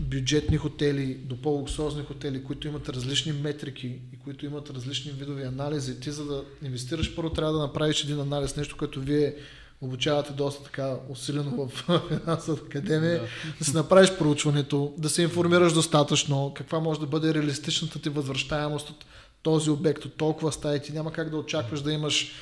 [0.00, 6.00] бюджетни хотели до по-луксозни хотели, които имат различни метрики и които имат различни видови анализи,
[6.00, 9.36] ти за да инвестираш първо трябва да направиш един анализ, нещо, което вие
[9.80, 13.20] обучавате доста така усилено в финансовата академия,
[13.58, 13.64] да.
[13.64, 19.04] си направиш проучването, да се информираш достатъчно, каква може да бъде реалистичната ти възвръщаемост от
[19.42, 22.32] този обект, от толкова стаи, ти няма как да очакваш да имаш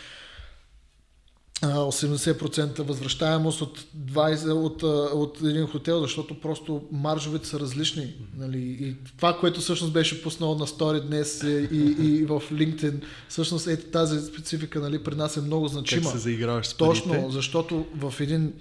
[1.63, 4.83] 80% възвръщаемост от, 20, от,
[5.13, 8.15] от един хотел, защото просто маржовете са различни.
[8.37, 8.59] Нали?
[8.59, 13.67] И това, което всъщност беше пуснал на стори днес и, и, и в LinkedIn, всъщност
[13.67, 16.03] е тази специфика нали, при нас е много значима.
[16.03, 18.53] Как се заиграваш с Точно, защото в един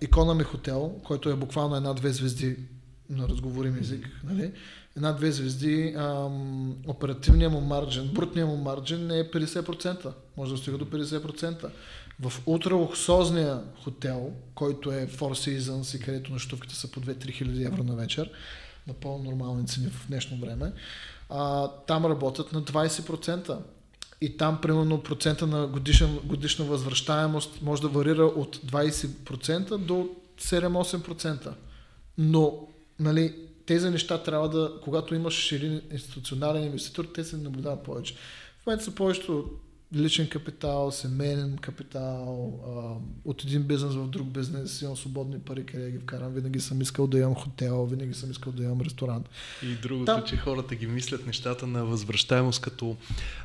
[0.00, 2.56] економи хотел, който е буквално една-две звезди
[3.10, 4.52] на разговорим език, нали?
[4.96, 10.12] Една-две звезди, ам, оперативният му марджин, брутният му марджин е 50%.
[10.36, 11.70] Може да стига до 50%.
[12.20, 17.82] В ултралуксозния хотел, който е Four Seasons и където нощувките са по 2-3 хиляди евро
[17.82, 18.30] на вечер,
[18.86, 20.72] на по-нормални цени в днешно време,
[21.30, 23.58] а, там работят на 20%.
[24.20, 30.08] И там, примерно, процента на годишна, годишна възвръщаемост може да варира от 20% до
[30.38, 31.52] 7-8%.
[32.18, 32.68] Но,
[33.00, 38.14] нали, тези неща трябва да, когато имаш един институционален инвеститор, те се наблюдават повече.
[38.62, 39.50] В момента са повечето
[39.94, 45.90] личен капитал, семейен капитал, а, от един бизнес в друг бизнес, имам свободни пари, къде
[45.90, 46.32] ги вкарам.
[46.32, 49.28] Винаги съм искал да имам хотел, винаги съм искал да имам ресторант.
[49.62, 50.24] И другото, да.
[50.24, 52.96] че хората ги мислят нещата на възвръщаемост като,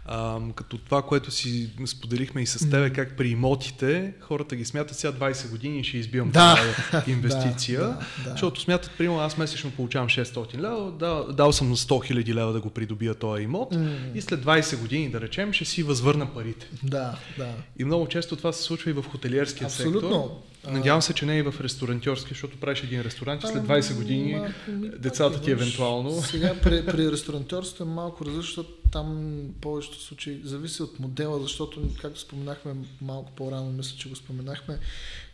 [0.06, 2.96] а, като това, което си споделихме и с тебе, mm.
[2.96, 6.58] как при имотите хората ги смятат сега 20 години и ще избивам да.
[6.92, 8.32] тази инвестиция, да, да, да.
[8.32, 12.54] защото смятат, примерно аз месечно получавам 600 лева, дал, дал съм на 100 хиляди лева
[12.54, 14.14] да го придобия този имот mm.
[14.14, 16.68] и след 20 години, да речем, ще си възвърна парите.
[16.84, 17.54] Да, да.
[17.80, 20.10] И много често това се случва и в хотелиерския Абсолютно.
[20.10, 20.52] сектор.
[20.72, 24.34] Надявам се, че не и в ресторантьорски, защото правиш един ресторант и след 20 години
[24.34, 24.52] малко,
[25.00, 26.22] децата ти евентуално.
[26.22, 31.82] Сега при, при ресторантьорството е малко различно, защото там повечето случаи зависи от модела, защото,
[32.02, 34.80] както споменахме малко по-рано, мисля, че го споменахме,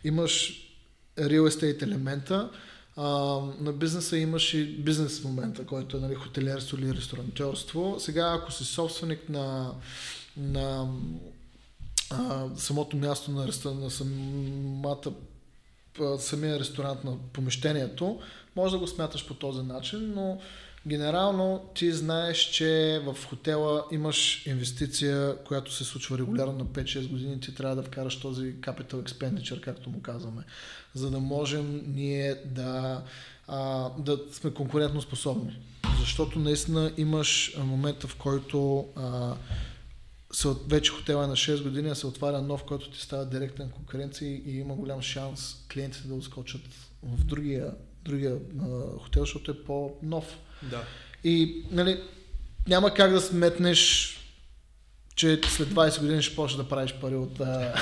[0.04, 0.64] имаш
[1.18, 2.50] real estate елемента,
[2.96, 3.06] а,
[3.60, 7.96] на бизнеса имаш и бизнес момента, който е нали, хотелиерство или ресторантьорство.
[7.98, 9.72] Сега, ако си собственик на
[10.38, 10.88] на
[12.10, 15.12] а, самото място на, на самата,
[16.18, 18.20] самия ресторант на помещението,
[18.56, 20.38] може да го смяташ по този начин, но
[20.86, 27.40] генерално ти знаеш, че в хотела имаш инвестиция, която се случва регулярно на 5-6 години,
[27.40, 30.42] ти трябва да вкараш този capital expenditure, както му казваме,
[30.94, 33.02] за да можем ние да,
[33.48, 35.58] а, да сме конкурентно способни.
[36.00, 39.34] защото наистина имаш момента, в който а,
[40.68, 44.58] вече хотела е на 6 години, се отваря нов, който ти става директна конкуренция и
[44.58, 46.60] има голям шанс клиентите да ускочат
[47.02, 47.74] в другия,
[48.04, 50.38] другия а, хотел, защото е по-нов.
[50.62, 50.84] Да.
[51.24, 52.02] И нали,
[52.68, 54.14] няма как да сметнеш
[55.18, 57.74] че след 20 години ще почнеш да правиш пари от а,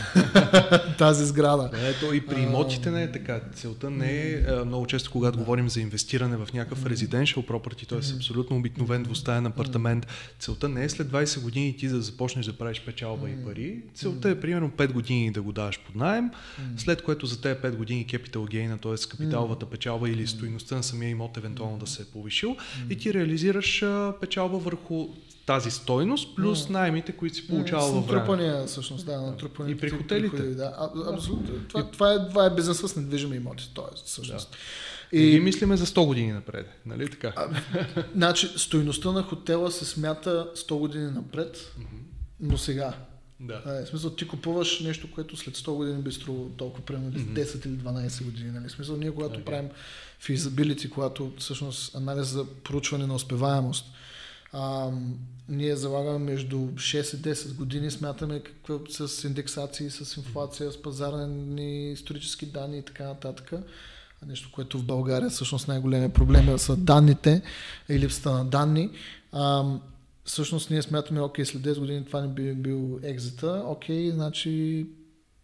[0.98, 1.70] тази сграда.
[1.74, 3.40] Ето и при имотите не е така.
[3.54, 5.44] Целта не е много често, когато да.
[5.44, 8.16] говорим за инвестиране в някакъв residential property, т.е.
[8.16, 10.06] абсолютно обикновен двустаен апартамент,
[10.38, 13.82] целта не е след 20 години ти да започнеш да правиш печалба и пари.
[13.94, 16.30] Целта е примерно 5 години да го даваш под найем,
[16.76, 19.08] след което за тези 5 години capital gain, т.е.
[19.08, 22.56] капиталовата печалба или стоиността на самия имот евентуално да се е повишил
[22.90, 23.84] и ти реализираш
[24.20, 25.08] печалба върху
[25.46, 28.20] тази стойност, плюс найемите, които си получавал във време.
[28.20, 29.72] Натрупания, всъщност, да, натрупания.
[29.72, 30.42] И при хотелите.
[30.42, 31.54] да, а, абсолютно.
[31.68, 33.96] Това, това, е, това е бизнес с недвижими имоти, т.е.
[34.04, 34.50] всъщност.
[34.50, 34.56] Да.
[35.18, 37.32] И, и мислиме за 100 години напред, нали така?
[37.36, 37.60] А,
[38.14, 41.84] значи, стойността на хотела се смята 100 години напред, mm-hmm.
[42.40, 42.94] но сега.
[43.40, 43.62] Да.
[43.66, 47.44] А, в смисъл, ти купуваш нещо, което след 100 години би струвало толкова, примерно mm-hmm.
[47.44, 48.50] 10 или 12 години.
[48.50, 48.68] Нали?
[48.68, 49.44] В смисъл, ние когато okay.
[49.44, 49.68] правим
[50.22, 53.86] feasibility, когато всъщност анализ за проучване на успеваемост,
[54.52, 54.90] а,
[55.48, 61.92] ние залагаме между 6 и 10 години, смятаме какво с индексации, с инфлация, с пазарни
[61.92, 63.52] исторически данни и така нататък.
[64.26, 67.42] Нещо, което в България всъщност най-големият проблем е са данните
[67.88, 68.90] и липсата на данни.
[69.32, 69.64] А,
[70.24, 74.86] всъщност ние смятаме, окей, след 10 години това не би бил екзита, окей, значи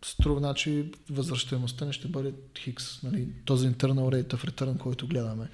[0.04, 5.48] струва, значи възвръщаемостта не ще бъде хикс, нали, този internal rate of return, който гледаме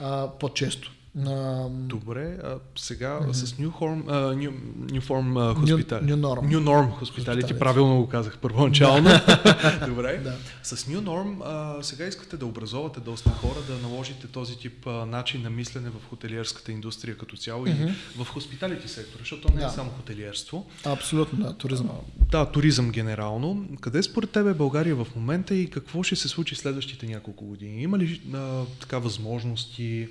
[0.00, 0.92] а, по-често.
[1.18, 3.32] А, Добре, а сега mm-hmm.
[3.32, 4.52] с New Form, uh, New,
[4.92, 6.02] New Form uh, Hospital.
[6.02, 6.56] New, New Norm.
[6.56, 9.10] New Norm Hospitality, правилно го казах първоначално.
[9.86, 10.20] Добре.
[10.24, 10.36] Да.
[10.62, 15.04] С New Norm uh, сега искате да образовате доста хора, да наложите този тип uh,
[15.04, 17.88] начин на мислене в хотелиерската индустрия като цяло mm-hmm.
[18.18, 19.66] и в хоспиталити сектора, защото не да.
[19.66, 20.66] е само хотелиерство.
[20.84, 21.88] Абсолютно, да, туризъм.
[21.88, 23.66] Uh, да, туризъм генерално.
[23.80, 27.82] Къде според тебе е България в момента и какво ще се случи следващите няколко години?
[27.82, 30.08] Има ли uh, така възможности?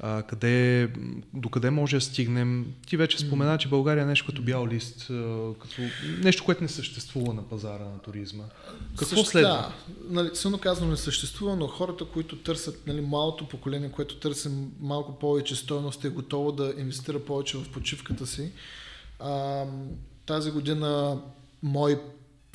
[0.00, 0.88] А, къде,
[1.34, 2.66] докъде може да стигнем.
[2.86, 5.82] Ти вече спомена, че България е нещо като бял лист, а, като
[6.22, 8.44] нещо, което не съществува на пазара на туризма.
[8.90, 9.48] Какво Също, следва?
[9.48, 9.72] Да,
[10.10, 14.48] нали, силно казано не съществува, но хората, които търсят, нали, малото поколение, което търси
[14.80, 18.52] малко повече стоеност, е готово да инвестира повече в почивката си.
[19.20, 19.64] А,
[20.26, 21.20] тази година
[21.62, 21.96] мои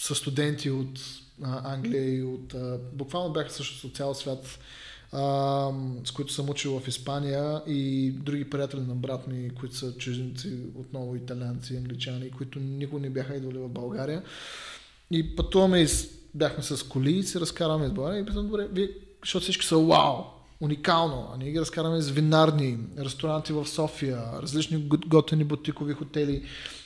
[0.01, 0.99] са студенти от
[1.43, 2.53] а, Англия и от...
[2.53, 4.59] А, буквално бяха също от цял свят
[6.05, 10.57] с които съм учил в Испания и други приятели на брат ми, които са чужденци,
[10.75, 14.23] отново италианци, англичани, които никога не бяха идвали в България.
[15.11, 18.89] И пътуваме, из, бяхме с коли и се разкараме из България и питам, добре, вие,
[19.23, 20.23] защото всички са вау,
[20.61, 21.29] уникално.
[21.33, 26.43] А ние ги разкараме с винарни, ресторанти в София, различни готени бутикови хотели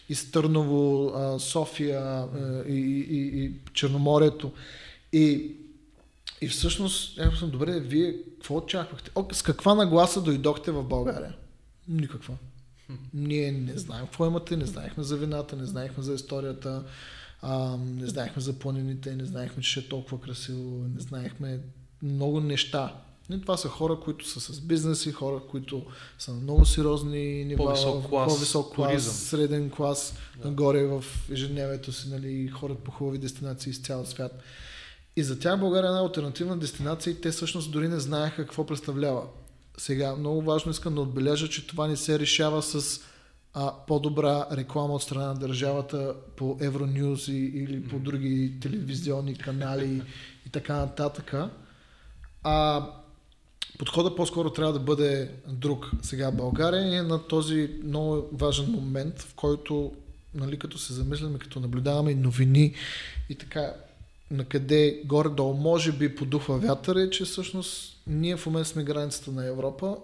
[0.09, 2.25] из Търново, София
[2.67, 4.51] и, и, и, и Черноморието.
[5.13, 5.55] И
[6.41, 9.11] и всъщност, аз съм, добре, вие какво очаквахте?
[9.15, 11.35] О, с каква нагласа дойдохте в България?
[11.87, 12.37] Никаква.
[13.13, 16.83] Ние не знаем какво имате, не знаехме за вината, не знаехме за историята,
[17.41, 21.59] а, не знаехме за планините, не знаехме, че ще е толкова красиво, не знаехме
[22.03, 23.01] много неща.
[23.33, 25.85] И това са хора, които са с бизнеси, хора, които
[26.19, 29.13] са на много сериозни нива, по-висок клас, по-висок клас туризъм.
[29.13, 30.47] среден клас, да.
[30.47, 34.43] нагоре в ежедневието си, нали, хората по хубави дестинации из цял свят.
[35.17, 38.65] И за тях България е една альтернативна дестинация и те всъщност дори не знаеха какво
[38.65, 39.23] представлява.
[39.77, 43.01] Сега, много важно искам да отбележа, че това не се решава с
[43.53, 50.01] а, по-добра реклама от страна на държавата по Евронюз или по други телевизионни канали
[50.47, 51.33] и така нататък.
[52.43, 52.85] А
[53.77, 55.91] подходът по-скоро трябва да бъде друг.
[56.01, 59.93] Сега България е на този много важен момент, в който,
[60.35, 62.73] нали, като се замисляме, като наблюдаваме новини
[63.29, 63.73] и така,
[64.31, 69.31] на къде горе-долу може би подухва вятър е, че всъщност ние в момента сме границата
[69.31, 69.97] на Европа,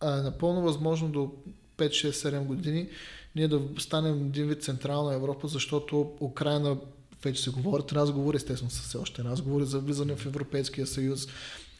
[0.00, 1.32] а е напълно възможно до
[1.78, 2.88] 5-6-7 години
[3.36, 6.76] ние да станем един вид централна Европа, защото Украина
[7.24, 11.26] вече се говорят разговори, естествено са все още разговори за влизане в Европейския съюз.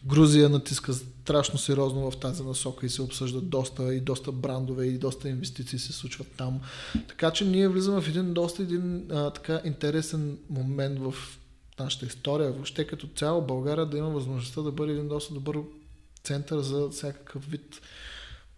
[0.06, 4.98] Грузия натиска страшно сериозно в тази насока и се обсъждат доста и доста брандове и
[4.98, 6.61] доста инвестиции се случват там.
[7.09, 11.15] Така че ние влизаме в един доста един а, така интересен момент в
[11.79, 15.57] нашата история, въобще като цяло България да има възможността да бъде един доста добър
[16.25, 17.81] център за всякакъв вид.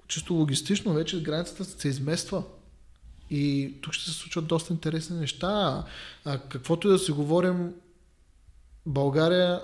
[0.08, 2.42] Чисто логистично вече границата се измества.
[3.30, 5.84] И тук ще се случват доста интересни неща.
[6.24, 7.74] А, каквото и да си говорим,
[8.86, 9.62] България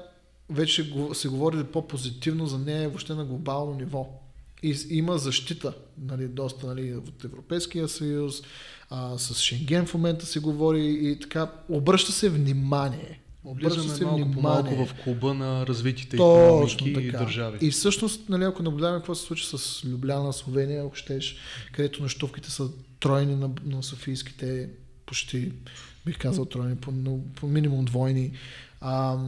[0.51, 4.19] вече се говори по-позитивно за нея въобще на глобално ниво.
[4.63, 8.43] и има защита, нали, доста нали, от Европейския съюз,
[8.91, 13.22] а, с Шенген в момента се говори и така, обръща се внимание.
[13.45, 14.87] Обръща Влизаме се малко малко по малко внимание.
[14.87, 17.25] в клуба на развитите Точно економики и така.
[17.25, 17.59] държави.
[17.61, 21.37] И всъщност, нали, ако наблюдаваме какво се случи с Любляна, Словения, ако щеш,
[21.73, 22.69] където нощувките са
[23.01, 24.69] тройни на, на софийските,
[25.07, 25.53] почти
[26.07, 28.33] бих казал тройни, по, но, по минимум двойни.
[28.81, 29.19] А,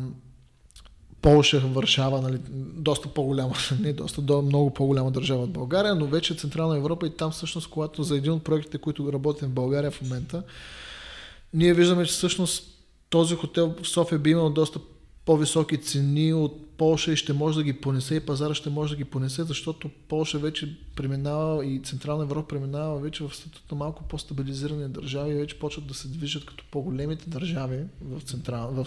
[1.22, 2.38] Полша, Варшава, нали,
[2.76, 7.10] доста по-голяма, не доста, до, много по-голяма държава от България, но вече Централна Европа и
[7.10, 10.42] там всъщност, когато за един от проектите, които работим в България в момента,
[11.54, 12.73] ние виждаме, че всъщност
[13.14, 14.80] този хотел в София би имал доста
[15.24, 18.96] по-високи цени от Полша и ще може да ги понесе и пазара ще може да
[18.96, 24.02] ги понесе, защото Полша вече преминава и Централна Европа преминава вече в статут на малко
[24.02, 28.86] по-стабилизирани държави и вече почват да се движат като по-големите държави в, централ, в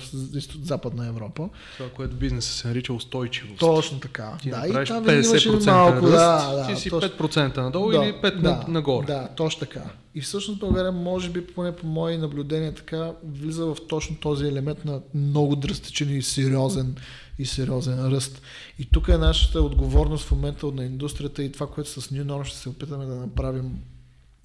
[0.64, 1.50] Западна Европа.
[1.78, 3.60] Това, което бизнеса се нарича устойчивост.
[3.60, 4.38] Точно така.
[4.42, 7.10] Ти да, и там винаги имаше 50% малко, ръст, да, да, ти си точно.
[7.10, 9.06] 5% надолу или 5% да, нагоре.
[9.06, 9.84] Да, точно така.
[10.16, 14.86] И всъщност България, може би, поне по мои наблюдения, така влиза в точно този елемент
[14.86, 16.96] на много драстичен и сериозен
[17.40, 18.42] и сериозен ръст.
[18.80, 22.44] И тук е нашата отговорност в момента на индустрията и това, което с New Norm
[22.44, 23.80] ще се опитаме да направим,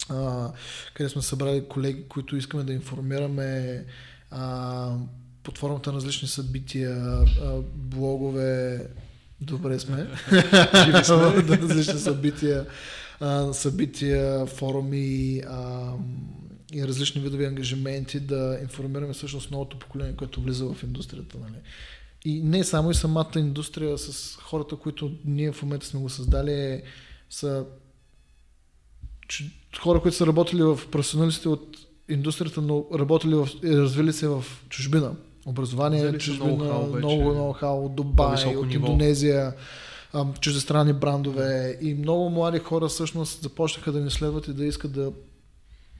[0.09, 0.51] а,
[0.93, 3.85] къде сме събрали колеги, които искаме да информираме
[4.31, 4.95] а,
[5.43, 6.95] под формата на различни събития,
[7.41, 8.87] а, блогове,
[9.41, 10.07] добре сме,
[10.85, 11.15] Живи сме.
[11.57, 12.65] различни събития,
[13.19, 15.91] а, събития, форуми а,
[16.73, 21.37] и различни видови ангажименти да информираме всъщност новото поколение, което влиза в индустрията.
[21.39, 21.55] Нали.
[22.25, 26.51] И не само и самата индустрия с хората, които ние в момента сме го създали,
[26.51, 26.83] е,
[27.29, 27.65] са
[29.79, 31.77] хора, които са работили в професионалисти от
[32.09, 35.15] индустрията, но работили в, и развили се в чужбина.
[35.45, 38.87] Образование, Взели чужбина, много ноу-хау от Дубай, от ниво.
[38.87, 39.53] Индонезия,
[40.39, 45.11] чуждестранни брандове и много млади хора всъщност започнаха да ни следват и да искат да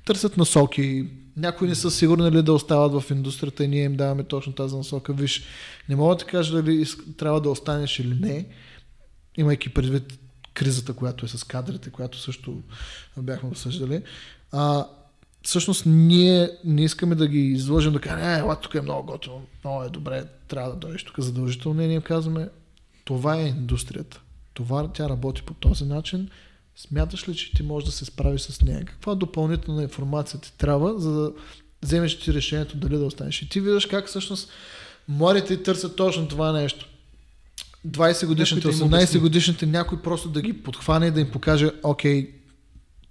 [0.06, 1.08] търсят насоки.
[1.38, 4.76] Някои не са сигурни ли да остават в индустрията и ние им даваме точно тази
[4.76, 5.14] насока.
[5.14, 5.44] Виж,
[5.90, 6.86] не мога да кажа дали
[7.18, 8.46] трябва да останеш или не,
[9.38, 10.20] имайки предвид
[10.54, 12.62] кризата, която е с кадрите, която също
[13.18, 14.04] бяхме обсъждали.
[14.52, 14.88] А,
[15.44, 19.42] всъщност ние не искаме да ги изложим да кажем, е, ела, тук е много готово,
[19.64, 21.82] много е добре, трябва да дойдеш тук задължително.
[21.82, 22.50] Не, ние им казваме,
[23.06, 24.22] това е индустрията.
[24.54, 26.30] Това тя работи по този начин.
[26.76, 28.86] Смяташ ли, че ти можеш да се справиш с нея?
[28.86, 31.32] Каква допълнителна информация ти трябва, за да
[31.82, 33.42] вземеш ти решението дали да останеш?
[33.42, 34.50] И ти виждаш как всъщност
[35.08, 36.90] младите търсят точно това нещо.
[37.88, 39.20] 20 годишните, Някой да им 18 обясни.
[39.20, 42.32] годишните, някой просто да ги подхване и да им покаже, окей,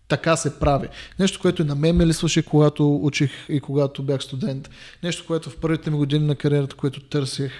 [0.08, 0.88] така се прави.
[1.18, 4.70] Нещо, което и на мен ме лисваше, когато учих и когато бях студент.
[5.02, 7.52] Нещо, което в първите ми години на кариерата, което търсех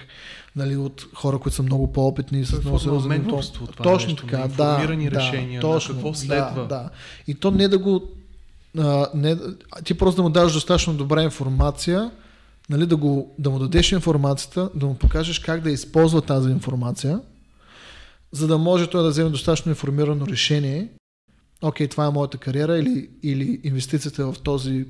[0.55, 3.41] нали, от хора, които са много по-опитни и с много сериозен това
[3.83, 4.63] Точно нещо, така, на да.
[4.63, 6.51] информирани да, решения, точно, какво следва.
[6.55, 6.89] Да, да.
[7.27, 8.03] И то не да го...
[8.77, 9.37] А, не,
[9.83, 12.11] ти просто да му даш достатъчно добра информация,
[12.69, 17.19] нали, да, го, да му дадеш информацията, да му покажеш как да използва тази информация,
[18.31, 20.87] за да може той да вземе достатъчно информирано решение,
[21.61, 24.85] окей, това е моята кариера или, или инвестицията в този,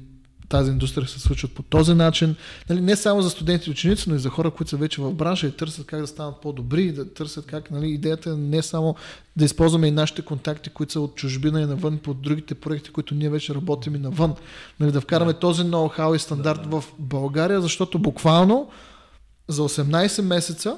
[0.53, 2.35] тази индустрия се случват по този начин.
[2.69, 5.13] Нали, не само за студенти и ученици, но и за хора, които са вече в
[5.13, 8.95] бранша и търсят как да станат по-добри, да търсят как, нали, идеята е не само
[9.35, 13.15] да използваме и нашите контакти, които са от чужбина и навън, по другите проекти, които
[13.15, 14.35] ние вече работим и навън.
[14.79, 18.69] Нали, да вкараме този ноу-хау и стандарт в България, защото буквално
[19.47, 20.77] за 18 месеца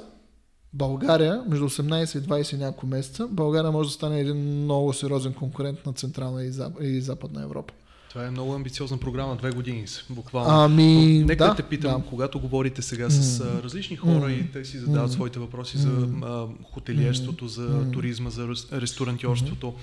[0.72, 5.34] България, между 18 и 20 и няколко месеца, България може да стане един много сериозен
[5.34, 6.72] конкурент на Централна и, Зап...
[6.80, 7.74] и Западна Европа.
[8.16, 10.60] Това е много амбициозна програма, две години са, буквално.
[10.60, 12.06] Ами, Но Нека да, да те питам, да.
[12.06, 14.30] когато говорите сега с а, различни хора М.
[14.30, 15.12] и те си задават М.
[15.12, 15.90] своите въпроси за
[16.22, 17.90] а, хотелиерството, за М.
[17.90, 19.74] туризма, за рес- ресторантьорството,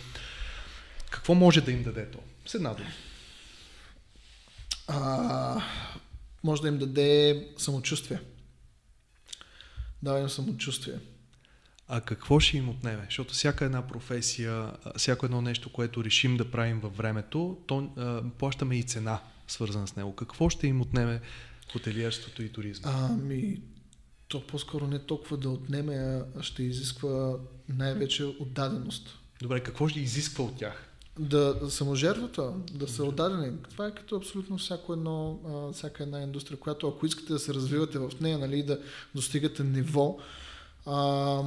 [1.09, 2.19] какво може да им даде то?
[2.45, 2.89] С една дума.
[4.87, 5.61] А,
[6.43, 8.19] може да им даде самочувствие.
[10.03, 10.95] Дава им самочувствие.
[11.95, 13.03] А какво ще им отнеме?
[13.05, 18.23] Защото всяка една професия, всяко едно нещо, което решим да правим във времето, то а,
[18.37, 20.15] плащаме и цена, свързана с него.
[20.15, 21.21] Какво ще им отнеме
[21.71, 22.91] хотелиерството и туризма?
[22.91, 23.61] Ами,
[24.27, 27.37] то по-скоро не толкова да отнеме, а ще изисква
[27.69, 29.19] най-вече отдаденост.
[29.41, 30.89] Добре, какво ще изисква от тях?
[31.19, 33.57] Да, саможертвата, да са отдадени.
[33.69, 35.39] Това е като абсолютно всяко едно,
[35.73, 38.79] всяка една индустрия, която ако искате да се развивате в нея, нали, да
[39.15, 40.17] достигате ниво,
[40.85, 41.41] а,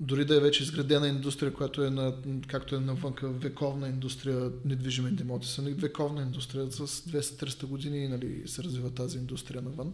[0.00, 2.14] дори да е вече изградена индустрия, която е на,
[2.46, 8.62] както е навънка, вековна индустрия, недвижими имоти са вековна индустрия, с 200-300 години нали, се
[8.62, 9.92] развива тази индустрия навън.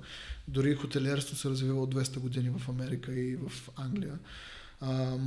[0.49, 4.19] Дори хотелиерство се развива от 200 години в Америка и в Англия.
[4.85, 5.19] А,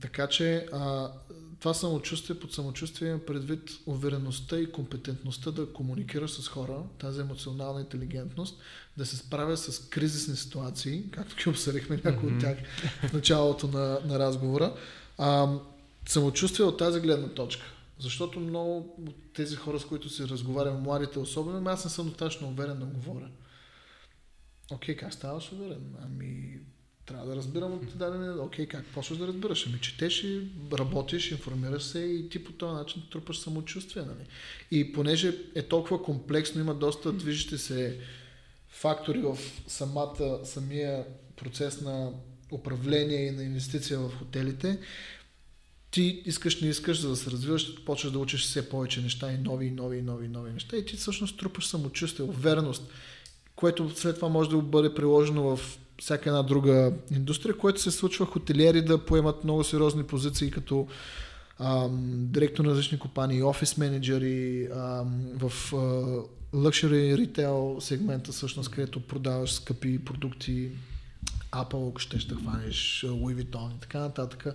[0.00, 1.12] така че а,
[1.60, 7.80] това самочувствие под самочувствие има предвид увереността и компетентността да комуникираш с хора, тази емоционална
[7.80, 8.60] интелигентност,
[8.96, 12.34] да се справя с кризисни ситуации, както ги обсъдихме някои mm-hmm.
[12.34, 12.58] от тях
[13.08, 14.76] в началото на, на разговора.
[15.18, 15.58] А,
[16.08, 17.66] самочувствие от тази гледна точка.
[17.98, 22.48] Защото много от тези хора, с които се разговарям, младите особено, аз не съм достатъчно
[22.48, 23.28] уверен да говоря.
[24.70, 25.94] Окей, okay, как ставаш уверен?
[26.02, 26.60] Ами,
[27.06, 28.40] трябва да разбирам от даден.
[28.40, 29.66] Окей, как почваш да разбираш?
[29.66, 30.40] Ами четеш и
[30.72, 34.02] работиш, информираш се и ти по този начин трупаш самочувствие.
[34.02, 34.26] Нали?
[34.70, 38.00] И понеже е толкова комплексно, има доста движещи се
[38.68, 41.04] фактори в самата, самия
[41.36, 42.10] процес на
[42.52, 44.78] управление и на инвестиция в хотелите,
[45.90, 49.38] ти искаш, не искаш, за да се развиваш, почваш да учиш все повече неща и
[49.38, 50.76] нови, и нови, и нови, и нови неща.
[50.76, 52.90] И ти всъщност трупаш самочувствие, увереност,
[53.56, 58.26] което след това може да бъде приложено в всяка една друга индустрия, което се случва
[58.26, 60.88] хотелиери да поемат много сериозни позиции като
[61.58, 65.72] ам, директор на различни компании, офис менеджери, ам, в
[66.54, 70.70] лъкшери ритейл сегмента, всъщност, където продаваш скъпи продукти,
[71.52, 74.46] Apple, ако ще да хванеш, Louis Vuitton и така нататък.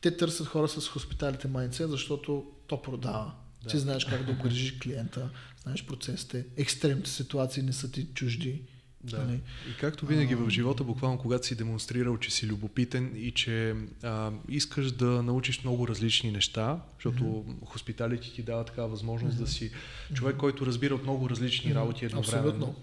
[0.00, 3.32] Те търсят хора с хоспиталите майнце, защото то продава.
[3.62, 3.70] Да.
[3.70, 5.30] Ти знаеш как да обгрижиш клиента,
[5.62, 8.62] знаеш процесите, екстремните ситуации не са ти чужди
[9.04, 9.24] да.
[9.24, 9.40] Нали?
[9.70, 14.30] И както винаги в живота, буквално когато си демонстрирал, че си любопитен и че а,
[14.48, 17.64] искаш да научиш много различни неща, защото mm-hmm.
[17.64, 19.40] хоспиталите ти дава такава възможност mm-hmm.
[19.40, 19.70] да си
[20.14, 22.48] човек, който разбира от много различни работи едновременно.
[22.48, 22.74] Абсолютно.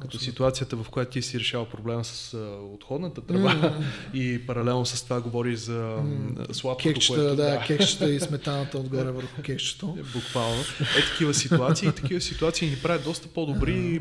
[0.00, 0.32] Като Абсолютно.
[0.32, 3.84] ситуацията, в която ти си решава проблема с uh, отходната тръба mm-hmm.
[4.14, 6.52] и паралелно с това говори за mm-hmm.
[6.52, 7.36] сладкото, кекчета, което...
[7.36, 9.98] Да, да, кекчета и сметаната отгоре върху кекчето.
[10.12, 10.60] Буквално.
[10.98, 11.92] Е, такива ситуации.
[11.92, 14.00] такива ситуации ни правят доста по-добри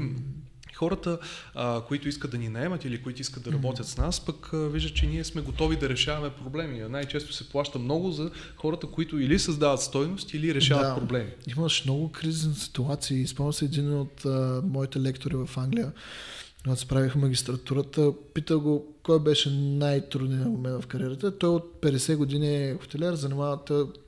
[0.80, 1.20] хората,
[1.56, 3.94] а, които искат да ни наемат или които искат да работят mm-hmm.
[3.94, 6.80] с нас, пък а, виждат, че ние сме готови да решаваме проблеми.
[6.90, 11.30] Най-често се плаща много за хората, които или създават стойност, или решават да, проблеми.
[11.58, 13.28] Имаш много кризисни ситуации.
[13.28, 15.92] Спомням се един от а, моите лектори в Англия,
[16.64, 21.38] когато справих магистратурата, питах го кой беше най-трудният момент в кариерата.
[21.38, 23.60] Той от 50 години е хотелиер, занимава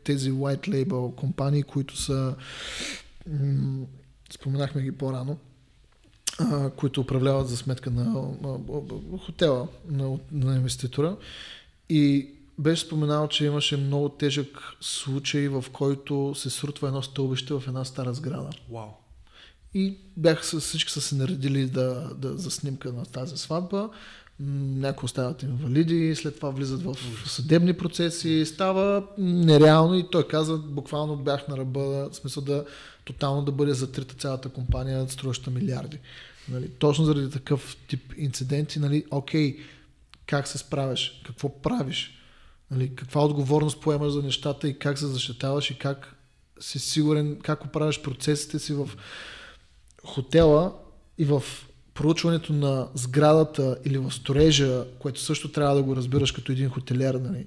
[0.03, 2.35] тези white label компании, които са
[3.27, 3.85] м-
[4.34, 5.38] споменахме ги по-рано
[6.52, 11.16] а, които управляват за сметка на а, хотела на, на инвеститора.
[11.90, 17.64] И беше споменал, че имаше много тежък случай, в който се срутва едно стълбище в
[17.68, 18.50] една стара сграда.
[18.72, 18.88] Wow.
[19.74, 23.90] И бяха всички са се наредили да, да, за снимка на тази сватба.
[24.40, 26.96] Някои остават инвалиди, след това влизат в
[27.26, 32.66] съдебни процеси, става нереално и той каза, буквално бях на ръба, в смисъл да
[33.06, 36.00] тотално да бъде затрита цялата компания, струваща милиарди.
[36.50, 39.58] Нали, точно заради такъв тип инциденти, нали, окей,
[40.26, 42.18] как се справяш, какво правиш,
[42.72, 46.16] нали, каква отговорност поемаш за нещата и как се защитаваш и как
[46.60, 48.90] си сигурен, как оправяш процесите си в
[50.04, 50.74] хотела
[51.18, 51.44] и в
[51.94, 57.14] проучването на сградата или в сторежа, което също трябва да го разбираш като един хотелиер,
[57.14, 57.46] нали,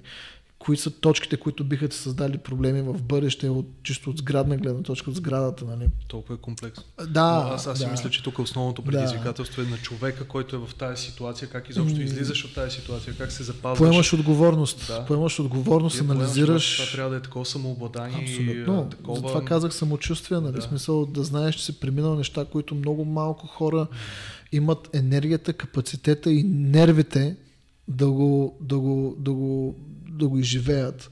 [0.65, 4.83] кои са точките, които биха ти създали проблеми в бъдеще, от, чисто от сградна гледна
[4.83, 5.65] точка, от сградата.
[5.65, 5.89] Нали?
[6.07, 6.83] Толкова е комплексно.
[7.07, 7.43] Да.
[7.45, 7.85] Но аз, аз да.
[7.85, 9.67] си мисля, че тук основното предизвикателство да.
[9.67, 13.31] е на човека, който е в тази ситуация, как изобщо излизаш от тази ситуация, как
[13.31, 13.77] се запазваш.
[13.77, 14.87] Поемаш отговорност.
[14.87, 15.05] Да.
[15.05, 16.77] Поемаш отговорност, Тия анализираш.
[16.77, 18.21] Това трябва да е такова самообладание.
[18.21, 18.87] Абсолютно.
[18.87, 19.15] И, такова...
[19.15, 20.55] Затова казах самочувствие, нали?
[20.55, 20.61] Да.
[20.61, 23.87] смисъл да знаеш, че си преминал неща, които много малко хора
[24.51, 27.35] имат енергията, капацитета и нервите
[27.87, 29.75] да го, да го, да го
[30.17, 31.09] да го изживеят.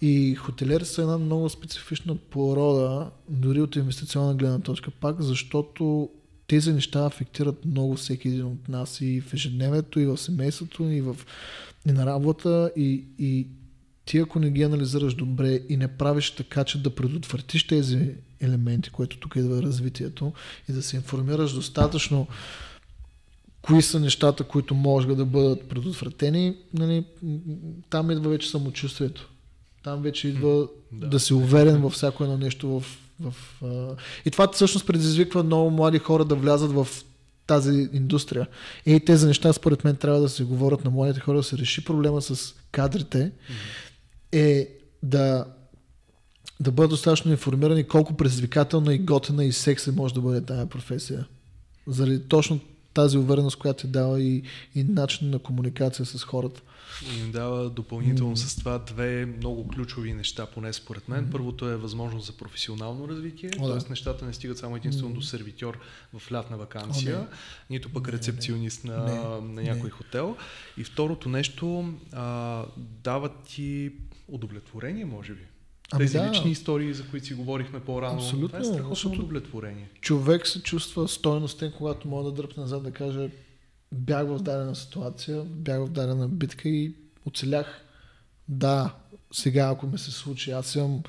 [0.00, 0.06] Да.
[0.06, 6.08] И хотелери са една много специфична порода, дори от инвестиционна гледна точка, пак защото
[6.46, 11.00] тези неща афектират много всеки един от нас и в ежедневието, и в семейството, и,
[11.00, 11.16] в,
[11.88, 13.46] и на работа, и, и
[14.04, 18.90] ти ако не ги анализираш добре и не правиш така, че да предотвратиш тези елементи,
[18.90, 20.32] което тук идва развитието,
[20.68, 22.26] и да се информираш достатъчно
[23.62, 27.04] кои са нещата, които могат да бъдат предотвратени, нали,
[27.90, 29.28] там идва вече самочувствието.
[29.84, 32.68] Там вече идва да, да си уверен във всяко едно нещо.
[32.68, 32.84] В,
[33.20, 33.96] в, а...
[34.24, 36.88] И това всъщност предизвиква много млади хора да влязат в
[37.46, 38.46] тази индустрия.
[38.86, 41.84] И тези неща, според мен, трябва да се говорят на младите хора, да се реши
[41.84, 43.32] проблема с кадрите,
[44.32, 44.68] е
[45.02, 45.46] да,
[46.60, 51.26] да бъдат достатъчно информирани колко предизвикателна и готена и секси може да бъде тази професия.
[51.86, 52.60] Заради точно
[52.94, 54.42] тази увереност, която ти дава и,
[54.74, 56.62] и начин на комуникация с хората.
[57.16, 58.46] И им дава допълнително mm.
[58.46, 61.26] с това две много ключови неща, поне според мен.
[61.26, 61.32] Mm.
[61.32, 63.78] Първото е възможност за професионално развитие, О, да.
[63.78, 63.90] т.е.
[63.90, 65.14] нещата не стигат само единствено Mm.
[65.14, 65.78] до сервитьор
[66.18, 67.26] в лятна вакансия, О, не.
[67.70, 68.90] нито пък Не, рецепционист не.
[68.90, 69.90] на, Не, на някой не.
[69.90, 70.36] хотел.
[70.76, 73.92] И второто нещо а, дава ти
[74.28, 75.42] удовлетворение, може би.
[75.90, 76.30] Ами Тези да.
[76.30, 79.88] лични истории, за които си говорихме по-рано, Абсолютно, това е страхотно удовлетворение.
[80.00, 83.30] Човек се чувства стойностен, когато може да дръпне назад да каже
[83.92, 86.94] бях в дадена ситуация, бях в дадена битка и
[87.26, 87.84] оцелях.
[88.48, 88.94] Да,
[89.32, 91.02] сега ако ми се случи, аз имам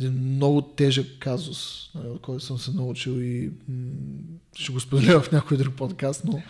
[0.00, 3.90] един много тежък казус, нали, от който съм се научил и м-
[4.56, 6.42] ще го споделя в някой друг подкаст, но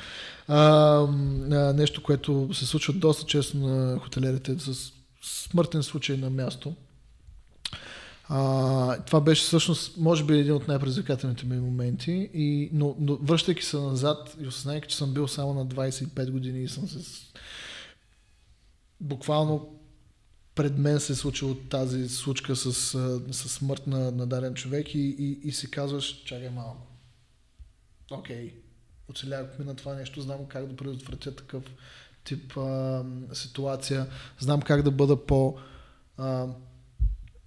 [0.48, 4.92] а, а, нещо, което се случва доста често на хотелерите с
[5.22, 6.74] смъртен случай на място.
[8.28, 13.64] А, това беше всъщност, може би, един от най-предизвикателните ми моменти, и, но, но връщайки
[13.64, 17.32] се назад и осъзнайки, че съм бил само на 25 години и съм с-
[19.00, 19.78] Буквално
[20.54, 22.72] пред мен се е случило тази случка с,
[23.30, 26.86] с смърт на, на даден човек и, и, и си казваш, чакай малко.
[28.10, 28.54] Окей,
[29.10, 31.62] оцелях на това нещо, знам как да предотвратя такъв
[32.24, 34.06] тип а, ситуация,
[34.38, 35.58] знам как да бъда по...
[36.16, 36.46] А,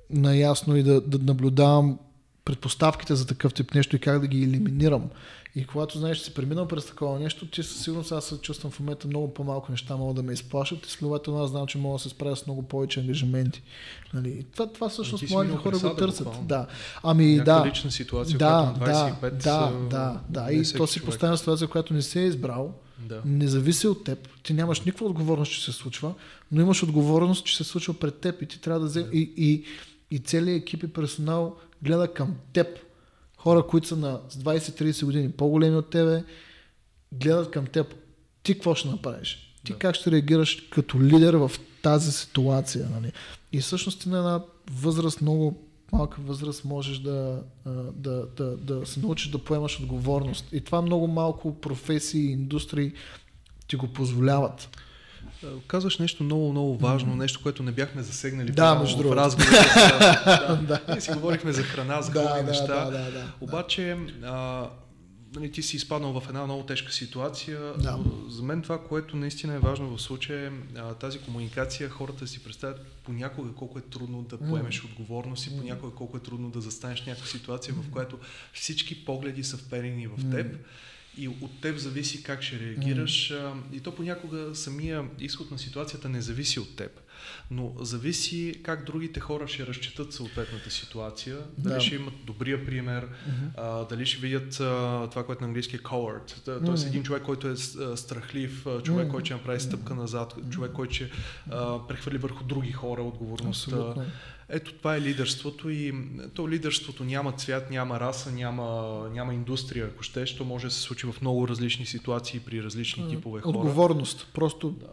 [0.09, 1.99] наясно и да, да наблюдавам
[2.45, 5.03] предпоставките за такъв тип нещо и как да ги елиминирам.
[5.55, 8.71] И когато знаеш, че си преминал през такова нещо, ти със сигурност аз се чувствам
[8.71, 11.95] в момента много по-малко неща могат да ме изплашат и следователно аз знам, че мога
[11.95, 13.61] да се справя с много повече ангажименти.
[14.13, 14.29] Нали?
[14.29, 16.23] И Това, това всъщност младите хора го търсят.
[16.25, 16.47] буквално.
[16.47, 16.67] Да.
[17.03, 17.69] Ами Някаква да.
[17.69, 20.53] лична ситуация, да, която на да, 25 да, са- да, да.
[20.53, 23.21] И то си поставя ситуация, която не се е избрал, Да.
[23.25, 24.27] не зависи от теб.
[24.43, 26.13] Ти нямаш никаква отговорност, че се случва,
[26.51, 29.09] но имаш отговорност, че се случва пред теб и ти трябва да вземеш.
[29.13, 29.63] И, и,
[30.11, 32.67] и целият екип и персонал гледа към теб.
[33.37, 36.23] Хора, които са на с 20-30 години по-големи от тебе,
[37.11, 37.95] гледат към теб.
[38.43, 39.55] Ти какво ще направиш?
[39.63, 39.79] Ти Да.
[39.79, 41.51] как ще реагираш като лидер в
[41.81, 42.89] тази ситуация?
[42.89, 43.11] Нали?
[43.51, 47.43] И всъщност ти на една възраст, много малка възраст, можеш да,
[47.93, 50.45] да, да, да се научиш да поемаш отговорност.
[50.51, 52.93] И това много малко професии и индустрии
[53.67, 54.69] ти го позволяват.
[55.67, 59.51] Казваш нещо много, много важно, нещо, което не бяхме засегнали Да, между в разговора.
[60.39, 60.81] да, да.
[60.89, 62.85] Ние си говорихме за храна, за хубави неща.
[62.85, 63.33] да, да, да.
[63.41, 64.67] Обаче, а,
[65.35, 67.73] нали, ти си изпаднал в една много тежка ситуация.
[67.77, 67.99] Да.
[68.29, 72.43] За мен това, което наистина е важно в случая е тази комуникация, хората да си
[72.43, 77.05] представят понякога колко е трудно да поемеш отговорност и понякога колко е трудно да застанеш
[77.05, 78.19] някаква ситуация, в която
[78.53, 80.57] всички погледи са вперени в теб.
[81.17, 83.31] И от теб зависи как ще реагираш.
[83.31, 86.91] а, И то понякога самия изход на ситуацията не зависи от теб.
[87.51, 91.37] Но зависи как другите хора ще разчитат съответната ситуация.
[91.57, 91.81] Дали Да.
[91.81, 93.07] ще имат добрия пример,
[93.57, 96.27] а, дали ще видят а, това, което на английски е coward.
[96.35, 96.89] Т- Тоест Мгм.
[96.89, 97.55] един човек, който е
[97.95, 99.11] страхлив, човек, Мгм.
[99.11, 101.09] който ще направи стъпка назад, човек, който ще
[101.51, 103.75] а, прехвърли върху други хора отговорността.
[103.75, 104.05] Абсолютно.
[104.49, 105.93] Ето това е лидерството и
[106.33, 110.37] то лидерството няма цвят, няма раса, няма, няма индустрия, ако щеш.
[110.37, 113.57] То може да се случи в много различни ситуации при различни типове хора.
[113.57, 114.27] Отговорност.
[114.33, 114.87] Просто Да.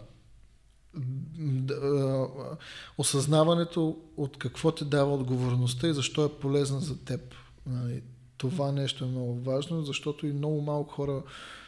[2.98, 7.20] осъзнаването от какво ти дава отговорността и защо е полезна за теб.
[7.66, 8.02] Нали,
[8.36, 11.22] Това нещо е много важно, защото и много малко хора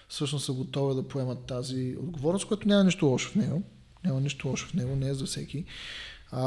[0.08, 3.62] всъщност са готови да поемат тази отговорност, което няма нищо лошо в него.
[4.04, 5.64] Няма нищо лошо в него, не е за всеки.
[6.32, 6.42] А,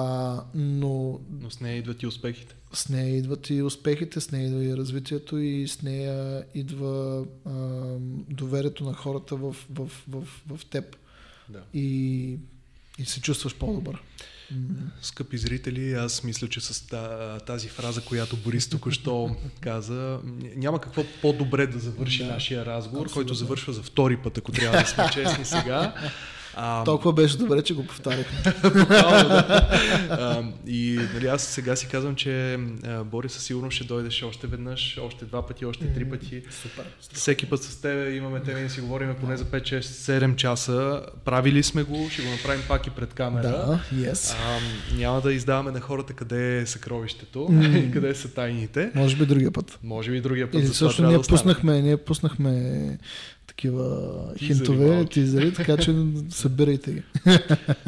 [0.56, 2.56] но Но с нея идват и успехите.
[2.74, 7.52] с нея идват и успехите, с нея идва и развитието и с нея идва а,
[8.30, 10.96] доверието на хората в, в, в, в теб
[11.50, 11.60] Да.
[11.74, 12.38] и,
[13.00, 14.02] и се чувстваш по-добър.
[15.02, 20.20] Скъпи зрители, аз мисля, че с та- тази фраза, която Борис току-що каза,
[20.56, 22.32] няма какво по-добре да завърши Да.
[22.32, 23.14] нашия разговор, Абсолютно.
[23.14, 25.94] който завършва за втори път, ако трябва да сме честни сега.
[26.56, 28.54] А, Толкова беше добре, че го повтаряхме.
[30.10, 30.44] Да.
[30.68, 35.00] И нали, аз сега си казвам, че а, Борис със сигурност ще дойдеш още веднъж,
[35.02, 36.44] още два пъти, още три пъти.
[36.62, 36.86] Супер.
[37.14, 41.02] Всеки път с теб имаме теми да си говорим поне за 5, 6, 7 часа.
[41.26, 43.42] Правили сме го, ще го направим пак и пред камера.
[43.42, 44.36] Да, yes.
[44.40, 44.60] А,
[44.98, 47.48] няма да издаваме на хората къде е съкровището
[47.88, 48.92] и къде са тайните.
[48.96, 49.80] Може би другия път.
[49.84, 52.98] Може би другия път Или също ние пуснахме, ние пуснахме
[53.60, 55.10] такива Тизери хинтове, малки.
[55.10, 55.96] тизери, така че
[56.30, 57.04] събирайте ги.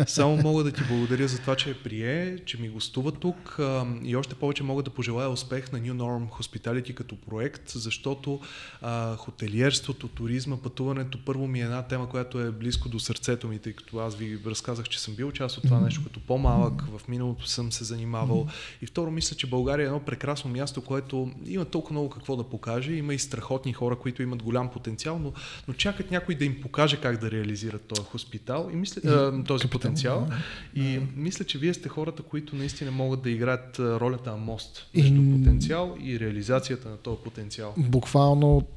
[0.08, 3.60] Само мога да ти благодаря за това, че прие, че ми гостува тук
[4.04, 8.40] и още повече мога да пожелая успех на New Norm Hospitality като проект, защото
[8.82, 13.60] а, хотелиерството, туризма, пътуването първо ми е една тема, която е близко до сърцето ми,
[13.60, 17.08] тъй като аз ви разказах, че съм бил част от това нещо като по-малък, в
[17.08, 18.48] миналото съм се занимавал.
[18.82, 22.44] И второ, мисля, че България е едно прекрасно място, което има толкова много какво да
[22.44, 25.34] покаже, има и страхотни хора, които имат голям потенциал, но
[25.68, 29.68] но чакат някой да им покаже как да реализират този хоспитал и мисля, а, този
[29.68, 30.30] потенциал.
[30.76, 35.22] И мисля, че вие сте хората, които наистина могат да играят ролята на мост между
[35.22, 35.32] и...
[35.32, 37.74] потенциал и реализацията на този потенциал.
[37.78, 38.68] Буквално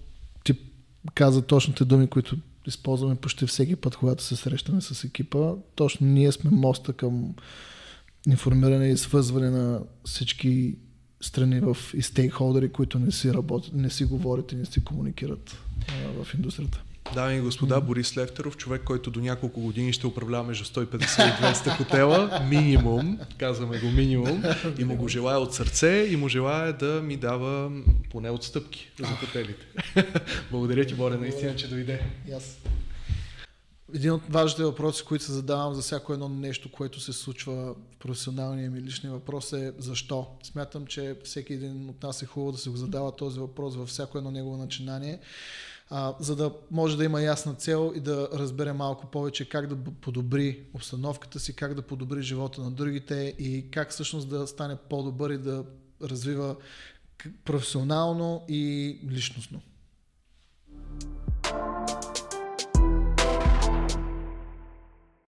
[0.44, 0.54] ти
[1.14, 2.36] каза точните думи, които
[2.66, 5.52] използваме почти всеки път, когато се срещаме с екипа.
[5.74, 7.34] Точно ние сме моста към
[8.28, 10.76] информиране и свързване на всички
[11.24, 15.56] страни в, и стейкхолдери, които не си работят, не си говорят и не си комуникират
[15.88, 16.82] а, в индустрията.
[17.14, 21.42] Дами и господа, Борис Левтеров, човек, който до няколко години ще управлява между 150 и
[21.54, 24.42] 200 хотела, минимум, казваме го минимум,
[24.78, 27.70] и му го желая от сърце и му желая да ми дава
[28.10, 29.66] поне отстъпки за хотелите.
[30.50, 32.00] Благодаря ти, Боре, наистина, че дойде.
[32.28, 32.68] Yes
[33.92, 37.98] един от важните въпроси, които се задавам за всяко едно нещо, което се случва в
[37.98, 40.26] професионалния ми личния въпрос е защо.
[40.42, 43.88] Смятам, че всеки един от нас е хубаво да се го задава този въпрос във
[43.88, 45.20] всяко едно негово начинание,
[45.90, 49.90] а, за да може да има ясна цел и да разбере малко повече как да
[50.00, 55.30] подобри обстановката си, как да подобри живота на другите и как всъщност да стане по-добър
[55.30, 55.64] и да
[56.02, 56.56] развива
[57.44, 59.60] професионално и личностно.